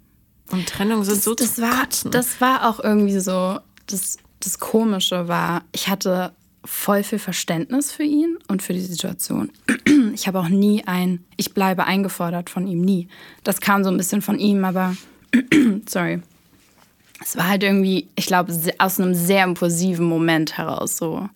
Und 0.52 0.68
Trennung 0.68 1.04
sind 1.04 1.18
das, 1.18 1.24
so 1.24 1.36
das 1.36 1.62
war, 1.62 1.82
kotzen. 1.82 2.12
Das 2.12 2.42
war 2.42 2.70
auch 2.70 2.80
irgendwie 2.80 3.20
so, 3.20 3.60
das, 3.88 4.18
das 4.40 4.60
Komische 4.60 5.28
war, 5.28 5.64
ich 5.72 5.88
hatte 5.88 6.34
voll 6.66 7.04
viel 7.04 7.20
Verständnis 7.20 7.92
für 7.92 8.04
ihn 8.04 8.38
und 8.48 8.62
für 8.62 8.74
die 8.74 8.82
Situation. 8.82 9.52
Ich 10.14 10.28
habe 10.28 10.40
auch 10.40 10.50
nie 10.50 10.84
ein, 10.86 11.26
ich 11.38 11.56
bleibe 11.56 11.86
eingefordert 11.86 12.52
von 12.52 12.68
ihm, 12.68 12.82
nie. 12.82 13.08
Das 13.44 13.62
kam 13.62 13.84
so 13.84 13.90
ein 13.90 13.98
bisschen 13.98 14.22
von 14.22 14.38
ihm, 14.38 14.64
aber 14.64 14.96
sorry 15.90 16.22
es 17.22 17.38
war 17.38 17.48
halt 17.48 17.64
irgendwie, 17.64 18.08
ich 18.16 18.26
glaube, 18.26 18.54
aus 18.78 19.00
einem 19.00 19.14
sehr 19.14 19.44
impulsiven 19.44 20.06
Moment 20.06 20.58
heraus 20.58 20.98
so. 20.98 21.30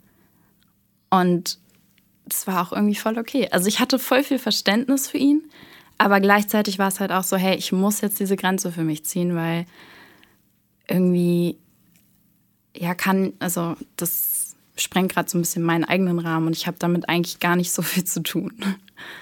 Und 1.09 1.59
das 2.25 2.47
war 2.47 2.61
auch 2.61 2.73
irgendwie 2.73 2.95
voll 2.95 3.17
okay. 3.17 3.47
Also 3.51 3.67
ich 3.67 3.79
hatte 3.79 3.99
voll 3.99 4.23
viel 4.23 4.39
Verständnis 4.39 5.09
für 5.09 5.17
ihn, 5.17 5.43
aber 5.97 6.19
gleichzeitig 6.19 6.77
war 6.79 6.89
es 6.89 6.99
halt 6.99 7.11
auch 7.11 7.23
so, 7.23 7.37
hey, 7.37 7.55
ich 7.55 7.71
muss 7.71 8.01
jetzt 8.01 8.19
diese 8.19 8.35
Grenze 8.35 8.71
für 8.71 8.83
mich 8.83 9.05
ziehen, 9.05 9.35
weil 9.35 9.65
irgendwie, 10.87 11.57
ja, 12.75 12.93
kann, 12.93 13.33
also 13.39 13.75
das 13.95 14.55
sprengt 14.75 15.13
gerade 15.13 15.29
so 15.29 15.37
ein 15.37 15.41
bisschen 15.41 15.63
meinen 15.63 15.85
eigenen 15.85 16.19
Rahmen 16.19 16.47
und 16.47 16.55
ich 16.55 16.67
habe 16.67 16.77
damit 16.79 17.09
eigentlich 17.09 17.39
gar 17.39 17.55
nicht 17.55 17.71
so 17.71 17.81
viel 17.81 18.03
zu 18.03 18.21
tun. 18.21 18.53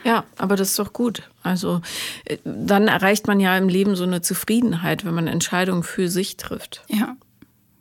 Ja, 0.03 0.23
aber 0.37 0.55
das 0.55 0.69
ist 0.69 0.79
doch 0.79 0.93
gut. 0.93 1.29
Also 1.43 1.81
äh, 2.25 2.37
dann 2.43 2.87
erreicht 2.87 3.27
man 3.27 3.39
ja 3.39 3.57
im 3.57 3.69
Leben 3.69 3.95
so 3.95 4.03
eine 4.03 4.21
Zufriedenheit, 4.21 5.05
wenn 5.05 5.13
man 5.13 5.27
Entscheidungen 5.27 5.83
für 5.83 6.09
sich 6.09 6.37
trifft. 6.37 6.83
Ja, 6.87 7.15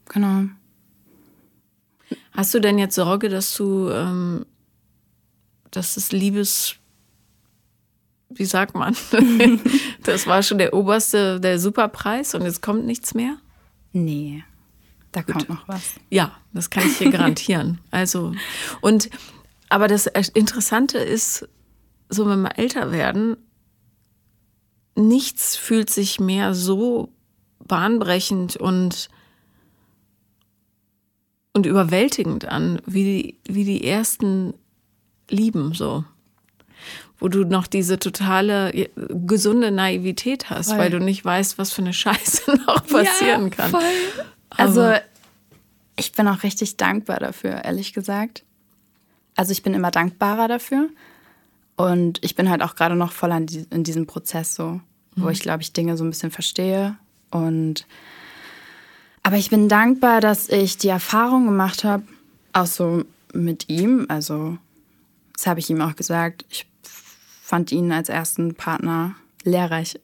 genau. 0.08 0.44
Hast 2.32 2.52
du 2.54 2.60
denn 2.60 2.78
jetzt 2.78 2.94
Sorge, 2.94 3.28
dass 3.28 3.54
du, 3.54 3.90
ähm, 3.90 4.44
dass 5.70 5.94
das 5.94 6.12
Liebes, 6.12 6.76
wie 8.30 8.44
sagt 8.44 8.74
man, 8.74 8.96
das 10.02 10.26
war 10.26 10.42
schon 10.42 10.58
der 10.58 10.74
oberste, 10.74 11.40
der 11.40 11.58
Superpreis 11.58 12.34
und 12.34 12.42
jetzt 12.42 12.62
kommt 12.62 12.86
nichts 12.86 13.14
mehr? 13.14 13.36
Nee, 13.92 14.42
da 15.12 15.22
Gut. 15.22 15.34
kommt 15.34 15.48
noch 15.48 15.68
was. 15.68 15.94
Ja, 16.10 16.32
das 16.52 16.70
kann 16.70 16.86
ich 16.86 16.98
dir 16.98 17.10
garantieren. 17.12 17.80
also, 17.90 18.32
und, 18.80 19.10
aber 19.68 19.86
das 19.86 20.06
Interessante 20.06 20.98
ist, 20.98 21.48
so 22.14 22.26
wenn 22.26 22.42
wir 22.42 22.58
älter 22.58 22.92
werden, 22.92 23.36
nichts 24.94 25.56
fühlt 25.56 25.90
sich 25.90 26.20
mehr 26.20 26.54
so 26.54 27.10
bahnbrechend 27.66 28.56
und 28.56 29.08
und 31.54 31.66
überwältigend 31.66 32.46
an, 32.46 32.82
wie 32.84 33.04
die, 33.04 33.38
wie 33.44 33.64
die 33.64 33.86
ersten 33.86 34.54
Lieben 35.30 35.72
so. 35.72 36.04
Wo 37.18 37.28
du 37.28 37.44
noch 37.44 37.68
diese 37.68 37.98
totale 37.98 38.90
gesunde 38.96 39.70
Naivität 39.70 40.50
hast, 40.50 40.70
voll. 40.70 40.78
weil 40.78 40.90
du 40.90 40.98
nicht 40.98 41.24
weißt, 41.24 41.56
was 41.56 41.72
für 41.72 41.82
eine 41.82 41.92
Scheiße 41.92 42.50
noch 42.66 42.84
passieren 42.86 43.44
ja, 43.44 43.48
kann. 43.50 43.70
Voll. 43.70 43.82
Also 44.50 44.94
ich 45.96 46.12
bin 46.12 46.26
auch 46.26 46.42
richtig 46.42 46.76
dankbar 46.76 47.20
dafür, 47.20 47.64
ehrlich 47.64 47.92
gesagt. 47.92 48.44
Also 49.36 49.52
ich 49.52 49.62
bin 49.62 49.74
immer 49.74 49.92
dankbarer 49.92 50.48
dafür. 50.48 50.88
Und 51.76 52.24
ich 52.24 52.34
bin 52.34 52.48
halt 52.48 52.62
auch 52.62 52.76
gerade 52.76 52.96
noch 52.96 53.12
voll 53.12 53.32
in 53.32 53.84
diesem 53.84 54.06
Prozess 54.06 54.54
so, 54.54 54.80
wo 55.16 55.26
mhm. 55.26 55.30
ich, 55.30 55.40
glaube 55.40 55.62
ich, 55.62 55.72
Dinge 55.72 55.96
so 55.96 56.04
ein 56.04 56.10
bisschen 56.10 56.30
verstehe 56.30 56.96
und 57.30 57.86
aber 59.26 59.38
ich 59.38 59.48
bin 59.48 59.70
dankbar, 59.70 60.20
dass 60.20 60.50
ich 60.50 60.76
die 60.76 60.88
Erfahrung 60.88 61.46
gemacht 61.46 61.82
habe, 61.82 62.04
auch 62.52 62.66
so 62.66 63.04
mit 63.32 63.70
ihm. 63.70 64.04
Also, 64.08 64.58
das 65.32 65.46
habe 65.46 65.60
ich 65.60 65.70
ihm 65.70 65.80
auch 65.80 65.96
gesagt. 65.96 66.44
Ich 66.50 66.66
fand 67.42 67.72
ihn 67.72 67.90
als 67.90 68.10
ersten 68.10 68.54
Partner 68.54 69.14
lehrreich. 69.42 69.98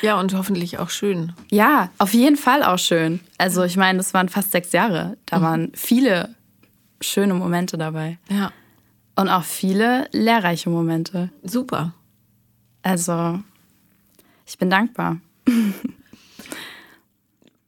Ja, 0.00 0.18
und 0.18 0.32
hoffentlich 0.34 0.78
auch 0.78 0.90
schön. 0.90 1.32
Ja, 1.50 1.90
auf 1.98 2.14
jeden 2.14 2.36
Fall 2.36 2.62
auch 2.62 2.78
schön. 2.78 3.20
Also, 3.36 3.64
ich 3.64 3.76
meine, 3.76 3.98
das 3.98 4.14
waren 4.14 4.28
fast 4.28 4.52
sechs 4.52 4.70
Jahre. 4.72 5.16
Da 5.26 5.40
mhm. 5.40 5.42
waren 5.42 5.72
viele 5.74 6.34
schöne 7.00 7.34
Momente 7.34 7.76
dabei. 7.78 8.18
Ja. 8.28 8.52
Und 9.16 9.28
auch 9.28 9.44
viele 9.44 10.08
lehrreiche 10.12 10.70
Momente. 10.70 11.30
Super. 11.42 11.92
Also, 12.82 13.40
ich 14.46 14.58
bin 14.58 14.70
dankbar. 14.70 15.18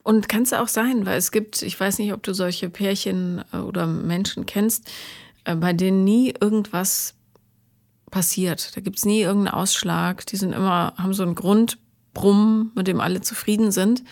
Und 0.03 0.29
kann 0.29 0.43
es 0.43 0.53
auch 0.53 0.69
sein, 0.69 1.05
weil 1.05 1.17
es 1.17 1.31
gibt, 1.31 1.61
ich 1.61 1.77
weiß 1.77 1.99
nicht, 1.99 2.13
ob 2.13 2.23
du 2.23 2.33
solche 2.33 2.69
Pärchen 2.69 3.43
äh, 3.51 3.57
oder 3.57 3.87
Menschen 3.87 4.45
kennst, 4.45 4.89
äh, 5.43 5.55
bei 5.55 5.73
denen 5.73 6.05
nie 6.05 6.33
irgendwas 6.39 7.13
passiert. 8.09 8.75
Da 8.75 8.81
gibt 8.81 8.97
es 8.97 9.05
nie 9.05 9.21
irgendeinen 9.21 9.55
Ausschlag. 9.55 10.25
Die 10.27 10.37
sind 10.37 10.53
immer, 10.53 10.93
haben 10.97 11.13
so 11.13 11.23
einen 11.23 11.35
Grundbrumm, 11.35 12.71
mit 12.73 12.87
dem 12.87 13.01
alle 13.01 13.19
zufrieden 13.19 13.71
sind. 13.71 14.03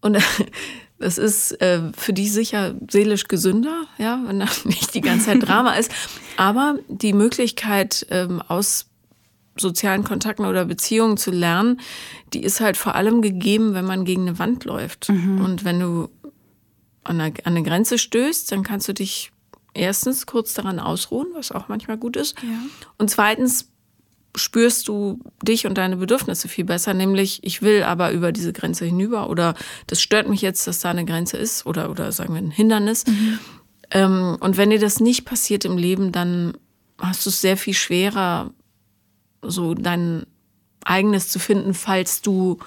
Und 0.00 0.18
das 0.98 1.18
ist 1.18 1.52
äh, 1.60 1.92
für 1.96 2.12
die 2.12 2.28
sicher 2.28 2.74
seelisch 2.90 3.28
gesünder, 3.28 3.84
ja, 3.98 4.20
wenn 4.26 4.40
da 4.40 4.46
nicht 4.64 4.94
die 4.94 5.00
ganze 5.00 5.26
Zeit 5.26 5.46
Drama 5.46 5.74
ist. 5.74 5.92
Aber 6.36 6.78
die 6.88 7.12
Möglichkeit, 7.12 8.06
ähm, 8.10 8.42
aus 8.42 8.86
sozialen 9.56 10.04
Kontakten 10.04 10.46
oder 10.46 10.64
Beziehungen 10.64 11.16
zu 11.16 11.30
lernen, 11.30 11.80
die 12.32 12.42
ist 12.42 12.60
halt 12.60 12.76
vor 12.76 12.94
allem 12.94 13.22
gegeben, 13.22 13.74
wenn 13.74 13.84
man 13.84 14.04
gegen 14.04 14.22
eine 14.22 14.38
Wand 14.38 14.64
läuft. 14.64 15.08
Mhm. 15.08 15.44
Und 15.44 15.64
wenn 15.64 15.80
du 15.80 16.08
an 17.04 17.20
eine, 17.20 17.34
an 17.44 17.56
eine 17.56 17.62
Grenze 17.62 17.98
stößt, 17.98 18.52
dann 18.52 18.62
kannst 18.62 18.88
du 18.88 18.94
dich 18.94 19.32
erstens 19.74 20.26
kurz 20.26 20.54
daran 20.54 20.78
ausruhen, 20.78 21.28
was 21.34 21.52
auch 21.52 21.68
manchmal 21.68 21.96
gut 21.96 22.16
ist. 22.16 22.36
Ja. 22.42 22.48
Und 22.98 23.10
zweitens 23.10 23.70
spürst 24.38 24.88
du 24.88 25.20
dich 25.42 25.66
und 25.66 25.76
deine 25.76 25.96
Bedürfnisse 25.96 26.48
viel 26.48 26.64
besser, 26.64 26.94
nämlich 26.94 27.40
ich 27.42 27.62
will 27.62 27.82
aber 27.82 28.12
über 28.12 28.32
diese 28.32 28.52
Grenze 28.52 28.84
hinüber 28.84 29.28
oder 29.28 29.54
das 29.86 30.00
stört 30.00 30.28
mich 30.28 30.42
jetzt, 30.42 30.66
dass 30.66 30.80
da 30.80 30.90
eine 30.90 31.04
Grenze 31.04 31.36
ist 31.36 31.66
oder, 31.66 31.90
oder 31.90 32.12
sagen 32.12 32.34
wir 32.34 32.40
ein 32.40 32.50
Hindernis. 32.50 33.06
Mhm. 33.06 33.38
Ähm, 33.90 34.36
und 34.40 34.56
wenn 34.56 34.70
dir 34.70 34.78
das 34.78 35.00
nicht 35.00 35.24
passiert 35.24 35.64
im 35.64 35.76
Leben, 35.76 36.12
dann 36.12 36.56
hast 36.98 37.26
du 37.26 37.30
es 37.30 37.40
sehr 37.40 37.56
viel 37.56 37.74
schwerer, 37.74 38.52
so 39.42 39.74
dein 39.74 40.26
eigenes 40.84 41.28
zu 41.28 41.38
finden, 41.38 41.74
falls 41.74 42.22
du 42.22 42.58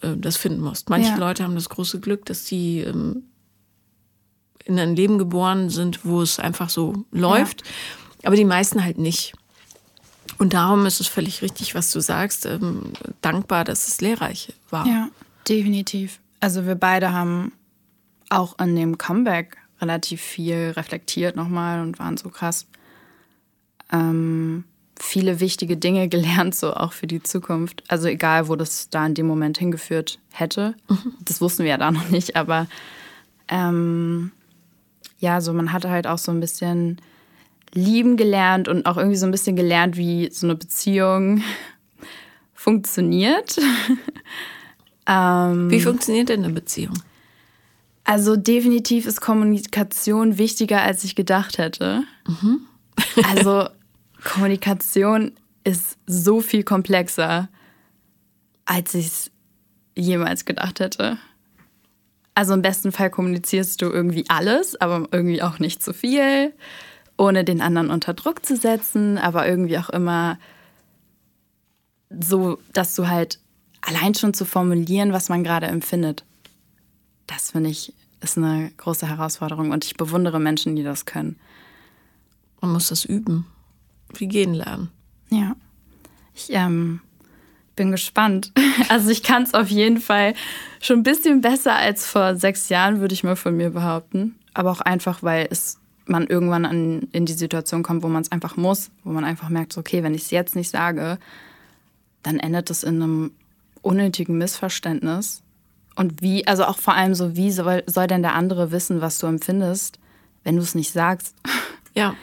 äh, 0.00 0.16
das 0.16 0.36
finden 0.36 0.60
musst. 0.60 0.90
Manche 0.90 1.10
ja. 1.10 1.16
Leute 1.16 1.44
haben 1.44 1.54
das 1.54 1.68
große 1.68 2.00
Glück, 2.00 2.24
dass 2.26 2.46
sie 2.46 2.80
ähm, 2.80 3.24
in 4.64 4.78
ein 4.78 4.96
Leben 4.96 5.18
geboren 5.18 5.70
sind, 5.70 6.04
wo 6.04 6.22
es 6.22 6.38
einfach 6.38 6.70
so 6.70 7.04
läuft, 7.10 7.62
ja. 8.22 8.28
aber 8.28 8.36
die 8.36 8.44
meisten 8.44 8.82
halt 8.82 8.98
nicht. 8.98 9.34
Und 10.38 10.54
darum 10.54 10.86
ist 10.86 11.00
es 11.00 11.06
völlig 11.06 11.42
richtig, 11.42 11.74
was 11.74 11.90
du 11.90 12.00
sagst. 12.00 12.46
Ähm, 12.46 12.92
dankbar, 13.20 13.64
dass 13.64 13.88
es 13.88 14.00
lehrreich 14.00 14.52
war. 14.70 14.86
Ja, 14.86 15.08
definitiv. 15.48 16.20
Also 16.40 16.66
wir 16.66 16.74
beide 16.74 17.12
haben 17.12 17.52
auch 18.30 18.58
an 18.58 18.74
dem 18.74 18.98
Comeback 18.98 19.56
relativ 19.80 20.20
viel 20.20 20.72
reflektiert 20.76 21.36
nochmal 21.36 21.80
und 21.80 21.98
waren 21.98 22.16
so 22.16 22.28
krass. 22.28 22.66
Ähm, 23.92 24.64
viele 24.98 25.40
wichtige 25.40 25.76
Dinge 25.76 26.08
gelernt, 26.10 26.54
so 26.54 26.74
auch 26.74 26.92
für 26.92 27.06
die 27.06 27.22
Zukunft. 27.22 27.82
Also 27.88 28.08
egal, 28.08 28.48
wo 28.48 28.56
das 28.56 28.90
da 28.90 29.06
in 29.06 29.14
dem 29.14 29.26
Moment 29.26 29.58
hingeführt 29.58 30.18
hätte. 30.32 30.74
Mhm. 30.88 31.14
Das 31.24 31.40
wussten 31.40 31.64
wir 31.64 31.70
ja 31.70 31.78
da 31.78 31.90
noch 31.92 32.08
nicht, 32.08 32.36
aber 32.36 32.66
ähm, 33.48 34.32
ja, 35.18 35.40
so 35.40 35.52
man 35.52 35.72
hatte 35.72 35.90
halt 35.90 36.06
auch 36.06 36.18
so 36.18 36.32
ein 36.32 36.40
bisschen 36.40 37.00
lieben 37.74 38.16
gelernt 38.16 38.68
und 38.68 38.86
auch 38.86 38.96
irgendwie 38.96 39.16
so 39.16 39.26
ein 39.26 39.32
bisschen 39.32 39.56
gelernt, 39.56 39.96
wie 39.96 40.30
so 40.30 40.46
eine 40.46 40.56
Beziehung 40.56 41.42
funktioniert. 42.54 43.58
ähm, 45.06 45.70
wie 45.70 45.80
funktioniert 45.80 46.28
denn 46.28 46.44
eine 46.44 46.52
Beziehung? 46.52 46.94
Also 48.04 48.36
definitiv 48.36 49.06
ist 49.06 49.20
Kommunikation 49.20 50.36
wichtiger, 50.36 50.82
als 50.82 51.04
ich 51.04 51.14
gedacht 51.14 51.58
hätte. 51.58 52.04
Mhm. 52.26 52.60
also 53.28 53.68
Kommunikation 54.22 55.32
ist 55.64 55.96
so 56.06 56.40
viel 56.40 56.62
komplexer, 56.62 57.48
als 58.66 58.94
ich 58.94 59.06
es 59.06 59.30
jemals 59.96 60.44
gedacht 60.44 60.80
hätte. 60.80 61.18
Also 62.34 62.52
im 62.52 62.62
besten 62.62 62.92
Fall 62.92 63.10
kommunizierst 63.10 63.80
du 63.80 63.86
irgendwie 63.86 64.24
alles, 64.28 64.78
aber 64.80 65.08
irgendwie 65.12 65.42
auch 65.42 65.58
nicht 65.58 65.82
zu 65.82 65.94
viel, 65.94 66.52
ohne 67.16 67.44
den 67.44 67.60
anderen 67.60 67.90
unter 67.90 68.14
Druck 68.14 68.44
zu 68.44 68.56
setzen, 68.56 69.18
aber 69.18 69.46
irgendwie 69.46 69.78
auch 69.78 69.90
immer 69.90 70.38
so, 72.10 72.58
dass 72.72 72.94
du 72.94 73.08
halt 73.08 73.40
allein 73.80 74.14
schon 74.14 74.34
zu 74.34 74.44
formulieren, 74.44 75.12
was 75.12 75.28
man 75.28 75.44
gerade 75.44 75.66
empfindet. 75.66 76.24
Das 77.26 77.52
finde 77.52 77.70
ich 77.70 77.92
ist 78.20 78.38
eine 78.38 78.72
große 78.78 79.06
Herausforderung 79.06 79.70
und 79.70 79.84
ich 79.84 79.98
bewundere 79.98 80.40
Menschen, 80.40 80.76
die 80.76 80.82
das 80.82 81.04
können. 81.04 81.38
Man 82.62 82.72
muss 82.72 82.88
das 82.88 83.04
üben 83.04 83.46
wie 84.20 84.28
gehen 84.28 84.54
lernen. 84.54 84.90
Ja. 85.30 85.56
Ich 86.34 86.48
ähm, 86.50 87.00
bin 87.76 87.90
gespannt. 87.90 88.52
Also 88.88 89.10
ich 89.10 89.22
kann 89.22 89.44
es 89.44 89.54
auf 89.54 89.68
jeden 89.68 90.00
Fall 90.00 90.34
schon 90.82 90.98
ein 90.98 91.02
bisschen 91.04 91.40
besser 91.40 91.76
als 91.76 92.06
vor 92.06 92.34
sechs 92.34 92.68
Jahren, 92.68 93.00
würde 93.00 93.14
ich 93.14 93.22
mal 93.22 93.36
von 93.36 93.56
mir 93.56 93.70
behaupten. 93.70 94.34
Aber 94.52 94.72
auch 94.72 94.80
einfach, 94.80 95.22
weil 95.22 95.46
es 95.48 95.78
man 96.06 96.26
irgendwann 96.26 96.64
an, 96.64 97.08
in 97.12 97.26
die 97.26 97.32
Situation 97.32 97.82
kommt, 97.82 98.02
wo 98.02 98.08
man 98.08 98.22
es 98.22 98.32
einfach 98.32 98.56
muss, 98.56 98.90
wo 99.04 99.12
man 99.12 99.24
einfach 99.24 99.48
merkt, 99.48 99.76
okay, 99.76 100.02
wenn 100.02 100.14
ich 100.14 100.22
es 100.22 100.30
jetzt 100.30 100.56
nicht 100.56 100.70
sage, 100.70 101.18
dann 102.22 102.38
endet 102.38 102.70
es 102.70 102.82
in 102.82 103.02
einem 103.02 103.30
unnötigen 103.82 104.36
Missverständnis. 104.38 105.42
Und 105.96 106.22
wie, 106.22 106.46
also 106.46 106.64
auch 106.64 106.78
vor 106.78 106.94
allem 106.94 107.14
so, 107.14 107.36
wie 107.36 107.52
soll, 107.52 107.84
soll 107.86 108.06
denn 108.06 108.22
der 108.22 108.34
andere 108.34 108.72
wissen, 108.72 109.00
was 109.00 109.18
du 109.18 109.26
empfindest, 109.26 109.98
wenn 110.42 110.56
du 110.56 110.62
es 110.62 110.74
nicht 110.74 110.92
sagst? 110.92 111.34
Ja. 111.96 112.16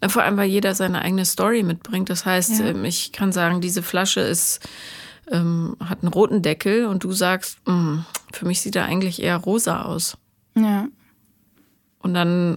Na, 0.00 0.08
vor 0.08 0.22
allem, 0.22 0.38
weil 0.38 0.48
jeder 0.48 0.74
seine 0.74 1.02
eigene 1.02 1.26
Story 1.26 1.62
mitbringt. 1.62 2.08
Das 2.08 2.24
heißt, 2.24 2.60
ja. 2.60 2.66
Ähm, 2.68 2.86
ich 2.86 3.12
kann 3.12 3.30
sagen, 3.30 3.60
diese 3.60 3.82
Flasche 3.82 4.20
ist, 4.20 4.66
ähm, 5.30 5.76
hat 5.84 6.02
einen 6.02 6.10
roten 6.10 6.40
Deckel 6.40 6.86
und 6.86 7.04
du 7.04 7.12
sagst, 7.12 7.58
mm, 7.68 7.98
für 8.32 8.46
mich 8.46 8.62
sieht 8.62 8.74
er 8.74 8.86
eigentlich 8.86 9.22
eher 9.22 9.36
rosa 9.36 9.82
aus. 9.82 10.16
Ja. 10.54 10.88
Und 11.98 12.14
dann 12.14 12.56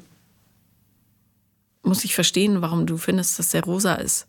muss 1.90 2.06
ich 2.06 2.16
verstehen, 2.16 2.62
warum 2.62 2.86
du 2.86 2.98
findest, 2.98 3.38
dass 3.40 3.50
der 3.50 3.64
rosa 3.64 3.96
ist. 3.96 4.28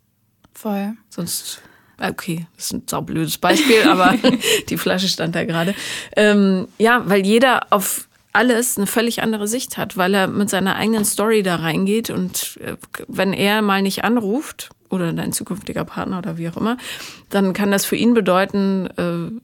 Voll. 0.55 0.95
Sonst, 1.11 1.61
okay, 2.01 2.47
das 2.57 2.67
ist 2.67 2.73
ein 2.73 2.83
saublödes 2.87 3.39
Beispiel, 3.39 3.83
aber 3.85 4.17
die 4.69 4.79
Flasche 4.79 5.07
stand 5.07 5.37
da 5.37 5.45
gerade. 5.45 5.75
Ähm, 6.17 6.67
ja, 6.79 7.03
weil 7.07 7.25
jeder 7.25 7.67
auf 7.71 8.09
alles 8.33 8.77
eine 8.77 8.87
völlig 8.87 9.23
andere 9.23 9.47
Sicht 9.47 9.77
hat, 9.77 9.97
weil 9.97 10.15
er 10.15 10.27
mit 10.27 10.51
seiner 10.51 10.77
eigenen 10.77 11.05
Story 11.05 11.43
da 11.43 11.57
reingeht 11.57 12.11
und 12.11 12.59
äh, 12.65 12.77
wenn 13.09 13.33
er 13.33 13.61
mal 13.61 13.83
nicht 13.83 14.05
anruft 14.05 14.71
oder 14.89 15.13
dein 15.13 15.33
zukünftiger 15.33 15.85
Partner 15.85 16.19
oder 16.19 16.39
wie 16.39 16.49
auch 16.49 16.57
immer, 16.57 16.77
dann 17.29 17.53
kann 17.53 17.71
das 17.71 17.85
für 17.85 17.97
ihn 17.97 18.15
bedeuten, 18.15 18.87
äh, 18.97 19.41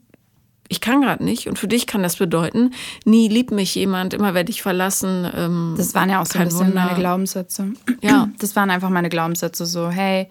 ich 0.69 0.81
kann 0.81 1.01
gerade 1.01 1.25
nicht. 1.25 1.49
Und 1.49 1.59
für 1.59 1.69
dich 1.69 1.87
kann 1.87 2.03
das 2.03 2.17
bedeuten, 2.17 2.73
nie 3.05 3.29
liebt 3.29 3.51
mich 3.51 3.75
jemand, 3.75 4.15
immer 4.15 4.35
werde 4.35 4.51
ich 4.51 4.63
verlassen. 4.63 5.31
Ähm, 5.35 5.75
das 5.77 5.95
waren 5.95 6.11
ja 6.11 6.21
auch 6.21 6.27
so 6.27 6.39
ein 6.39 6.47
bisschen 6.47 6.69
Wunder. 6.69 6.85
meine 6.87 6.99
Glaubenssätze. 6.99 7.73
Ja. 8.03 8.29
Das 8.39 8.55
waren 8.55 8.71
einfach 8.71 8.91
meine 8.91 9.09
Glaubenssätze. 9.09 9.67
So, 9.67 9.89
hey, 9.89 10.29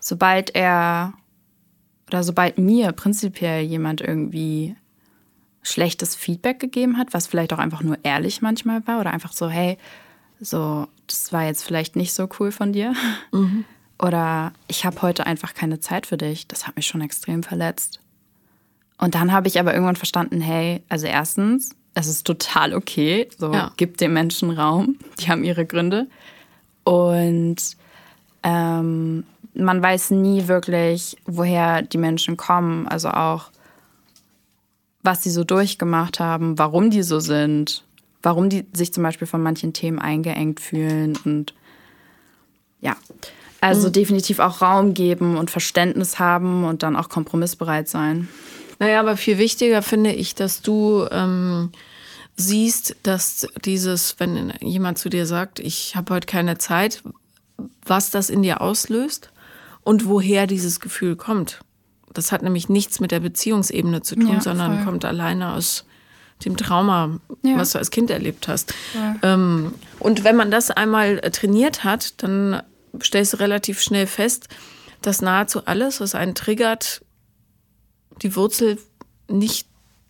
sobald 0.00 0.54
er 0.54 1.14
oder 2.08 2.22
sobald 2.22 2.58
mir 2.58 2.92
prinzipiell 2.92 3.62
jemand 3.62 4.00
irgendwie 4.00 4.76
schlechtes 5.62 6.14
Feedback 6.14 6.60
gegeben 6.60 6.96
hat, 6.96 7.12
was 7.12 7.26
vielleicht 7.26 7.52
auch 7.52 7.58
einfach 7.58 7.82
nur 7.82 7.98
ehrlich 8.04 8.42
manchmal 8.42 8.86
war 8.86 9.00
oder 9.00 9.12
einfach 9.12 9.32
so, 9.32 9.48
hey, 9.48 9.78
so, 10.40 10.86
das 11.06 11.32
war 11.32 11.44
jetzt 11.44 11.64
vielleicht 11.64 11.96
nicht 11.96 12.12
so 12.12 12.28
cool 12.38 12.52
von 12.52 12.72
dir. 12.72 12.94
Mhm. 13.32 13.64
Oder 13.98 14.52
ich 14.68 14.84
habe 14.84 15.00
heute 15.02 15.26
einfach 15.26 15.54
keine 15.54 15.80
Zeit 15.80 16.06
für 16.06 16.16
dich. 16.16 16.46
Das 16.46 16.66
hat 16.66 16.76
mich 16.76 16.86
schon 16.86 17.00
extrem 17.00 17.42
verletzt. 17.42 18.00
Und 18.98 19.14
dann 19.14 19.32
habe 19.32 19.48
ich 19.48 19.58
aber 19.60 19.72
irgendwann 19.72 19.96
verstanden, 19.96 20.40
hey, 20.40 20.82
also 20.88 21.06
erstens, 21.06 21.70
es 21.94 22.06
ist 22.08 22.26
total 22.26 22.74
okay, 22.74 23.28
so 23.38 23.52
ja. 23.52 23.72
gibt 23.76 24.00
den 24.00 24.12
Menschen 24.12 24.50
Raum, 24.50 24.96
die 25.20 25.28
haben 25.28 25.44
ihre 25.44 25.66
Gründe. 25.66 26.06
Und 26.84 27.56
ähm, 28.42 29.24
man 29.54 29.82
weiß 29.82 30.10
nie 30.10 30.48
wirklich, 30.48 31.16
woher 31.24 31.82
die 31.82 31.98
Menschen 31.98 32.36
kommen, 32.36 32.86
also 32.86 33.08
auch, 33.08 33.50
was 35.02 35.22
sie 35.22 35.30
so 35.30 35.44
durchgemacht 35.44 36.20
haben, 36.20 36.58
warum 36.58 36.90
die 36.90 37.02
so 37.02 37.20
sind, 37.20 37.84
warum 38.22 38.48
die 38.48 38.66
sich 38.72 38.92
zum 38.92 39.02
Beispiel 39.02 39.26
von 39.26 39.42
manchen 39.42 39.72
Themen 39.72 39.98
eingeengt 39.98 40.60
fühlen 40.60 41.16
und 41.24 41.54
ja, 42.80 42.96
also 43.60 43.88
mhm. 43.88 43.92
definitiv 43.92 44.38
auch 44.38 44.60
Raum 44.60 44.94
geben 44.94 45.36
und 45.36 45.50
Verständnis 45.50 46.18
haben 46.18 46.64
und 46.64 46.82
dann 46.82 46.96
auch 46.96 47.08
kompromissbereit 47.08 47.88
sein. 47.88 48.28
Naja, 48.78 49.00
aber 49.00 49.16
viel 49.16 49.38
wichtiger 49.38 49.82
finde 49.82 50.12
ich, 50.12 50.34
dass 50.34 50.62
du 50.62 51.06
ähm, 51.10 51.70
siehst, 52.36 52.96
dass 53.02 53.46
dieses, 53.64 54.16
wenn 54.18 54.52
jemand 54.60 54.98
zu 54.98 55.08
dir 55.08 55.26
sagt, 55.26 55.58
ich 55.58 55.96
habe 55.96 56.14
heute 56.14 56.26
keine 56.26 56.58
Zeit, 56.58 57.02
was 57.84 58.10
das 58.10 58.30
in 58.30 58.42
dir 58.42 58.60
auslöst 58.60 59.30
und 59.82 60.06
woher 60.06 60.46
dieses 60.46 60.80
Gefühl 60.80 61.16
kommt. 61.16 61.60
Das 62.12 62.32
hat 62.32 62.42
nämlich 62.42 62.68
nichts 62.68 63.00
mit 63.00 63.10
der 63.10 63.20
Beziehungsebene 63.20 64.02
zu 64.02 64.14
tun, 64.16 64.34
ja, 64.34 64.40
sondern 64.40 64.84
kommt 64.84 65.04
alleine 65.04 65.52
aus 65.52 65.84
dem 66.44 66.56
Trauma, 66.56 67.18
ja. 67.42 67.56
was 67.56 67.72
du 67.72 67.78
als 67.78 67.90
Kind 67.90 68.10
erlebt 68.10 68.48
hast. 68.48 68.74
Ja. 68.94 69.16
Ähm, 69.22 69.74
und 69.98 70.24
wenn 70.24 70.36
man 70.36 70.50
das 70.50 70.70
einmal 70.70 71.20
trainiert 71.20 71.84
hat, 71.84 72.22
dann 72.22 72.62
stellst 73.02 73.34
du 73.34 73.36
relativ 73.38 73.80
schnell 73.80 74.06
fest, 74.06 74.48
dass 75.02 75.22
nahezu 75.22 75.64
alles, 75.66 76.00
was 76.00 76.14
einen 76.14 76.34
triggert, 76.34 77.02
die 78.22 78.34
Wurzel 78.36 78.78
nicht 79.28 79.66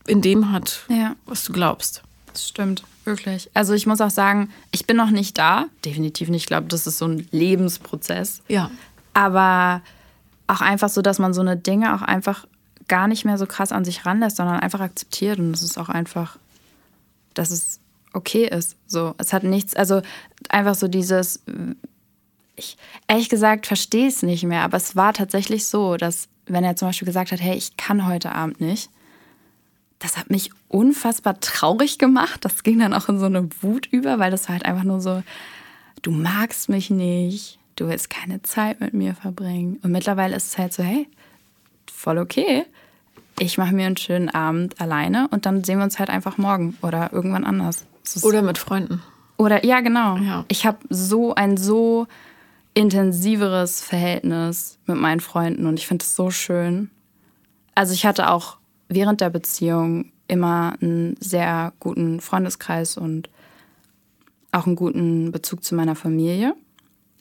in 0.07 0.23
dem 0.23 0.53
hat, 0.53 0.85
ja. 0.89 1.17
was 1.27 1.45
du 1.45 1.53
glaubst. 1.53 2.03
Das 2.33 2.49
stimmt, 2.49 2.85
wirklich. 3.05 3.51
Also 3.55 3.73
ich 3.73 3.87
muss 3.87 4.01
auch 4.01 4.11
sagen, 4.11 4.51
ich 4.71 4.87
bin 4.87 4.97
noch 4.97 5.11
nicht 5.11 5.39
da, 5.39 5.67
definitiv 5.85 6.29
nicht. 6.29 6.43
Ich 6.43 6.47
glaube, 6.47 6.69
das 6.69 6.87
ist 6.87 6.99
so 6.99 7.07
ein 7.07 7.27
Lebensprozess. 7.31 8.43
Ja. 8.49 8.71
Aber 9.15 9.83
auch 10.47 10.61
einfach 10.61 10.91
so, 10.91 11.03
dass 11.03 11.19
man 11.19 11.35
so 11.35 11.41
eine 11.41 11.57
Dinge 11.57 11.95
auch 11.95 12.03
einfach 12.03 12.47
gar 12.89 13.09
nicht 13.09 13.25
mehr 13.25 13.39
so 13.39 13.47
krass 13.47 13.73
an 13.73 13.85
sich 13.85 14.07
ranlässt, 14.07 14.37
sondern 14.37 14.61
einfach 14.61 14.81
akzeptiert. 14.81 15.39
Und 15.39 15.53
es 15.53 15.63
ist 15.63 15.79
auch 15.79 15.89
einfach, 15.89 16.39
dass 17.35 17.51
es 17.51 17.81
okay 18.13 18.47
ist. 18.47 18.77
So, 18.87 19.15
es 19.19 19.33
hat 19.33 19.43
nichts, 19.45 19.75
also 19.75 20.03
einfach 20.49 20.75
so 20.75 20.89
dieses, 20.89 21.43
ich 22.55 22.77
ehrlich 23.09 23.29
gesagt 23.29 23.67
verstehe 23.67 24.09
es 24.09 24.23
nicht 24.23 24.45
mehr, 24.45 24.63
aber 24.63 24.77
es 24.77 24.97
war 24.97 25.13
tatsächlich 25.13 25.67
so, 25.67 25.97
dass 25.97 26.29
wenn 26.47 26.65
er 26.65 26.77
zum 26.77 26.89
Beispiel 26.89 27.07
gesagt 27.07 27.33
hat, 27.33 27.41
hey, 27.41 27.57
ich 27.57 27.77
kann 27.77 28.07
heute 28.07 28.33
Abend 28.33 28.61
nicht, 28.61 28.91
das 29.99 30.17
hat 30.17 30.31
mich 30.31 30.51
unfassbar 30.69 31.41
traurig 31.41 31.99
gemacht. 31.99 32.45
Das 32.45 32.63
ging 32.63 32.79
dann 32.79 32.93
auch 32.93 33.09
in 33.09 33.19
so 33.19 33.27
eine 33.27 33.49
Wut 33.63 33.87
über, 33.87 34.19
weil 34.19 34.31
das 34.31 34.49
war 34.49 34.55
halt 34.55 34.65
einfach 34.65 34.85
nur 34.85 35.01
so, 35.01 35.23
du 36.03 36.11
magst 36.11 36.69
mich 36.69 36.91
nicht, 36.91 37.59
du 37.77 37.89
willst 37.89 38.11
keine 38.11 38.43
Zeit 38.43 38.81
mit 38.81 38.95
mir 38.95 39.15
verbringen. 39.15 39.79
Und 39.83 39.93
mittlerweile 39.93 40.37
ist 40.37 40.49
es 40.49 40.59
halt 40.59 40.73
so, 40.73 40.83
hey, 40.83 41.09
voll 41.91 42.19
okay. 42.19 42.65
Ich 43.39 43.59
mache 43.59 43.75
mir 43.75 43.87
einen 43.87 43.97
schönen 43.97 44.29
Abend 44.31 44.81
alleine 44.81 45.29
und 45.29 45.45
dann 45.45 45.63
sehen 45.65 45.79
wir 45.79 45.85
uns 45.85 45.99
halt 45.99 46.09
einfach 46.09 46.39
morgen 46.39 46.77
oder 46.83 47.13
irgendwann 47.13 47.45
anders. 47.45 47.85
Oder 48.23 48.43
mit 48.43 48.57
Freunden. 48.57 49.03
Oder 49.37 49.65
ja, 49.65 49.81
genau. 49.81 50.17
Ja. 50.17 50.45
Ich 50.49 50.65
habe 50.65 50.79
so 50.89 51.35
ein 51.35 51.57
so 51.57 52.07
intensiveres 52.77 53.81
Verhältnis 53.81 54.79
mit 54.85 54.99
meinen 54.99 55.21
Freunden 55.21 55.67
und 55.67 55.79
ich 55.79 55.87
finde 55.87 56.03
es 56.03 56.15
so 56.15 56.31
schön. 56.31 56.91
Also 57.75 57.95
ich 57.95 58.05
hatte 58.05 58.31
auch 58.31 58.59
während 58.89 59.23
der 59.23 59.31
Beziehung 59.31 60.13
immer 60.29 60.77
einen 60.83 61.17
sehr 61.19 61.73
guten 61.81 62.21
Freundeskreis 62.21 62.99
und 62.99 63.31
auch 64.53 64.67
einen 64.67 64.77
guten 64.77 65.33
Bezug 65.33 65.65
zu 65.65 65.75
meiner 65.75 65.97
Familie. 65.97 66.55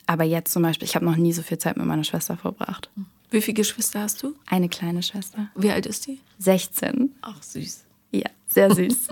Aber 0.08 0.26
jetzt 0.26 0.52
zum 0.52 0.62
Beispiel, 0.62 0.88
ich 0.88 0.96
habe 0.96 1.06
noch 1.06 1.16
nie 1.16 1.32
so 1.32 1.42
viel 1.42 1.58
Zeit 1.58 1.78
mit 1.78 1.86
meiner 1.86 2.04
Schwester 2.04 2.36
verbracht. 2.36 2.90
Wie 3.32 3.42
viele 3.42 3.56
Geschwister 3.56 4.02
hast 4.02 4.22
du? 4.24 4.36
Eine 4.48 4.68
kleine 4.68 5.04
Schwester. 5.04 5.50
Wie 5.56 5.72
alt 5.72 5.86
ist 5.86 6.06
die? 6.06 6.20
16. 6.40 7.16
Ach, 7.22 7.42
süß. 7.42 7.86
Ja, 8.12 8.30
sehr 8.48 8.76
süß. 8.76 9.08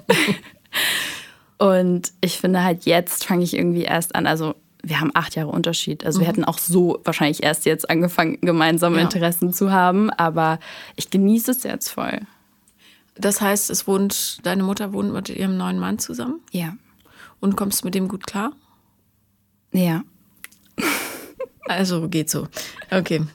und 1.58 2.12
ich 2.20 2.38
finde 2.38 2.66
halt, 2.66 2.84
jetzt 2.84 3.24
fange 3.24 3.46
ich 3.46 3.56
irgendwie 3.56 3.84
erst 3.84 4.14
an. 4.14 4.28
Also 4.28 4.56
wir 4.84 5.00
haben 5.00 5.12
acht 5.14 5.36
Jahre 5.36 5.50
Unterschied. 5.50 6.06
Also 6.06 6.20
mhm. 6.20 6.22
wir 6.22 6.28
hätten 6.28 6.44
auch 6.44 6.58
so 6.58 7.00
wahrscheinlich 7.04 7.42
erst 7.42 7.66
jetzt 7.66 7.90
angefangen, 7.90 8.38
gemeinsame 8.42 8.98
ja. 8.98 9.04
Interessen 9.04 9.54
zu 9.54 9.72
haben. 9.72 10.10
Aber 10.12 10.60
ich 10.96 11.10
genieße 11.10 11.52
es 11.52 11.64
jetzt 11.64 11.90
voll. 11.90 12.20
Das 13.16 13.42
heißt, 13.42 13.70
es 13.70 13.88
wohnt, 13.88 14.46
deine 14.46 14.64
Mutter 14.64 14.92
wohnt 14.92 15.14
mit 15.14 15.30
ihrem 15.30 15.58
neuen 15.58 15.80
Mann 15.80 16.00
zusammen? 16.00 16.42
Ja. 16.52 16.76
Und 17.40 17.56
kommst 17.56 17.82
du 17.82 17.88
mit 17.88 17.96
dem 17.96 18.08
gut 18.08 18.28
klar? 18.28 18.54
Ja. 19.72 20.04
Also 21.66 22.10
geht 22.10 22.30
so. 22.30 22.50
Okay. 22.92 23.26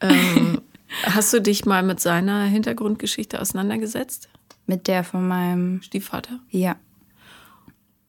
Ähm, 0.00 0.60
hast 1.04 1.32
du 1.32 1.40
dich 1.40 1.64
mal 1.64 1.84
mit 1.84 2.00
seiner 2.00 2.46
Hintergrundgeschichte 2.46 3.40
auseinandergesetzt? 3.40 4.28
Mit 4.66 4.88
der 4.88 5.04
von 5.04 5.28
meinem 5.28 5.80
Stiefvater? 5.80 6.40
Ja. 6.50 6.74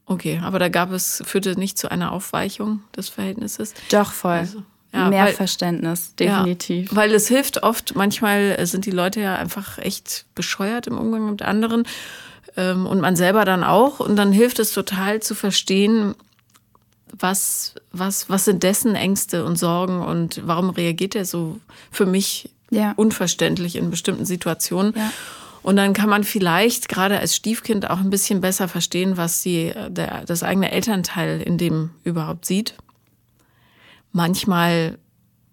Okay, 0.08 0.39
aber 0.43 0.60
da 0.60 0.70
gab 0.70 0.91
es, 0.91 1.24
führte 1.26 1.60
nicht 1.60 1.78
zu 1.78 1.89
einer 1.89 2.12
Aufweichung 2.12 2.82
des 2.95 3.10
Verhältnisses? 3.10 3.74
Doch, 3.89 4.12
voll. 4.12 4.34
Also, 4.34 4.64
ja, 4.93 5.10
Mehr 5.10 5.26
weil, 5.26 5.34
Verständnis, 5.34 6.16
definitiv. 6.16 6.91
Ja, 6.91 6.95
weil 6.95 7.14
es 7.14 7.28
hilft 7.28 7.64
oft, 7.64 7.95
manchmal 7.95 8.66
sind 8.66 8.86
die 8.86 8.91
Leute 8.91 9.20
ja 9.20 9.36
einfach 9.36 9.78
echt 9.78 10.26
bescheuert 10.36 10.88
im 10.88 10.97
Umgang 10.97 11.30
mit 11.32 11.41
anderen 11.41 11.84
ähm, 12.56 12.86
und 12.86 13.01
man 13.01 13.16
selber 13.16 13.43
dann 13.45 13.64
auch. 13.64 13.99
Und 13.99 14.16
dann 14.16 14.32
hilft 14.32 14.60
es 14.60 14.72
total 14.72 15.22
zu 15.22 15.36
verstehen, 15.36 16.16
was, 17.12 17.76
was, 17.91 18.30
was 18.30 18.45
sind 18.45 18.64
dessen 18.64 18.95
Ängste 18.95 19.43
und 19.43 19.58
Sorgen 19.58 20.01
und 20.01 20.41
warum 20.45 20.70
reagiert 20.70 21.16
er 21.16 21.26
so 21.26 21.60
für 21.91 22.06
mich 22.06 22.49
ja. 22.70 22.93
unverständlich 22.95 23.76
in 23.76 23.89
bestimmten 23.89 24.26
Situationen. 24.26 24.93
Ja. 24.95 25.12
Und 25.66 25.78
dann 25.78 25.93
kann 25.93 26.09
man 26.09 26.24
vielleicht 26.24 26.89
gerade 26.89 27.18
als 27.18 27.36
Stiefkind 27.36 27.89
auch 27.89 27.97
ein 27.97 28.11
bisschen 28.11 28.39
besser 28.39 28.68
verstehen, 28.68 29.18
was 29.18 29.41
die, 29.41 29.74
der, 29.89 30.24
das 30.24 30.43
eigene 30.43 30.72
Elternteil 30.72 31.41
in 31.41 31.57
dem 31.57 31.89
überhaupt 32.03 32.45
sieht. 32.45 32.76
Manchmal 34.11 34.99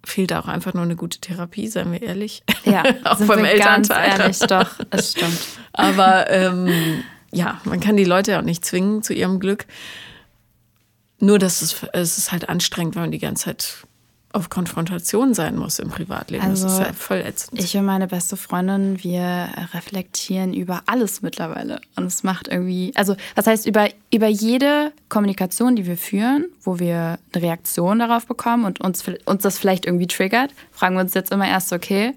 fehlt 0.04 0.34
auch 0.34 0.48
einfach 0.48 0.74
nur 0.74 0.82
eine 0.82 0.96
gute 0.96 1.18
Therapie, 1.18 1.66
seien 1.66 1.92
wir 1.92 2.02
ehrlich. 2.02 2.42
Ja, 2.66 2.84
auch 3.04 3.16
sind 3.16 3.26
beim 3.26 3.38
wir 3.38 3.52
Elternteil. 3.52 4.18
Ganz 4.18 4.20
ehrlich, 4.20 4.38
doch, 4.50 4.84
es 4.90 5.12
stimmt. 5.12 5.38
Aber 5.72 6.28
ähm, 6.28 7.02
ja, 7.32 7.62
man 7.64 7.80
kann 7.80 7.96
die 7.96 8.04
Leute 8.04 8.38
auch 8.38 8.42
nicht 8.42 8.66
zwingen 8.66 9.02
zu 9.02 9.14
ihrem 9.14 9.40
Glück. 9.40 9.64
Nur, 11.20 11.38
dass 11.38 11.62
es, 11.62 11.86
es 11.94 12.18
ist 12.18 12.32
halt 12.32 12.50
anstrengend, 12.50 12.96
wenn 12.96 13.04
man 13.04 13.12
die 13.12 13.18
ganze 13.18 13.44
Zeit 13.46 13.86
auf 14.32 14.48
Konfrontation 14.48 15.34
sein 15.34 15.56
muss 15.56 15.78
im 15.78 15.90
Privatleben. 15.90 16.44
Also, 16.44 16.64
das 16.64 16.74
ist 16.74 16.78
ja 16.80 16.92
voll 16.92 17.18
ätzend. 17.18 17.60
Ich 17.60 17.76
und 17.76 17.84
meine 17.84 18.06
beste 18.06 18.36
Freundin, 18.36 19.02
wir 19.02 19.48
reflektieren 19.74 20.54
über 20.54 20.82
alles 20.86 21.22
mittlerweile. 21.22 21.80
Und 21.96 22.06
es 22.06 22.22
macht 22.22 22.48
irgendwie, 22.48 22.92
also 22.94 23.14
das 23.34 23.46
heißt, 23.46 23.66
über, 23.66 23.88
über 24.12 24.28
jede 24.28 24.92
Kommunikation, 25.08 25.76
die 25.76 25.86
wir 25.86 25.96
führen, 25.96 26.46
wo 26.62 26.78
wir 26.78 27.18
eine 27.32 27.42
Reaktion 27.42 27.98
darauf 27.98 28.26
bekommen 28.26 28.64
und 28.64 28.80
uns, 28.80 29.04
uns 29.26 29.42
das 29.42 29.58
vielleicht 29.58 29.86
irgendwie 29.86 30.06
triggert, 30.06 30.50
fragen 30.70 30.96
wir 30.96 31.00
uns 31.02 31.14
jetzt 31.14 31.30
immer 31.30 31.48
erst, 31.48 31.72
okay, 31.72 32.14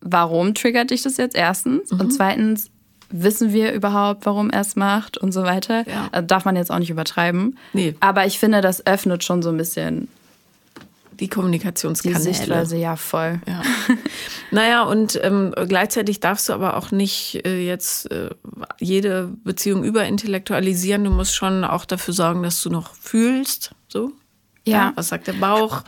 warum 0.00 0.54
triggert 0.54 0.90
dich 0.90 1.02
das 1.02 1.16
jetzt 1.16 1.34
erstens? 1.34 1.90
Mhm. 1.90 2.00
Und 2.00 2.10
zweitens, 2.12 2.70
wissen 3.10 3.52
wir 3.52 3.72
überhaupt, 3.72 4.26
warum 4.26 4.50
er 4.50 4.60
es 4.60 4.76
macht 4.76 5.18
und 5.18 5.32
so 5.32 5.42
weiter. 5.44 5.86
Ja. 5.88 6.08
Also 6.10 6.26
darf 6.26 6.44
man 6.44 6.56
jetzt 6.56 6.70
auch 6.70 6.78
nicht 6.78 6.90
übertreiben. 6.90 7.56
Nee. 7.72 7.94
Aber 8.00 8.26
ich 8.26 8.38
finde, 8.38 8.60
das 8.60 8.86
öffnet 8.86 9.22
schon 9.24 9.42
so 9.42 9.50
ein 9.50 9.56
bisschen 9.56 10.08
Die 11.20 11.24
die 11.24 11.28
Kommunikationskanäle. 11.28 12.20
Sichtweise, 12.20 12.76
ja, 12.76 12.96
voll. 12.96 13.40
Ja. 13.46 13.62
naja, 14.50 14.82
und 14.82 15.18
ähm, 15.22 15.54
gleichzeitig 15.68 16.20
darfst 16.20 16.48
du 16.48 16.52
aber 16.52 16.76
auch 16.76 16.90
nicht 16.90 17.44
äh, 17.46 17.64
jetzt 17.64 18.10
äh, 18.10 18.30
jede 18.80 19.32
Beziehung 19.44 19.84
überintellektualisieren. 19.84 21.04
Du 21.04 21.10
musst 21.10 21.34
schon 21.34 21.64
auch 21.64 21.84
dafür 21.84 22.14
sorgen, 22.14 22.42
dass 22.42 22.62
du 22.62 22.70
noch 22.70 22.94
fühlst. 22.94 23.74
So. 23.88 24.12
Ja. 24.66 24.92
Was 24.96 25.08
sagt 25.08 25.26
der 25.26 25.34
Bauch? 25.34 25.82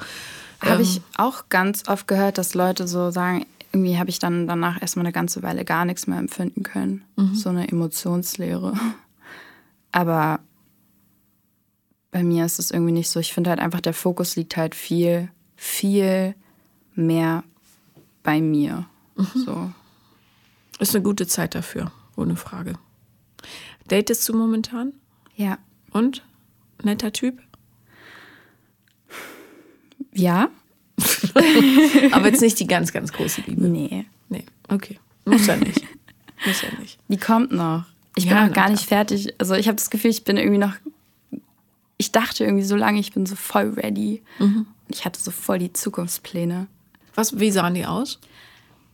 Habe 0.60 0.76
Ähm, 0.76 0.80
ich 0.80 1.00
auch 1.16 1.48
ganz 1.48 1.88
oft 1.88 2.06
gehört, 2.06 2.38
dass 2.38 2.54
Leute 2.54 2.86
so 2.88 3.10
sagen, 3.10 3.46
irgendwie 3.72 3.98
habe 3.98 4.10
ich 4.10 4.18
dann 4.18 4.46
danach 4.46 4.80
erstmal 4.80 5.04
eine 5.04 5.12
ganze 5.12 5.42
Weile 5.42 5.64
gar 5.64 5.84
nichts 5.84 6.06
mehr 6.06 6.18
empfinden 6.18 6.62
können. 6.62 7.04
So 7.34 7.50
eine 7.50 7.68
Emotionslehre. 7.68 8.72
Aber 9.92 10.40
bei 12.10 12.22
mir 12.22 12.44
ist 12.44 12.58
es 12.58 12.70
irgendwie 12.70 12.92
nicht 12.92 13.08
so. 13.10 13.20
Ich 13.20 13.32
finde 13.32 13.50
halt 13.50 13.60
einfach, 13.60 13.80
der 13.80 13.94
Fokus 13.94 14.36
liegt 14.36 14.56
halt 14.56 14.74
viel, 14.74 15.30
viel 15.56 16.34
mehr 16.94 17.44
bei 18.22 18.40
mir. 18.40 18.86
So. 19.34 19.70
Ist 20.78 20.94
eine 20.94 21.02
gute 21.02 21.26
Zeit 21.26 21.54
dafür, 21.54 21.90
ohne 22.16 22.36
Frage. 22.36 22.74
Datest 23.88 24.28
du 24.28 24.36
momentan? 24.36 24.92
Ja. 25.36 25.58
Und? 25.90 26.22
Netter 26.82 27.12
Typ? 27.12 27.40
Ja? 30.12 30.48
Aber 32.12 32.26
jetzt 32.28 32.40
nicht 32.40 32.58
die 32.58 32.66
ganz, 32.66 32.92
ganz 32.92 33.12
große 33.12 33.42
Liebe. 33.42 33.66
Nee. 33.68 34.06
Nee, 34.28 34.44
okay. 34.68 34.98
Muss 35.24 35.46
ja 35.46 35.56
nicht. 35.56 35.82
Muss 36.46 36.62
ja 36.62 36.68
nicht. 36.80 36.98
Die 37.08 37.16
kommt 37.18 37.52
noch. 37.52 37.84
Ich 38.16 38.26
bin 38.26 38.36
Ja, 38.36 38.46
noch 38.46 38.54
gar 38.54 38.70
nicht 38.70 38.84
fertig. 38.84 39.34
Also 39.38 39.54
ich 39.54 39.68
habe 39.68 39.76
das 39.76 39.90
Gefühl, 39.90 40.10
ich 40.10 40.24
bin 40.24 40.36
irgendwie 40.36 40.58
noch. 40.58 40.74
Ich 41.98 42.12
dachte 42.12 42.44
irgendwie 42.44 42.64
so 42.64 42.76
lange, 42.76 43.00
ich 43.00 43.12
bin 43.12 43.26
so 43.26 43.36
voll 43.36 43.70
ready. 43.70 44.22
Und 44.38 44.66
ich 44.88 45.04
hatte 45.04 45.20
so 45.20 45.30
voll 45.30 45.58
die 45.58 45.72
Zukunftspläne. 45.72 46.66
Was, 47.14 47.38
wie 47.40 47.50
sahen 47.50 47.74
die 47.74 47.86
aus? 47.86 48.20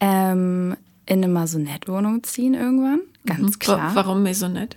Ähm, 0.00 0.76
in 1.06 1.18
eine 1.24 1.28
Masonette-Wohnung 1.28 2.22
ziehen 2.22 2.54
irgendwann. 2.54 3.00
Ganz 3.26 3.58
klar. 3.58 3.90
Wa- 3.90 3.94
Warum 4.04 4.22
Maisonette? 4.22 4.76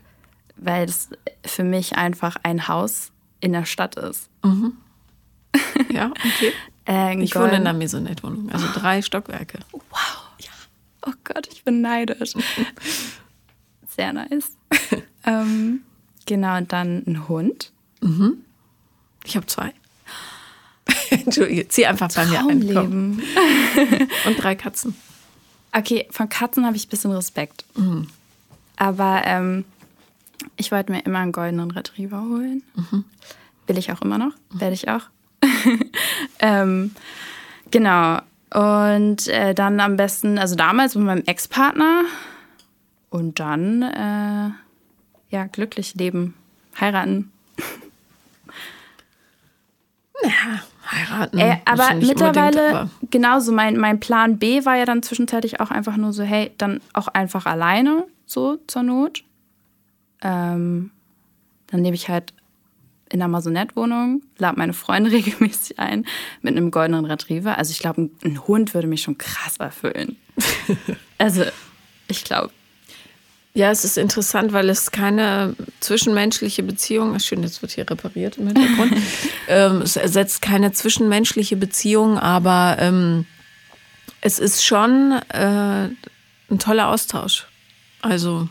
Weil 0.58 0.88
es 0.90 1.10
für 1.46 1.64
mich 1.64 1.96
einfach 1.98 2.38
ein 2.44 2.68
Haus 2.68 3.12
in 3.42 3.52
der 3.54 3.66
Stadt 3.66 3.96
ist. 3.96 4.30
Ja, 5.92 6.08
okay. 6.12 6.52
Äh, 6.88 7.20
Ich 7.24 7.36
wohne 7.36 7.48
in 7.48 7.54
einer 7.56 7.74
Maisonette-Wohnung, 7.74 8.52
also 8.52 8.68
drei 8.72 9.02
Stockwerke. 9.02 9.58
Oh 11.08 11.12
Gott, 11.24 11.48
ich 11.52 11.64
bin 11.64 11.82
neidisch. 11.82 12.34
Sehr 13.88 14.14
nice. 14.14 14.52
ähm, 15.26 15.82
genau, 16.28 16.58
und 16.58 16.72
dann 16.72 17.04
ein 17.08 17.28
Hund. 17.28 17.72
Ich 19.24 19.36
habe 19.36 19.46
zwei. 19.48 19.74
Entschuldige, 21.10 21.68
zieh 21.68 21.86
einfach 21.86 22.12
bei 22.14 22.26
mir 22.26 22.40
ein. 22.40 23.22
Und 24.26 24.42
drei 24.44 24.56
Katzen. 24.56 24.96
Okay, 25.72 26.08
von 26.12 26.30
Katzen 26.30 26.66
habe 26.66 26.78
ich 26.78 26.88
ein 26.88 26.90
bisschen 26.90 27.12
Respekt. 27.12 27.66
Aber 28.78 29.22
ähm, 29.26 29.66
ich 30.58 30.72
wollte 30.72 30.92
mir 30.92 31.06
immer 31.06 31.20
einen 31.20 31.32
goldenen 31.32 31.72
Retriever 31.72 32.22
holen. 32.22 32.64
Will 33.68 33.78
ich 33.78 33.92
auch 33.92 34.02
immer 34.02 34.18
noch. 34.18 34.34
Werde 34.52 34.74
ich 34.74 34.88
auch. 34.90 35.04
ähm, 36.40 36.92
genau. 37.72 38.20
Und 38.54 39.28
äh, 39.28 39.54
dann 39.54 39.80
am 39.80 39.98
besten, 39.98 40.38
also 40.38 40.56
damals 40.56 40.96
mit 40.96 41.06
meinem 41.06 41.24
Ex-Partner. 41.26 42.04
Und 43.10 43.40
dann, 43.40 43.82
äh, 43.82 44.50
ja, 45.30 45.46
glücklich 45.52 45.96
leben. 45.96 46.36
Heiraten. 46.80 47.32
Heiraten. 50.92 51.38
Äh, 51.38 51.58
aber 51.66 51.96
mittlerweile, 51.96 52.70
aber- 52.70 52.90
genauso, 53.10 53.52
mein, 53.52 53.78
mein 53.78 54.00
Plan 54.00 54.38
B 54.38 54.66
war 54.66 54.76
ja 54.76 54.86
dann 54.86 55.04
zwischenzeitlich 55.04 55.60
auch 55.60 55.72
einfach 55.72 55.98
nur 55.98 56.14
so, 56.14 56.24
hey, 56.24 56.52
dann 56.58 56.82
auch 56.94 57.08
einfach 57.08 57.46
alleine, 57.46 58.06
so 58.26 58.58
zur 58.68 58.84
Not. 58.84 59.24
Ähm, 60.22 60.92
dann 61.68 61.84
lebe 61.84 61.96
ich 61.96 62.10
halt 62.10 62.34
in 63.10 63.22
einer 63.22 63.30
Masonette-Wohnung, 63.30 64.24
lade 64.38 64.58
meine 64.58 64.74
Freunde 64.74 65.12
regelmäßig 65.14 65.80
ein 65.80 66.06
mit 66.42 66.56
einem 66.56 66.72
goldenen 66.72 67.06
Retriever. 67.06 67.58
Also 67.58 67.72
ich 67.72 67.80
glaube, 67.80 68.04
ein, 68.04 68.12
ein 68.24 68.48
Hund 68.48 68.74
würde 68.74 68.88
mich 68.88 69.02
schon 69.02 69.18
krass 69.18 69.58
erfüllen. 69.58 70.18
also 71.18 71.44
ich 72.08 72.24
glaube, 72.24 72.52
Ja, 73.56 73.72
es 73.72 73.86
ist 73.86 73.98
interessant, 73.98 74.52
weil 74.52 74.70
es 74.70 74.92
keine 74.92 75.56
zwischenmenschliche 75.80 76.62
Beziehung, 76.62 77.18
schön, 77.22 77.42
jetzt 77.42 77.62
wird 77.62 77.72
hier 77.72 77.90
repariert 77.90 78.38
im 78.38 78.48
Hintergrund, 78.48 78.94
ähm, 79.48 79.82
es 79.82 79.96
ersetzt 79.96 80.42
keine 80.42 80.74
zwischenmenschliche 80.74 81.56
Beziehung, 81.56 82.20
aber 82.20 82.76
ähm, 82.80 83.26
es 84.20 84.40
ist 84.40 84.66
schon 84.66 85.14
äh, 85.30 85.86
ein 86.50 86.60
toller 86.60 86.90
Austausch. 86.90 87.48
Also 88.02 88.50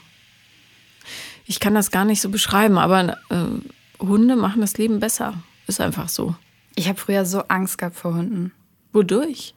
ich 1.45 1.61
kann 1.61 1.75
das 1.75 1.91
gar 1.91 2.07
nicht 2.07 2.23
so 2.23 2.31
beschreiben, 2.31 2.79
aber 2.79 3.19
äh, 3.29 4.01
Hunde 4.01 4.37
machen 4.37 4.63
das 4.63 4.79
Leben 4.79 5.01
besser. 5.01 5.35
Ist 5.67 5.83
einfach 5.83 6.09
so. 6.09 6.35
ich 6.77 6.89
habe 6.89 6.99
früher 6.99 7.27
so 7.27 7.41
Angst 7.49 7.77
gehabt 7.77 7.97
vor 7.97 8.15
Hunden. 8.15 8.53
Wodurch? 8.95 9.55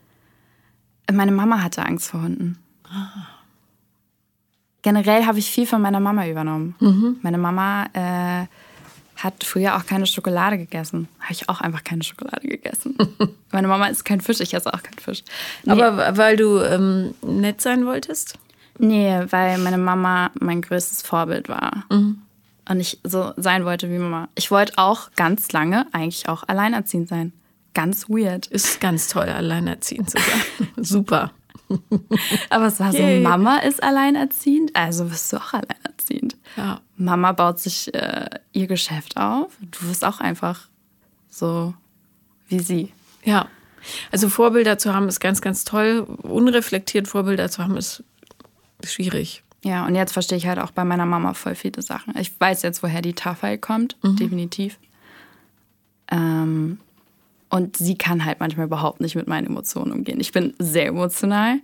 Meine 1.10 1.32
Mama 1.32 1.62
hatte 1.62 1.86
Angst 1.86 2.10
vor 2.10 2.20
Hunden. 2.20 2.58
Generell 4.88 5.26
habe 5.26 5.38
ich 5.38 5.50
viel 5.50 5.66
von 5.66 5.82
meiner 5.82 6.00
Mama 6.00 6.26
übernommen. 6.26 7.18
Meine 7.20 7.36
Mama 7.36 7.84
äh, 7.92 8.46
hat 9.16 9.44
früher 9.44 9.76
auch 9.76 9.84
keine 9.84 10.06
Schokolade 10.06 10.56
gegessen. 10.56 11.08
Habe 11.20 11.32
ich 11.32 11.46
auch 11.50 11.60
einfach 11.60 11.84
keine 11.84 12.02
Schokolade 12.02 12.48
gegessen. 12.48 12.96
Meine 13.52 13.68
Mama 13.68 13.88
isst 13.88 14.06
kein 14.06 14.22
Fisch, 14.22 14.40
ich 14.40 14.54
esse 14.54 14.72
auch 14.72 14.82
keinen 14.82 14.98
Fisch. 14.98 15.24
Nee, 15.64 15.72
Aber 15.72 16.16
weil 16.16 16.38
du 16.38 16.60
ähm, 16.62 17.12
nett 17.20 17.60
sein 17.60 17.84
wolltest? 17.84 18.38
nee, 18.78 19.12
weil 19.28 19.58
meine 19.58 19.76
Mama 19.76 20.30
mein 20.40 20.62
größtes 20.62 21.02
Vorbild 21.02 21.50
war. 21.50 21.84
Und 21.90 22.80
ich 22.80 22.98
so 23.04 23.32
sein 23.36 23.66
wollte 23.66 23.90
wie 23.90 23.98
Mama. 23.98 24.28
Ich 24.36 24.50
wollte 24.50 24.78
auch 24.78 25.10
ganz 25.16 25.52
lange 25.52 25.86
eigentlich 25.92 26.30
auch 26.30 26.44
alleinerziehend 26.46 27.08
sein. 27.08 27.32
Ganz 27.74 28.08
weird. 28.08 28.46
Ist 28.46 28.80
ganz 28.80 29.08
toll, 29.08 29.28
alleinerziehend 29.28 30.08
zu 30.10 30.16
sein. 30.16 30.68
Super. 30.82 31.32
Aber 32.50 32.66
es 32.66 32.80
war 32.80 32.92
so, 32.92 32.98
Yay. 32.98 33.20
Mama 33.20 33.58
ist 33.58 33.82
alleinerziehend, 33.82 34.74
also 34.74 35.04
bist 35.04 35.32
du 35.32 35.36
auch 35.36 35.52
alleinerziehend. 35.52 36.36
Ja. 36.56 36.80
Mama 36.96 37.32
baut 37.32 37.58
sich 37.58 37.92
äh, 37.94 38.28
ihr 38.52 38.66
Geschäft 38.66 39.16
auf. 39.16 39.52
Du 39.60 39.88
wirst 39.88 40.04
auch 40.04 40.20
einfach 40.20 40.68
so 41.28 41.74
wie 42.48 42.60
sie. 42.60 42.92
Ja. 43.24 43.48
Also 44.10 44.28
Vorbilder 44.28 44.78
zu 44.78 44.94
haben 44.94 45.08
ist 45.08 45.20
ganz, 45.20 45.40
ganz 45.40 45.64
toll. 45.64 46.00
Unreflektiert 46.22 47.08
Vorbilder 47.08 47.50
zu 47.50 47.62
haben 47.62 47.76
ist 47.76 48.02
schwierig. 48.84 49.42
Ja, 49.64 49.86
und 49.86 49.94
jetzt 49.94 50.12
verstehe 50.12 50.38
ich 50.38 50.46
halt 50.46 50.58
auch 50.58 50.70
bei 50.70 50.84
meiner 50.84 51.06
Mama 51.06 51.34
voll 51.34 51.54
viele 51.54 51.82
Sachen. 51.82 52.16
Ich 52.16 52.38
weiß 52.38 52.62
jetzt, 52.62 52.82
woher 52.82 53.02
die 53.02 53.14
Tafel 53.14 53.58
kommt, 53.58 53.96
definitiv. 54.02 54.78
Ähm, 56.10 56.78
und 57.50 57.76
sie 57.76 57.96
kann 57.96 58.24
halt 58.24 58.40
manchmal 58.40 58.66
überhaupt 58.66 59.00
nicht 59.00 59.16
mit 59.16 59.26
meinen 59.26 59.46
Emotionen 59.46 59.92
umgehen. 59.92 60.20
Ich 60.20 60.32
bin 60.32 60.54
sehr 60.58 60.86
emotional 60.86 61.58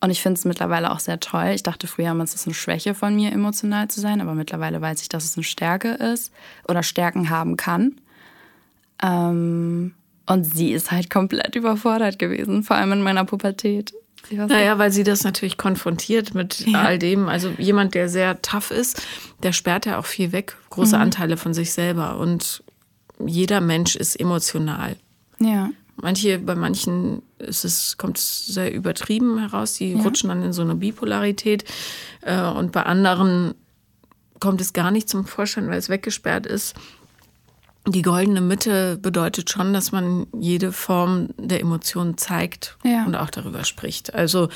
und 0.00 0.10
ich 0.10 0.22
finde 0.22 0.38
es 0.38 0.44
mittlerweile 0.44 0.92
auch 0.92 1.00
sehr 1.00 1.20
toll. 1.20 1.50
Ich 1.54 1.62
dachte 1.62 1.86
früher, 1.86 2.14
es 2.20 2.34
ist 2.34 2.46
eine 2.46 2.54
Schwäche 2.54 2.94
von 2.94 3.14
mir, 3.14 3.32
emotional 3.32 3.88
zu 3.88 4.00
sein, 4.00 4.20
aber 4.20 4.34
mittlerweile 4.34 4.80
weiß 4.80 5.02
ich, 5.02 5.08
dass 5.08 5.24
es 5.24 5.36
eine 5.36 5.44
Stärke 5.44 5.90
ist 5.90 6.32
oder 6.68 6.82
Stärken 6.82 7.28
haben 7.28 7.56
kann. 7.56 8.00
Ähm, 9.02 9.94
und 10.26 10.44
sie 10.44 10.72
ist 10.72 10.90
halt 10.90 11.10
komplett 11.10 11.56
überfordert 11.56 12.18
gewesen, 12.18 12.62
vor 12.62 12.76
allem 12.76 12.92
in 12.92 13.02
meiner 13.02 13.24
Pubertät. 13.24 13.92
Naja, 14.30 14.78
weil 14.78 14.92
sie 14.92 15.02
das 15.02 15.24
natürlich 15.24 15.56
konfrontiert 15.56 16.34
mit 16.34 16.66
all 16.74 16.98
dem. 16.98 17.28
Also 17.28 17.50
jemand, 17.58 17.94
der 17.94 18.08
sehr 18.08 18.40
tough 18.42 18.70
ist, 18.70 19.02
der 19.42 19.52
sperrt 19.52 19.86
ja 19.86 19.98
auch 19.98 20.06
viel 20.06 20.30
weg, 20.32 20.56
große 20.68 20.96
Anteile 20.96 21.36
von 21.36 21.54
sich 21.54 21.72
selber. 21.72 22.18
Und 22.18 22.62
jeder 23.26 23.60
Mensch 23.60 23.96
ist 23.96 24.16
emotional. 24.18 24.96
ja. 25.38 25.70
Manche, 26.02 26.38
bei 26.38 26.54
manchen 26.54 27.20
ist 27.36 27.62
es, 27.66 27.98
kommt 27.98 28.16
es 28.16 28.46
sehr 28.46 28.72
übertrieben 28.72 29.36
heraus, 29.38 29.74
die 29.74 29.92
rutschen 29.92 30.30
dann 30.30 30.42
in 30.42 30.54
so 30.54 30.62
eine 30.62 30.74
Bipolarität. 30.74 31.64
Äh, 32.22 32.40
Und 32.40 32.72
bei 32.72 32.84
anderen 32.84 33.54
kommt 34.38 34.62
es 34.62 34.72
gar 34.72 34.90
nicht 34.90 35.10
zum 35.10 35.26
Vorschein, 35.26 35.68
weil 35.68 35.76
es 35.76 35.90
weggesperrt 35.90 36.46
ist. 36.46 36.74
Die 37.86 38.00
goldene 38.00 38.40
Mitte 38.40 38.96
bedeutet 38.96 39.50
schon, 39.50 39.74
dass 39.74 39.92
man 39.92 40.26
jede 40.38 40.72
Form 40.72 41.28
der 41.36 41.60
Emotionen 41.60 42.16
zeigt 42.16 42.78
Ja. 42.82 43.04
und 43.04 43.14
auch 43.14 43.28
darüber 43.28 43.64
spricht. 43.64 44.14
Also 44.14 44.48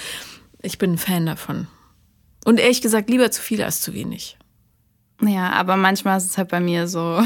ich 0.63 0.79
bin 0.79 0.93
ein 0.93 0.99
Fan 0.99 1.27
davon. 1.27 1.67
Und 2.47 2.59
ehrlich 2.59 2.81
gesagt, 2.81 3.11
lieber 3.11 3.31
zu 3.31 3.43
viel 3.43 3.63
als 3.63 3.83
zu 3.83 3.93
wenig. 3.93 4.39
Ja, 5.21 5.51
aber 5.53 5.77
manchmal 5.77 6.17
ist 6.17 6.25
es 6.25 6.39
halt 6.39 6.49
bei 6.49 6.61
mir 6.61 6.89
so 6.89 7.21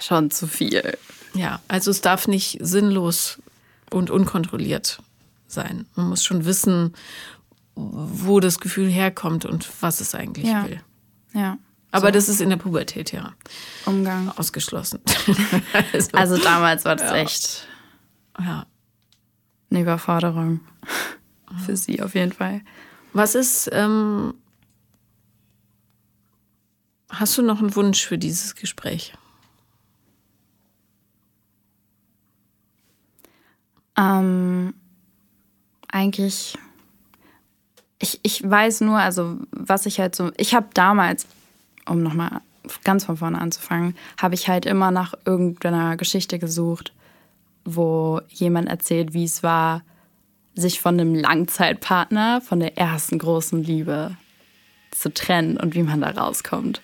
schon 0.00 0.30
zu 0.30 0.46
viel. 0.46 0.96
Ja, 1.34 1.60
also 1.68 1.90
es 1.90 2.00
darf 2.00 2.26
nicht 2.28 2.58
sinnlos 2.60 3.38
und 3.90 4.10
unkontrolliert 4.10 5.00
sein. 5.46 5.86
Man 5.94 6.08
muss 6.08 6.24
schon 6.24 6.44
wissen, 6.44 6.94
wo 7.74 8.40
das 8.40 8.58
Gefühl 8.60 8.88
herkommt 8.88 9.44
und 9.44 9.68
was 9.80 10.00
es 10.00 10.14
eigentlich 10.14 10.46
Ja. 10.46 10.64
will. 10.66 10.80
Ja. 11.32 11.58
Aber 11.92 12.08
So. 12.08 12.12
das 12.12 12.28
ist 12.28 12.40
in 12.40 12.50
der 12.50 12.56
Pubertät 12.56 13.10
ja 13.12 13.32
Umgang. 13.86 14.30
ausgeschlossen. 14.36 15.00
also, 15.92 16.08
Also 16.12 16.36
damals 16.38 16.84
war 16.84 16.96
das 16.96 17.10
Ja. 17.10 17.16
echt 17.16 17.66
ja. 18.38 18.66
eine 19.70 19.80
Überforderung. 19.80 20.60
Für 21.66 21.76
sie 21.76 22.00
auf 22.02 22.14
jeden 22.14 22.32
Fall. 22.32 22.60
Was 23.12 23.34
ist, 23.34 23.68
ähm, 23.72 24.34
hast 27.08 27.36
du 27.38 27.42
noch 27.42 27.58
einen 27.58 27.74
Wunsch 27.74 28.06
für 28.06 28.18
dieses 28.18 28.54
Gespräch? 28.54 29.14
Ähm, 34.00 34.74
eigentlich, 35.88 36.56
ich, 37.98 38.20
ich 38.22 38.48
weiß 38.48 38.80
nur, 38.82 38.98
also 38.98 39.36
was 39.50 39.86
ich 39.86 40.00
halt 40.00 40.14
so, 40.16 40.30
ich 40.36 40.54
habe 40.54 40.68
damals, 40.72 41.26
um 41.86 42.02
nochmal 42.02 42.40
ganz 42.84 43.04
von 43.04 43.16
vorne 43.16 43.40
anzufangen, 43.40 43.96
habe 44.20 44.34
ich 44.34 44.48
halt 44.48 44.64
immer 44.64 44.90
nach 44.90 45.14
irgendeiner 45.24 45.96
Geschichte 45.96 46.38
gesucht, 46.38 46.92
wo 47.64 48.20
jemand 48.28 48.68
erzählt, 48.68 49.12
wie 49.12 49.24
es 49.24 49.42
war, 49.42 49.82
sich 50.54 50.80
von 50.80 50.98
einem 50.98 51.14
Langzeitpartner, 51.14 52.40
von 52.40 52.60
der 52.60 52.78
ersten 52.78 53.18
großen 53.18 53.62
Liebe 53.62 54.16
zu 54.90 55.12
trennen 55.12 55.56
und 55.56 55.74
wie 55.74 55.82
man 55.82 56.00
da 56.00 56.10
rauskommt. 56.10 56.80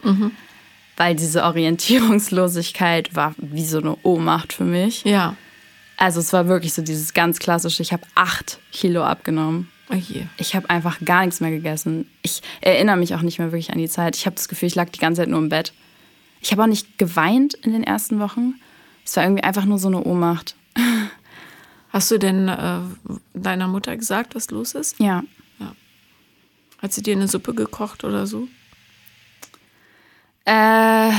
Weil 0.96 1.16
diese 1.16 1.44
Orientierungslosigkeit 1.44 3.14
war 3.14 3.34
wie 3.38 3.64
so 3.64 3.78
eine 3.78 3.96
Ohnmacht 4.02 4.52
für 4.52 4.64
mich. 4.64 5.04
Ja. 5.04 5.36
Also 5.97 6.20
es 6.20 6.32
war 6.32 6.47
wirklich 6.49 6.74
so 6.74 6.82
dieses 6.82 7.14
ganz 7.14 7.38
klassische, 7.38 7.82
ich 7.82 7.92
habe 7.92 8.07
acht 8.14 8.59
Kilo 8.72 9.03
abgenommen. 9.03 9.70
Oh. 9.88 9.94
Ich 10.36 10.57
habe 10.57 10.68
einfach 10.68 10.99
gar 11.05 11.24
nichts 11.24 11.40
mehr 11.40 11.51
gegessen. 11.51 12.11
Ich 12.22 12.42
erinnere 12.61 12.97
mich 12.97 13.14
auch 13.14 13.22
nicht 13.22 13.38
mehr 13.38 13.53
wirklich 13.53 13.70
an 13.70 13.78
die 13.78 13.88
Zeit. 13.88 14.16
Ich 14.16 14.26
habe 14.26 14.36
das 14.36 14.49
Gefühl, 14.49 14.66
ich 14.66 14.74
lag 14.74 14.90
die 14.90 14.99
ganze 14.99 15.22
Zeit 15.22 15.28
nur 15.28 15.38
im 15.38 15.49
Bett. 15.49 15.72
Ich 16.40 16.53
habe 16.53 16.62
auch 16.62 16.66
nicht 16.66 16.99
geweint 16.99 17.55
in 17.55 17.72
den 17.72 17.84
ersten 17.84 18.18
Wochen. 18.18 18.55
Es 19.05 19.16
war 19.16 19.24
irgendwie 19.24 19.44
einfach 19.44 19.64
nur 19.64 19.78
so 19.78 19.88
eine 19.88 20.03
Ohnmacht. 20.03 20.57
Hast 21.90 22.11
du 22.11 22.18
denn 22.18 22.49
äh, 22.49 22.80
deiner 23.32 23.68
Mutter 23.68 23.97
gesagt, 23.97 24.34
was 24.34 24.51
los 24.51 24.74
ist? 24.74 24.99
Ja. 24.99 25.22
Hat 26.78 26.92
sie 26.92 27.03
dir 27.03 27.16
eine 27.16 27.26
Suppe 27.26 27.55
gekocht 27.55 28.05
oder 28.05 28.26
so? 28.26 28.49
Äh, 30.44 31.11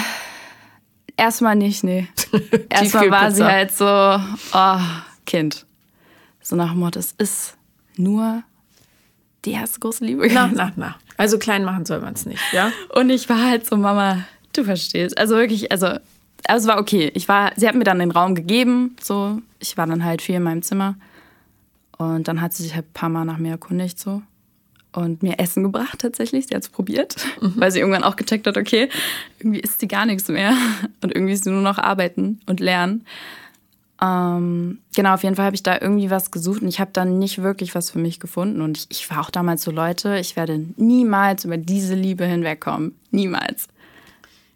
erstmal 1.18 1.56
nicht, 1.56 1.84
nee. 1.84 2.08
Erstmal 2.70 3.12
war 3.12 3.32
sie 3.32 3.44
halt 3.44 3.72
so, 3.72 3.86
oh, 3.86 4.80
Kind. 5.26 5.66
So 6.42 6.56
nach 6.56 6.72
dem 6.72 6.80
Motto, 6.80 7.00
es 7.00 7.14
ist 7.18 7.58
nur 7.98 8.44
die 9.44 9.52
erste 9.52 9.80
große 9.80 10.06
Liebe. 10.06 10.28
Na, 10.32 10.50
na, 10.54 10.72
na. 10.76 10.96
Also 11.18 11.40
klein 11.40 11.66
machen 11.66 11.86
soll 11.86 12.00
man 12.00 12.14
es 12.14 12.26
nicht, 12.26 12.42
ja? 12.54 12.72
Und 12.94 13.10
ich 13.10 13.28
war 13.28 13.44
halt 13.44 13.66
so, 13.66 13.76
Mama, 13.76 14.24
du 14.54 14.64
verstehst. 14.64 15.18
Also 15.18 15.36
wirklich, 15.36 15.72
also, 15.72 15.88
also 15.88 16.02
es 16.48 16.68
war 16.68 16.80
okay. 16.80 17.12
Ich 17.16 17.28
war, 17.28 17.52
sie 17.56 17.68
hat 17.68 17.76
mir 17.76 17.84
dann 17.84 18.00
den 18.00 18.12
Raum 18.12 18.36
gegeben, 18.36 18.96
so. 19.02 19.42
Ich 19.60 19.78
war 19.78 19.88
dann 19.88 20.06
halt 20.06 20.22
viel 20.22 20.36
in 20.36 20.44
meinem 20.44 20.62
Zimmer. 20.62 20.96
Und 21.98 22.28
dann 22.28 22.42
hat 22.42 22.54
sie 22.54 22.64
sich 22.64 22.76
halt 22.76 22.86
ein 22.86 22.94
paar 22.94 23.10
Mal 23.10 23.26
nach 23.26 23.40
mir 23.40 23.52
erkundigt, 23.52 24.00
so. 24.00 24.22
Und 24.98 25.22
mir 25.22 25.38
Essen 25.38 25.62
gebracht 25.62 26.00
tatsächlich. 26.00 26.48
Sie 26.48 26.56
hat 26.56 26.64
es 26.64 26.70
probiert, 26.70 27.16
weil 27.40 27.72
sie 27.72 27.80
irgendwann 27.80 28.04
auch 28.04 28.16
gecheckt 28.16 28.48
hat, 28.48 28.58
okay, 28.58 28.90
irgendwie 29.38 29.60
isst 29.60 29.80
sie 29.80 29.88
gar 29.88 30.08
nichts 30.08 30.28
mehr. 30.28 30.54
Und 31.02 31.14
irgendwie 31.14 31.34
ist 31.34 31.44
sie 31.44 31.52
nur 31.52 31.62
noch 31.62 31.78
arbeiten 31.78 32.40
und 32.48 32.60
lernen. 32.60 33.06
Ähm, 34.02 34.80
genau, 34.96 35.14
auf 35.14 35.22
jeden 35.22 35.36
Fall 35.36 35.46
habe 35.46 35.56
ich 35.56 35.62
da 35.62 35.78
irgendwie 35.80 36.10
was 36.10 36.32
gesucht 36.32 36.62
und 36.62 36.68
ich 36.68 36.80
habe 36.80 36.92
dann 36.94 37.18
nicht 37.20 37.42
wirklich 37.42 37.74
was 37.76 37.92
für 37.92 38.00
mich 38.00 38.20
gefunden. 38.20 38.62
Und 38.62 38.78
ich, 38.78 38.88
ich 38.90 39.10
war 39.12 39.22
auch 39.22 39.30
damals 39.30 39.64
so, 39.64 39.70
Leute, 39.72 40.18
ich 40.18 40.36
werde 40.36 40.66
niemals 40.78 41.46
über 41.46 41.58
diese 41.58 41.94
Liebe 41.94 42.26
hinwegkommen. 42.26 42.96
Niemals. 43.12 43.68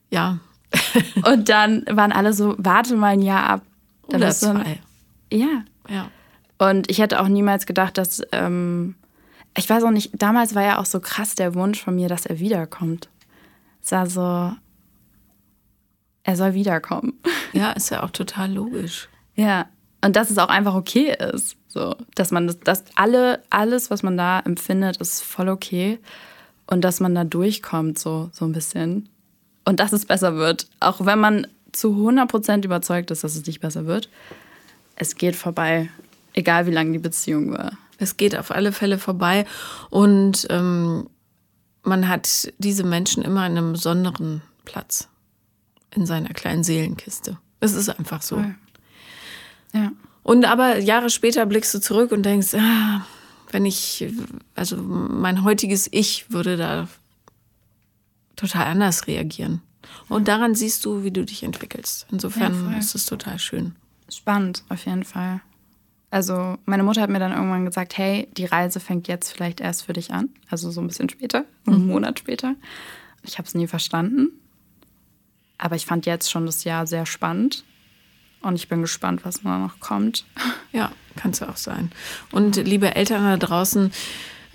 Ja. 0.09 0.39
Und 1.25 1.49
dann 1.49 1.85
waren 1.89 2.11
alle 2.11 2.33
so, 2.33 2.55
warte 2.57 2.95
mal 2.95 3.09
ein 3.13 3.21
Jahr 3.21 3.47
ab. 3.47 3.61
Dann 4.09 4.21
Oder 4.21 4.29
ist 4.29 4.41
dann- 4.43 4.61
zwei. 4.63 4.79
Ja. 5.31 5.63
Ja. 5.87 6.09
Und 6.57 6.89
ich 6.89 6.99
hätte 6.99 7.19
auch 7.19 7.27
niemals 7.27 7.65
gedacht, 7.65 7.97
dass, 7.97 8.21
ähm, 8.31 8.95
ich 9.57 9.69
weiß 9.69 9.83
auch 9.83 9.91
nicht, 9.91 10.11
damals 10.21 10.55
war 10.55 10.63
ja 10.63 10.79
auch 10.79 10.85
so 10.85 10.99
krass 10.99 11.35
der 11.35 11.55
Wunsch 11.55 11.81
von 11.81 11.95
mir, 11.95 12.07
dass 12.07 12.25
er 12.25 12.39
wiederkommt. 12.39 13.09
Es 13.83 13.91
war 13.91 14.07
so, 14.07 14.55
er 16.23 16.35
soll 16.35 16.53
wiederkommen. 16.53 17.13
Ja, 17.53 17.71
ist 17.71 17.89
ja 17.89 18.01
auch 18.01 18.11
total 18.11 18.53
logisch. 18.53 19.09
Ja. 19.35 19.65
Und 20.01 20.15
dass 20.15 20.29
es 20.29 20.37
auch 20.37 20.47
einfach 20.47 20.73
okay 20.73 21.13
ist. 21.33 21.57
So, 21.67 21.97
dass 22.15 22.31
man 22.31 22.47
das, 22.47 22.61
dass 22.61 22.85
alle, 22.95 23.43
alles, 23.49 23.91
was 23.91 24.03
man 24.03 24.15
da 24.15 24.39
empfindet, 24.39 24.95
ist 25.01 25.21
voll 25.21 25.49
okay. 25.49 25.99
Und 26.65 26.85
dass 26.85 27.01
man 27.01 27.13
da 27.13 27.25
durchkommt, 27.25 27.99
so, 27.99 28.29
so 28.31 28.45
ein 28.45 28.53
bisschen. 28.53 29.09
Und 29.65 29.81
dass 29.81 29.91
es 29.91 30.05
besser 30.05 30.35
wird. 30.35 30.67
Auch 30.79 31.05
wenn 31.05 31.19
man 31.19 31.45
zu 31.73 31.89
100% 31.89 32.63
überzeugt 32.63 33.11
ist, 33.11 33.25
dass 33.25 33.35
es 33.35 33.45
nicht 33.45 33.59
besser 33.59 33.85
wird. 33.85 34.09
Es 34.95 35.15
geht 35.15 35.35
vorbei. 35.35 35.89
Egal 36.31 36.67
wie 36.67 36.71
lang 36.71 36.93
die 36.93 36.99
Beziehung 36.99 37.51
war. 37.51 37.73
Es 38.01 38.17
geht 38.17 38.35
auf 38.35 38.49
alle 38.49 38.71
Fälle 38.71 38.97
vorbei 38.97 39.45
und 39.91 40.47
ähm, 40.49 41.07
man 41.83 42.07
hat 42.07 42.51
diese 42.57 42.83
Menschen 42.83 43.23
immer 43.23 43.41
an 43.41 43.57
einem 43.57 43.73
besonderen 43.73 44.41
Platz 44.65 45.07
in 45.93 46.05
seiner 46.05 46.29
kleinen 46.29 46.63
Seelenkiste. 46.63 47.37
Es 47.59 47.73
ist 47.73 47.89
einfach 47.89 48.23
so. 48.23 48.37
Voll. 48.37 48.55
Ja. 49.73 49.91
Und 50.23 50.45
aber 50.45 50.79
Jahre 50.79 51.09
später 51.09 51.45
blickst 51.45 51.73
du 51.73 51.79
zurück 51.79 52.11
und 52.11 52.23
denkst, 52.23 52.55
ah, 52.55 53.05
wenn 53.51 53.65
ich, 53.65 54.07
also 54.55 54.77
mein 54.77 55.43
heutiges 55.43 55.87
Ich 55.91 56.31
würde 56.31 56.57
da 56.57 56.87
total 58.35 58.65
anders 58.65 59.05
reagieren. 59.05 59.61
Und 60.09 60.27
daran 60.27 60.55
siehst 60.55 60.85
du, 60.85 61.03
wie 61.03 61.11
du 61.11 61.23
dich 61.23 61.43
entwickelst. 61.43 62.03
Ja, 62.03 62.07
Insofern 62.13 62.65
voll. 62.65 62.79
ist 62.79 62.95
es 62.95 63.05
total 63.05 63.37
schön. 63.37 63.75
Spannend, 64.09 64.63
auf 64.69 64.85
jeden 64.85 65.03
Fall. 65.03 65.41
Also, 66.11 66.57
meine 66.65 66.83
Mutter 66.83 67.01
hat 67.01 67.09
mir 67.09 67.19
dann 67.19 67.31
irgendwann 67.31 67.65
gesagt: 67.65 67.97
Hey, 67.97 68.27
die 68.37 68.45
Reise 68.45 68.79
fängt 68.79 69.07
jetzt 69.07 69.31
vielleicht 69.31 69.61
erst 69.61 69.83
für 69.85 69.93
dich 69.93 70.11
an. 70.11 70.29
Also, 70.49 70.69
so 70.69 70.81
ein 70.81 70.87
bisschen 70.87 71.09
später, 71.09 71.45
einen 71.65 71.87
Monat 71.87 72.19
später. 72.19 72.55
Ich 73.23 73.37
habe 73.37 73.47
es 73.47 73.55
nie 73.55 73.67
verstanden. 73.67 74.29
Aber 75.57 75.75
ich 75.75 75.85
fand 75.85 76.05
jetzt 76.05 76.29
schon 76.29 76.45
das 76.45 76.63
Jahr 76.63 76.85
sehr 76.85 77.05
spannend. 77.05 77.63
Und 78.41 78.55
ich 78.55 78.67
bin 78.67 78.81
gespannt, 78.81 79.23
was 79.23 79.41
da 79.41 79.57
noch 79.57 79.79
kommt. 79.79 80.25
Ja, 80.73 80.93
kann 81.17 81.31
es 81.31 81.41
ja 81.41 81.49
auch 81.49 81.57
sein. 81.57 81.91
Und 82.31 82.55
liebe 82.55 82.95
Eltern 82.95 83.25
da 83.25 83.35
draußen, 83.35 83.91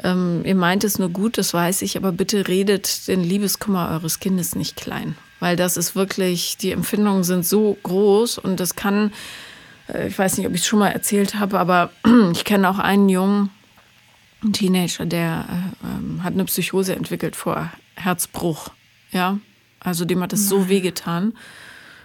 ähm, 0.02 0.42
ihr 0.46 0.54
meint 0.54 0.82
es 0.82 0.98
nur 0.98 1.10
gut, 1.10 1.36
das 1.36 1.52
weiß 1.52 1.82
ich, 1.82 1.98
aber 1.98 2.10
bitte 2.10 2.48
redet 2.48 3.06
den 3.06 3.22
Liebeskummer 3.22 3.90
eures 3.90 4.18
Kindes 4.18 4.54
nicht 4.54 4.76
klein. 4.76 5.14
Weil 5.40 5.56
das 5.56 5.76
ist 5.76 5.94
wirklich, 5.94 6.56
die 6.56 6.72
Empfindungen 6.72 7.22
sind 7.22 7.44
so 7.44 7.76
groß 7.82 8.38
und 8.38 8.60
das 8.60 8.76
kann, 8.76 9.12
ich 10.06 10.18
weiß 10.18 10.36
nicht, 10.36 10.46
ob 10.46 10.54
ich 10.54 10.62
es 10.62 10.66
schon 10.66 10.78
mal 10.78 10.90
erzählt 10.90 11.36
habe, 11.36 11.58
aber 11.58 11.90
ich 12.32 12.44
kenne 12.44 12.68
auch 12.68 12.78
einen 12.78 13.08
Jungen, 13.08 13.50
einen 14.42 14.52
Teenager, 14.52 15.06
der 15.06 15.46
äh, 15.48 15.86
ähm, 15.86 16.22
hat 16.22 16.34
eine 16.34 16.44
Psychose 16.44 16.94
entwickelt 16.94 17.36
vor 17.36 17.70
Herzbruch. 17.94 18.68
Ja, 19.12 19.38
also 19.80 20.04
dem 20.04 20.22
hat 20.22 20.32
es 20.32 20.48
so 20.48 20.68
wehgetan, 20.68 21.34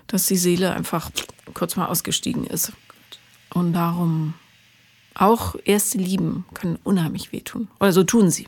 dass 0.08 0.28
die 0.28 0.38
Seele 0.38 0.74
einfach 0.74 1.10
kurz 1.54 1.76
mal 1.76 1.88
ausgestiegen 1.88 2.46
ist. 2.46 2.72
Und 3.54 3.74
darum 3.74 4.36
auch 5.14 5.56
erste 5.66 5.98
Lieben 5.98 6.46
können 6.54 6.80
unheimlich 6.84 7.32
wehtun. 7.32 7.68
Oder 7.80 7.92
so 7.92 8.04
tun 8.04 8.30
sie. 8.30 8.48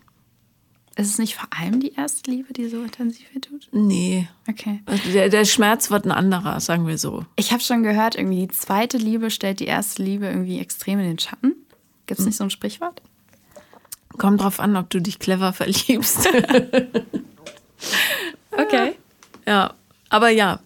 Ist 0.96 1.10
es 1.10 1.18
nicht 1.18 1.36
vor 1.36 1.48
allem 1.50 1.80
die 1.80 1.94
erste 1.94 2.30
Liebe, 2.30 2.54
die 2.54 2.68
so 2.70 2.84
intensiv 2.84 3.26
wird? 3.34 3.50
Nee. 3.72 4.28
Okay. 4.48 4.82
Also 4.86 5.12
Der, 5.12 5.30
der 5.30 5.46
Schmerz 5.46 5.90
wird 5.90 6.06
ein 6.06 6.12
anderer, 6.12 6.60
sagen 6.60 6.86
wir 6.86 6.98
so. 7.00 7.26
Ich 7.36 7.52
habe 7.52 7.64
schon 7.64 7.82
gehört, 7.82 8.16
irgendwie 8.16 8.46
die 8.46 8.54
zweite 8.54 8.98
Liebe 8.98 9.32
stellt 9.32 9.60
die 9.60 9.66
erste 9.66 10.04
Liebe 10.04 10.28
irgendwie 10.28 10.60
extrem 10.60 11.00
in 11.00 11.06
den 11.06 11.20
Schatten. 11.20 11.56
Gibt 12.06 12.20
es 12.20 12.26
nicht 12.26 12.38
so 12.38 12.44
ein 12.44 12.52
Sprichwort? 12.52 13.02
Kommt 14.18 14.42
drauf 14.42 14.60
an, 14.60 14.76
ob 14.76 14.90
du 14.92 15.02
dich 15.02 15.20
clever 15.20 15.54
verliebst. 15.54 16.28
Okay. 18.56 18.94
ja. 19.48 19.74
Aber 20.10 20.30
ja. 20.30 20.60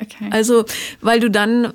Okay. 0.00 0.28
Also, 0.30 0.64
weil 1.00 1.20
du 1.20 1.30
dann 1.30 1.72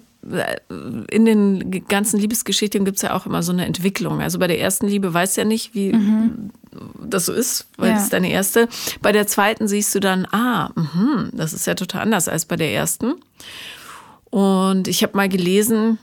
in 1.12 1.26
den 1.26 1.86
ganzen 1.88 2.20
Liebesgeschichten 2.20 2.84
gibt 2.86 2.98
es 2.98 3.04
ja 3.04 3.14
auch 3.14 3.26
immer 3.28 3.44
so 3.44 3.52
eine 3.52 3.66
Entwicklung. 3.66 4.22
Also 4.22 4.40
bei 4.40 4.48
der 4.48 4.60
ersten 4.60 4.88
Liebe 4.88 5.14
weißt 5.14 5.38
du 5.38 5.42
ja 5.42 5.46
nicht, 5.48 5.76
wie 5.76 5.96
das 7.04 7.28
so 7.28 7.34
ist, 7.34 7.68
weil 7.78 7.90
Ja. 7.90 7.94
das 7.96 8.04
ist 8.06 8.14
deine 8.14 8.32
erste. 8.32 8.68
Bei 9.02 9.12
der 9.12 9.28
zweiten 9.28 9.68
siehst 9.68 9.94
du 9.94 10.00
dann, 10.00 10.26
ah, 10.32 10.72
mhm, 10.76 11.30
das 11.34 11.54
ist 11.54 11.68
ja 11.68 11.76
total 11.76 12.02
anders 12.02 12.28
als 12.28 12.46
bei 12.46 12.56
der 12.56 12.74
ersten. 12.74 13.14
Und 14.32 14.88
ich 14.88 15.04
habe 15.04 15.16
mal 15.16 15.30
gelesen, 15.30 16.00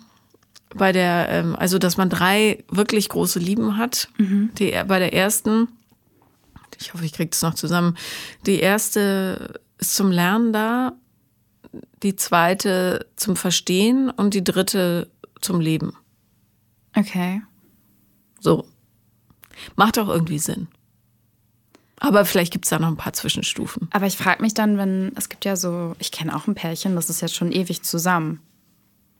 bei 0.74 0.92
der, 0.92 1.28
ähm, 1.28 1.56
also 1.56 1.78
dass 1.78 1.96
man 1.96 2.08
drei 2.08 2.64
wirklich 2.70 3.08
große 3.08 3.38
Lieben 3.38 3.76
hat. 3.76 4.08
Die, 4.18 4.72
bei 4.86 4.98
der 4.98 5.12
ersten, 5.12 5.68
ich 6.80 6.94
hoffe, 6.94 7.04
ich 7.04 7.12
kriege 7.12 7.28
das 7.30 7.42
noch 7.42 7.54
zusammen. 7.54 7.96
Die 8.46 8.60
erste 8.60 9.60
ist 9.78 9.94
zum 9.96 10.10
Lernen 10.10 10.52
da, 10.52 10.92
die 12.02 12.16
zweite 12.16 13.06
zum 13.16 13.36
Verstehen 13.36 14.10
und 14.10 14.34
die 14.34 14.44
dritte 14.44 15.08
zum 15.40 15.60
Leben. 15.60 15.96
okay. 16.96 17.42
So. 18.40 18.66
Macht 19.76 19.98
auch 19.98 20.08
irgendwie 20.08 20.38
Sinn. 20.38 20.68
Aber 22.00 22.24
vielleicht 22.24 22.52
gibt 22.52 22.64
es 22.64 22.70
da 22.70 22.80
noch 22.80 22.88
ein 22.88 22.96
paar 22.96 23.12
Zwischenstufen. 23.12 23.88
Aber 23.92 24.06
ich 24.06 24.16
frage 24.16 24.42
mich 24.42 24.54
dann, 24.54 24.76
wenn, 24.76 25.12
es 25.14 25.28
gibt 25.28 25.44
ja 25.44 25.54
so, 25.54 25.94
ich 26.00 26.10
kenne 26.10 26.34
auch 26.34 26.48
ein 26.48 26.56
Pärchen, 26.56 26.96
das 26.96 27.08
ist 27.08 27.20
jetzt 27.20 27.36
schon 27.36 27.52
ewig 27.52 27.84
zusammen. 27.84 28.40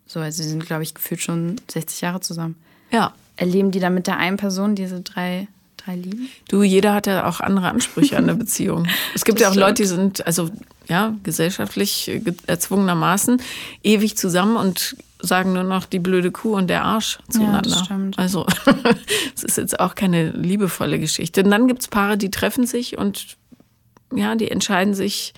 So, 0.05 0.19
also 0.19 0.43
sie 0.43 0.49
sind, 0.49 0.67
glaube 0.67 0.83
ich, 0.83 0.93
gefühlt 0.93 1.21
schon 1.21 1.61
60 1.71 2.01
Jahre 2.01 2.21
zusammen. 2.21 2.57
Ja. 2.91 3.15
Erleben 3.37 3.71
die 3.71 3.79
dann 3.79 3.95
mit 3.95 4.09
der 4.09 4.17
einen 4.17 4.37
Person 4.37 4.75
diese 4.75 5.01
drei, 5.01 5.47
drei 5.85 5.97
Lieben? 5.97 6.29
Du, 6.49 6.63
jeder 6.63 6.95
hat 6.95 7.07
ja 7.07 7.27
auch 7.29 7.41
andere 7.41 7.69
Ansprüche 7.69 8.17
an 8.17 8.25
eine 8.25 8.35
Beziehung. 8.39 8.87
Es 9.15 9.25
gibt 9.25 9.39
Das 9.39 9.43
ja 9.43 9.49
auch 9.49 9.53
stimmt. 9.53 9.67
Leute, 9.67 9.83
die 9.83 9.89
sind, 9.89 10.27
also 10.27 10.51
ja, 10.89 11.15
gesellshaftlich 11.23 12.09
äh, 12.09 12.19
ge- 12.21 12.35
erzwungenermaßen 12.47 13.41
ewig 13.83 14.17
zusammen 14.17 14.57
und 14.57 14.97
sagen 15.21 15.53
nur 15.53 15.63
noch 15.63 15.85
die 15.85 16.01
blöde 16.01 16.33
Kuh 16.33 16.57
und 16.57 16.67
der 16.69 16.85
Arsch 16.85 17.19
zueinander. 17.31 17.63
das 17.71 17.85
stimmt. 17.85 18.19
Also, 18.19 18.45
es 19.37 19.45
ist 19.45 19.57
jetzt 19.57 19.79
auch 19.79 19.95
keine 19.95 20.31
liebevolle 20.31 20.99
Geschichte. 20.99 21.45
Und 21.45 21.51
dann 21.51 21.69
gibt 21.69 21.83
es 21.83 21.89
Paare, 21.89 22.19
die 22.19 22.31
treffen 22.31 22.67
sich 22.67 22.99
und 22.99 23.37
ja, 24.15 24.35
die 24.35 24.51
entscheiden 24.51 24.95
sich 24.95 25.33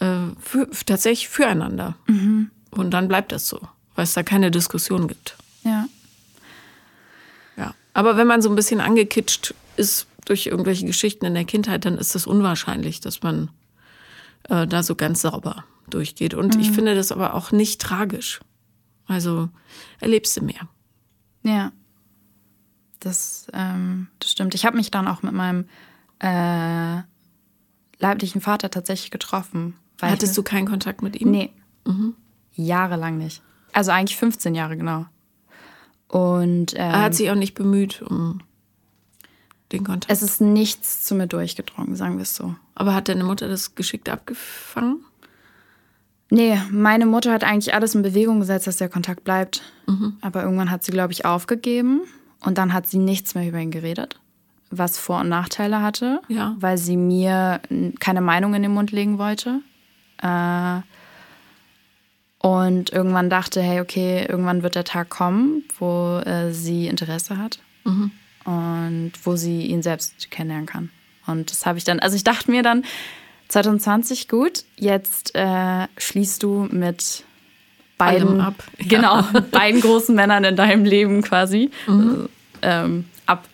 äh, 0.00 0.06
für, 0.38 0.68
tatsächlich 0.84 1.28
füreinander. 1.28 1.96
Mhm. 2.06 2.50
Und 2.70 2.90
dann 2.90 3.08
bleibt 3.08 3.32
das 3.32 3.48
so, 3.48 3.58
weil 3.94 4.04
es 4.04 4.12
da 4.12 4.22
keine 4.22 4.50
Diskussion 4.50 5.08
gibt. 5.08 5.36
Ja. 5.64 5.86
Aber 7.94 8.16
wenn 8.16 8.26
man 8.26 8.42
so 8.42 8.48
ein 8.48 8.56
bisschen 8.56 8.80
angekitscht 8.80 9.54
ist 9.76 10.06
durch 10.24 10.46
irgendwelche 10.46 10.86
Geschichten 10.86 11.24
in 11.24 11.34
der 11.34 11.44
Kindheit, 11.44 11.84
dann 11.84 11.98
ist 11.98 12.14
es 12.14 12.26
unwahrscheinlich, 12.26 13.00
dass 13.00 13.22
man 13.22 13.50
äh, 14.48 14.66
da 14.66 14.82
so 14.82 14.94
ganz 14.94 15.22
sauber 15.22 15.64
durchgeht. 15.88 16.34
Und 16.34 16.56
ich 16.56 16.70
finde 16.70 16.94
das 16.94 17.12
aber 17.12 17.34
auch 17.34 17.50
nicht 17.50 17.80
tragisch. 17.80 18.40
Also 19.06 19.48
erlebst 20.00 20.36
du 20.36 20.44
mehr. 20.44 20.68
Ja. 21.42 21.72
Das, 23.00 23.46
ähm, 23.52 24.08
das 24.18 24.32
stimmt. 24.32 24.54
Ich 24.54 24.66
habe 24.66 24.76
mich 24.76 24.90
dann 24.90 25.08
auch 25.08 25.22
mit 25.22 25.32
meinem 25.32 25.66
äh, 26.18 27.00
leiblichen 27.98 28.40
Vater 28.40 28.70
tatsächlich 28.70 29.10
getroffen. 29.10 29.74
weil 29.98 30.10
Hattest 30.10 30.36
du 30.36 30.42
keinen 30.42 30.66
Kontakt 30.66 31.02
mit 31.02 31.20
ihm? 31.20 31.30
Nee. 31.30 31.52
Jahrelang 32.54 33.18
nicht. 33.18 33.40
Also 33.72 33.92
eigentlich 33.92 34.16
15 34.16 34.54
Jahre 34.54 34.76
genau. 34.76 35.06
Und 36.08 36.72
ähm, 36.74 36.80
Er 36.80 37.02
hat 37.02 37.14
sich 37.14 37.30
auch 37.30 37.34
nicht 37.34 37.54
bemüht 37.54 38.02
um 38.02 38.40
den 39.72 39.84
Kontakt. 39.84 40.10
es 40.10 40.22
ist 40.22 40.40
nichts 40.40 41.04
zu 41.04 41.14
mir 41.14 41.26
durchgedrungen, 41.26 41.94
sagen 41.94 42.16
wir 42.16 42.22
es 42.22 42.34
so. 42.34 42.54
aber 42.74 42.94
hat 42.94 43.08
deine 43.08 43.24
Mutter 43.24 43.48
das 43.48 43.74
geschickt 43.74 44.08
abgefangen? 44.08 45.04
Nee, 46.30 46.58
meine 46.70 47.06
Mutter 47.06 47.32
hat 47.32 47.44
eigentlich 47.44 47.74
alles 47.74 47.94
in 47.94 48.02
Bewegung 48.02 48.40
gesetzt, 48.40 48.66
dass 48.66 48.76
der 48.76 48.88
Kontakt 48.90 49.24
bleibt. 49.24 49.62
Aber 50.20 50.42
irgendwann 50.42 50.70
hat 50.70 50.84
sie, 50.84 50.92
glaube 50.92 51.12
ich, 51.12 51.24
aufgegeben. 51.24 52.02
Und 52.44 52.58
dann 52.58 52.74
hat 52.74 52.86
sie 52.86 52.98
nichts 52.98 53.34
mehr 53.34 53.48
über 53.48 53.58
ihn 53.58 53.70
geredet. 53.70 54.20
Was 54.70 54.98
Vor- 54.98 55.20
und 55.20 55.30
Nachteile 55.30 55.80
hatte. 55.80 56.20
Ja. 56.28 56.54
Weil 56.60 56.76
sie 56.76 56.98
mir 56.98 57.62
keine 57.98 58.20
Meinung 58.20 58.52
in 58.52 58.62
den 58.62 58.72
Mund 58.74 58.92
legen 58.92 59.16
wollte. 59.16 59.60
Äh, 60.22 60.80
und 62.40 62.90
irgendwann 62.92 63.30
dachte, 63.30 63.60
hey, 63.60 63.80
okay, 63.80 64.24
irgendwann 64.28 64.62
wird 64.62 64.74
der 64.76 64.84
Tag 64.84 65.08
kommen, 65.08 65.64
wo 65.78 66.18
äh, 66.24 66.52
sie 66.52 66.86
Interesse 66.86 67.36
hat. 67.38 67.58
Und 68.44 69.12
wo 69.24 69.36
sie 69.36 69.62
ihn 69.66 69.82
selbst 69.82 70.30
kennenlernen 70.30 70.66
kann. 70.66 70.90
Und 71.26 71.50
das 71.50 71.64
habe 71.66 71.78
ich 71.78 71.84
dann, 71.84 72.00
also 72.00 72.16
ich 72.16 72.24
dachte 72.24 72.50
mir 72.50 72.62
dann, 72.62 72.84
2020, 73.48 74.28
gut, 74.28 74.64
jetzt 74.76 75.34
äh, 75.34 75.86
schließt 75.96 76.42
du 76.42 76.68
mit 76.70 77.24
beiden, 77.96 78.40
ab. 78.40 78.54
Ja. 78.78 78.86
genau, 78.88 79.22
beiden 79.50 79.80
großen 79.80 80.14
Männern 80.14 80.44
in 80.44 80.54
deinem 80.56 80.84
Leben 80.84 81.22
quasi 81.22 81.70
Mhm. 81.86 82.28
ähm, 82.62 83.04
ab. 83.26 83.48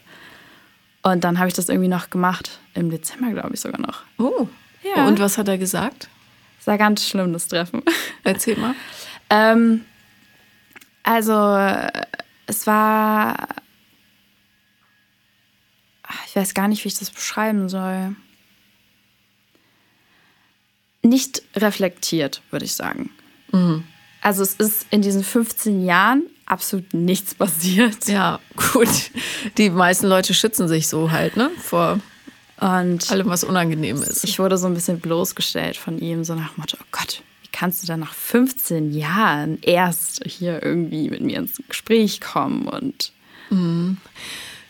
Und 1.03 1.22
dann 1.24 1.39
habe 1.39 1.49
ich 1.49 1.55
das 1.55 1.68
irgendwie 1.68 1.89
noch 1.89 2.11
gemacht, 2.11 2.59
im 2.74 2.91
Dezember, 2.91 3.30
glaube 3.30 3.55
ich 3.55 3.61
sogar 3.61 3.80
noch. 3.80 4.03
Oh. 4.18 4.49
Ja. 4.82 5.07
Und 5.07 5.18
was 5.20 5.39
hat 5.39 5.49
er 5.49 5.59
gesagt? 5.59 6.09
Es 6.65 6.67
war 6.67 6.79
ganz 6.79 7.07
schlimm, 7.07 7.35
das 7.35 7.47
Treffen. 7.47 7.83
Erzähl 8.25 8.57
mal. 8.57 8.75
Ähm, 9.29 9.85
also, 11.03 11.35
es 12.47 12.67
war. 12.67 13.49
Ich 16.27 16.35
weiß 16.35 16.55
gar 16.55 16.69
nicht, 16.69 16.83
wie 16.83 16.89
ich 16.89 16.99
das 16.99 17.11
beschreiben 17.11 17.69
soll. 17.69 18.17
Nicht 21.03 21.43
reflektiert, 21.55 22.41
würde 22.51 22.65
ich 22.65 22.73
sagen. 22.73 23.11
Also, 24.23 24.43
es 24.43 24.55
ist 24.55 24.87
in 24.89 25.03
diesen 25.03 25.23
15 25.23 25.85
Jahren 25.85 26.23
absolut 26.47 26.95
nichts 26.95 27.35
passiert. 27.35 28.09
Ja, 28.09 28.41
gut. 28.73 29.11
Die 29.59 29.69
meisten 29.69 30.07
Leute 30.07 30.33
schützen 30.33 30.67
sich 30.67 30.89
so 30.89 31.11
halt, 31.11 31.37
ne? 31.37 31.51
Vor 31.59 32.01
Und 32.61 33.11
allem, 33.11 33.28
was 33.28 33.44
unangenehm 33.44 34.00
ist. 34.02 34.24
ich 34.24 34.38
wurde 34.38 34.57
so 34.59 34.66
ein 34.66 34.74
bisschen 34.74 35.00
bloßgestellt 35.00 35.76
von 35.76 35.98
ihm, 35.98 36.24
so 36.24 36.34
nach 36.34 36.52
dem 36.55 36.61
Motto: 36.61 36.76
Oh 36.80 36.86
Gott, 36.92 37.22
wie 37.42 37.48
kannst 37.52 37.82
du 37.82 37.86
dann 37.86 38.00
nach 38.00 38.14
15 38.14 38.92
Jahren 38.92 39.59
erst 39.62 40.22
hier 40.24 40.62
irgendwie 40.62 41.11
mit 41.11 41.20
mir 41.22 41.38
ins 41.38 41.61
Gespräch 41.68 42.20
kommen? 42.20 42.68
Und 42.68 43.12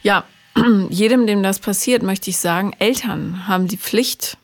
Ja, 0.03 0.25
jedem, 0.91 1.27
dem 1.27 1.43
das 1.43 1.59
passiert, 1.59 2.03
möchte 2.03 2.31
ich 2.31 2.39
sagen, 2.39 2.73
Eltern 2.79 3.47
haben 3.49 3.67
die 3.69 3.77
Pflicht, 3.79 4.37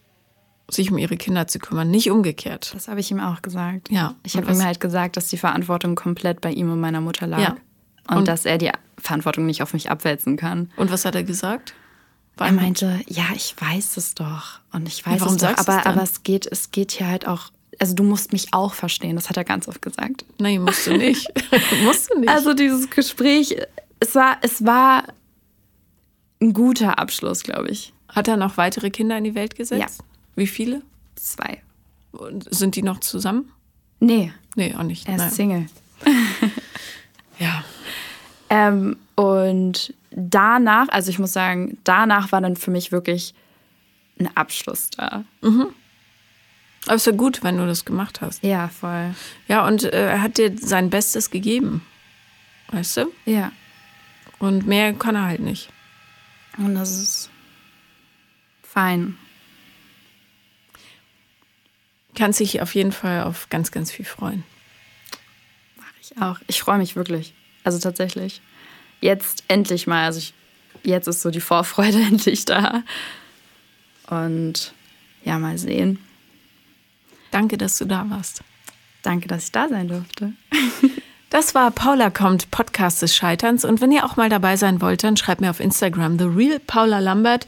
sich 0.68 0.90
um 0.90 0.98
ihre 0.98 1.16
Kinder 1.16 1.46
zu 1.48 1.58
kümmern, 1.58 1.90
nicht 1.90 2.10
umgekehrt. 2.10 2.72
Das 2.74 2.88
habe 2.88 3.00
ich 3.00 3.10
ihm 3.10 3.20
auch 3.20 3.42
gesagt. 3.42 3.90
Ja. 3.90 4.14
Ich 4.22 4.36
habe 4.36 4.50
ihm 4.52 4.62
halt 4.64 4.80
gesagt, 4.80 5.16
dass 5.16 5.26
die 5.28 5.36
Verantwortung 5.36 5.94
komplett 5.96 6.40
bei 6.40 6.52
ihm 6.52 6.70
und 6.72 6.80
meiner 6.80 7.00
Mutter 7.00 7.26
lag. 7.26 7.40
Ja. 7.40 7.56
Und, 8.08 8.18
Und- 8.18 8.28
dass 8.28 8.44
er 8.44 8.58
die 8.58 8.70
Verantwortung 8.98 9.46
nicht 9.46 9.62
auf 9.62 9.72
mich 9.72 9.90
abwälzen 9.90 10.36
kann. 10.36 10.70
Und 10.76 10.90
was 10.90 11.04
hat 11.04 11.14
er 11.14 11.22
gesagt? 11.24 11.74
Er 12.46 12.52
meinte, 12.52 13.00
ja, 13.06 13.24
ich 13.34 13.54
weiß 13.58 13.96
es 13.96 14.14
doch. 14.14 14.60
Und 14.72 14.88
ich 14.88 15.04
weiß 15.06 15.20
warum 15.20 15.34
es 15.36 15.42
doch. 15.42 15.50
es 15.50 15.58
Aber, 15.68 15.86
aber 15.86 16.02
es 16.02 16.22
geht, 16.22 16.46
es 16.46 16.70
geht 16.70 16.92
hier 16.92 17.08
halt 17.08 17.26
auch. 17.26 17.50
Also 17.78 17.94
du 17.94 18.02
musst 18.02 18.32
mich 18.32 18.52
auch 18.52 18.74
verstehen. 18.74 19.16
Das 19.16 19.28
hat 19.28 19.36
er 19.36 19.44
ganz 19.44 19.68
oft 19.68 19.80
gesagt. 19.82 20.24
Nein, 20.38 20.62
musst 20.62 20.86
du 20.86 20.96
nicht. 20.96 21.26
musst 21.84 22.10
du 22.10 22.18
nicht. 22.20 22.28
Also 22.28 22.52
dieses 22.54 22.90
Gespräch, 22.90 23.56
es 24.00 24.14
war, 24.14 24.38
es 24.42 24.64
war 24.64 25.04
ein 26.40 26.52
guter 26.52 26.98
Abschluss, 26.98 27.42
glaube 27.42 27.70
ich. 27.70 27.92
hat 28.08 28.28
er 28.28 28.36
noch 28.36 28.56
weitere 28.56 28.90
Kinder 28.90 29.16
in 29.18 29.24
die 29.24 29.34
Welt 29.34 29.54
gesetzt? 29.56 29.98
Ja. 29.98 30.04
Wie 30.36 30.46
viele? 30.46 30.82
Zwei. 31.16 31.62
Und 32.12 32.52
sind 32.54 32.76
die 32.76 32.82
noch 32.82 33.00
zusammen? 33.00 33.50
Nee, 34.00 34.32
Nee, 34.56 34.74
auch 34.74 34.82
nicht. 34.82 35.06
er 35.06 35.14
ist 35.14 35.20
Nein. 35.20 35.30
Single. 35.30 35.66
Ja. 37.38 37.64
Ähm, 38.50 38.96
und 39.14 39.94
danach, 40.10 40.88
also 40.88 41.10
ich 41.10 41.18
muss 41.18 41.32
sagen, 41.32 41.78
danach 41.84 42.32
war 42.32 42.40
dann 42.40 42.56
für 42.56 42.70
mich 42.70 42.92
wirklich 42.92 43.34
ein 44.18 44.28
Abschluss 44.36 44.90
da. 44.90 45.24
Aber 46.86 46.96
es 46.96 47.04
ja 47.04 47.12
gut, 47.12 47.42
wenn 47.42 47.56
du 47.58 47.66
das 47.66 47.84
gemacht 47.84 48.20
hast. 48.20 48.42
Ja, 48.42 48.68
voll. 48.68 49.14
Ja, 49.48 49.66
und 49.66 49.84
äh, 49.84 50.10
er 50.10 50.22
hat 50.22 50.38
dir 50.38 50.56
sein 50.58 50.90
Bestes 50.90 51.30
gegeben. 51.30 51.86
Weißt 52.72 52.96
du? 52.98 53.06
Ja. 53.24 53.52
Und 54.38 54.66
mehr 54.66 54.92
kann 54.94 55.14
er 55.14 55.24
halt 55.24 55.40
nicht. 55.40 55.68
Und 56.56 56.74
das 56.74 56.98
ist 56.98 57.30
fein. 58.62 59.16
Kannst 62.14 62.40
dich 62.40 62.60
auf 62.62 62.74
jeden 62.74 62.92
Fall 62.92 63.22
auf 63.22 63.48
ganz, 63.50 63.70
ganz 63.70 63.92
viel 63.92 64.04
freuen. 64.04 64.44
Ich 66.00 66.20
auch. 66.20 66.38
Ich 66.46 66.60
freue 66.60 66.78
mich 66.78 66.96
wirklich. 66.96 67.34
Also 67.64 67.78
tatsächlich. 67.78 68.40
Jetzt 69.00 69.44
endlich 69.48 69.86
mal. 69.86 70.04
Also 70.04 70.18
ich, 70.18 70.34
jetzt 70.82 71.06
ist 71.06 71.22
so 71.22 71.30
die 71.30 71.40
Vorfreude 71.40 71.98
endlich 72.10 72.44
da. 72.44 72.82
Und 74.08 74.72
ja, 75.24 75.38
mal 75.38 75.58
sehen. 75.58 75.98
Danke, 77.30 77.58
dass 77.58 77.78
du 77.78 77.84
da 77.84 78.08
warst. 78.08 78.42
Danke, 79.02 79.28
dass 79.28 79.44
ich 79.44 79.52
da 79.52 79.68
sein 79.68 79.88
durfte. 79.88 80.32
Das 81.30 81.54
war 81.54 81.70
Paula 81.70 82.10
kommt, 82.10 82.50
Podcast 82.50 83.02
des 83.02 83.14
Scheiterns. 83.14 83.64
Und 83.64 83.80
wenn 83.80 83.92
ihr 83.92 84.04
auch 84.04 84.16
mal 84.16 84.28
dabei 84.28 84.56
sein 84.56 84.80
wollt, 84.80 85.04
dann 85.04 85.16
schreibt 85.16 85.40
mir 85.40 85.50
auf 85.50 85.60
Instagram 85.60 86.18
The 86.18 86.24
Real 86.24 86.58
Paula 86.58 86.98
Lambert 86.98 87.46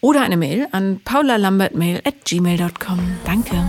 oder 0.00 0.22
eine 0.22 0.36
Mail 0.36 0.68
an 0.70 1.00
paulalambertmail 1.04 2.02
at 2.04 2.24
gmail.com. 2.24 2.98
Danke. 3.24 3.68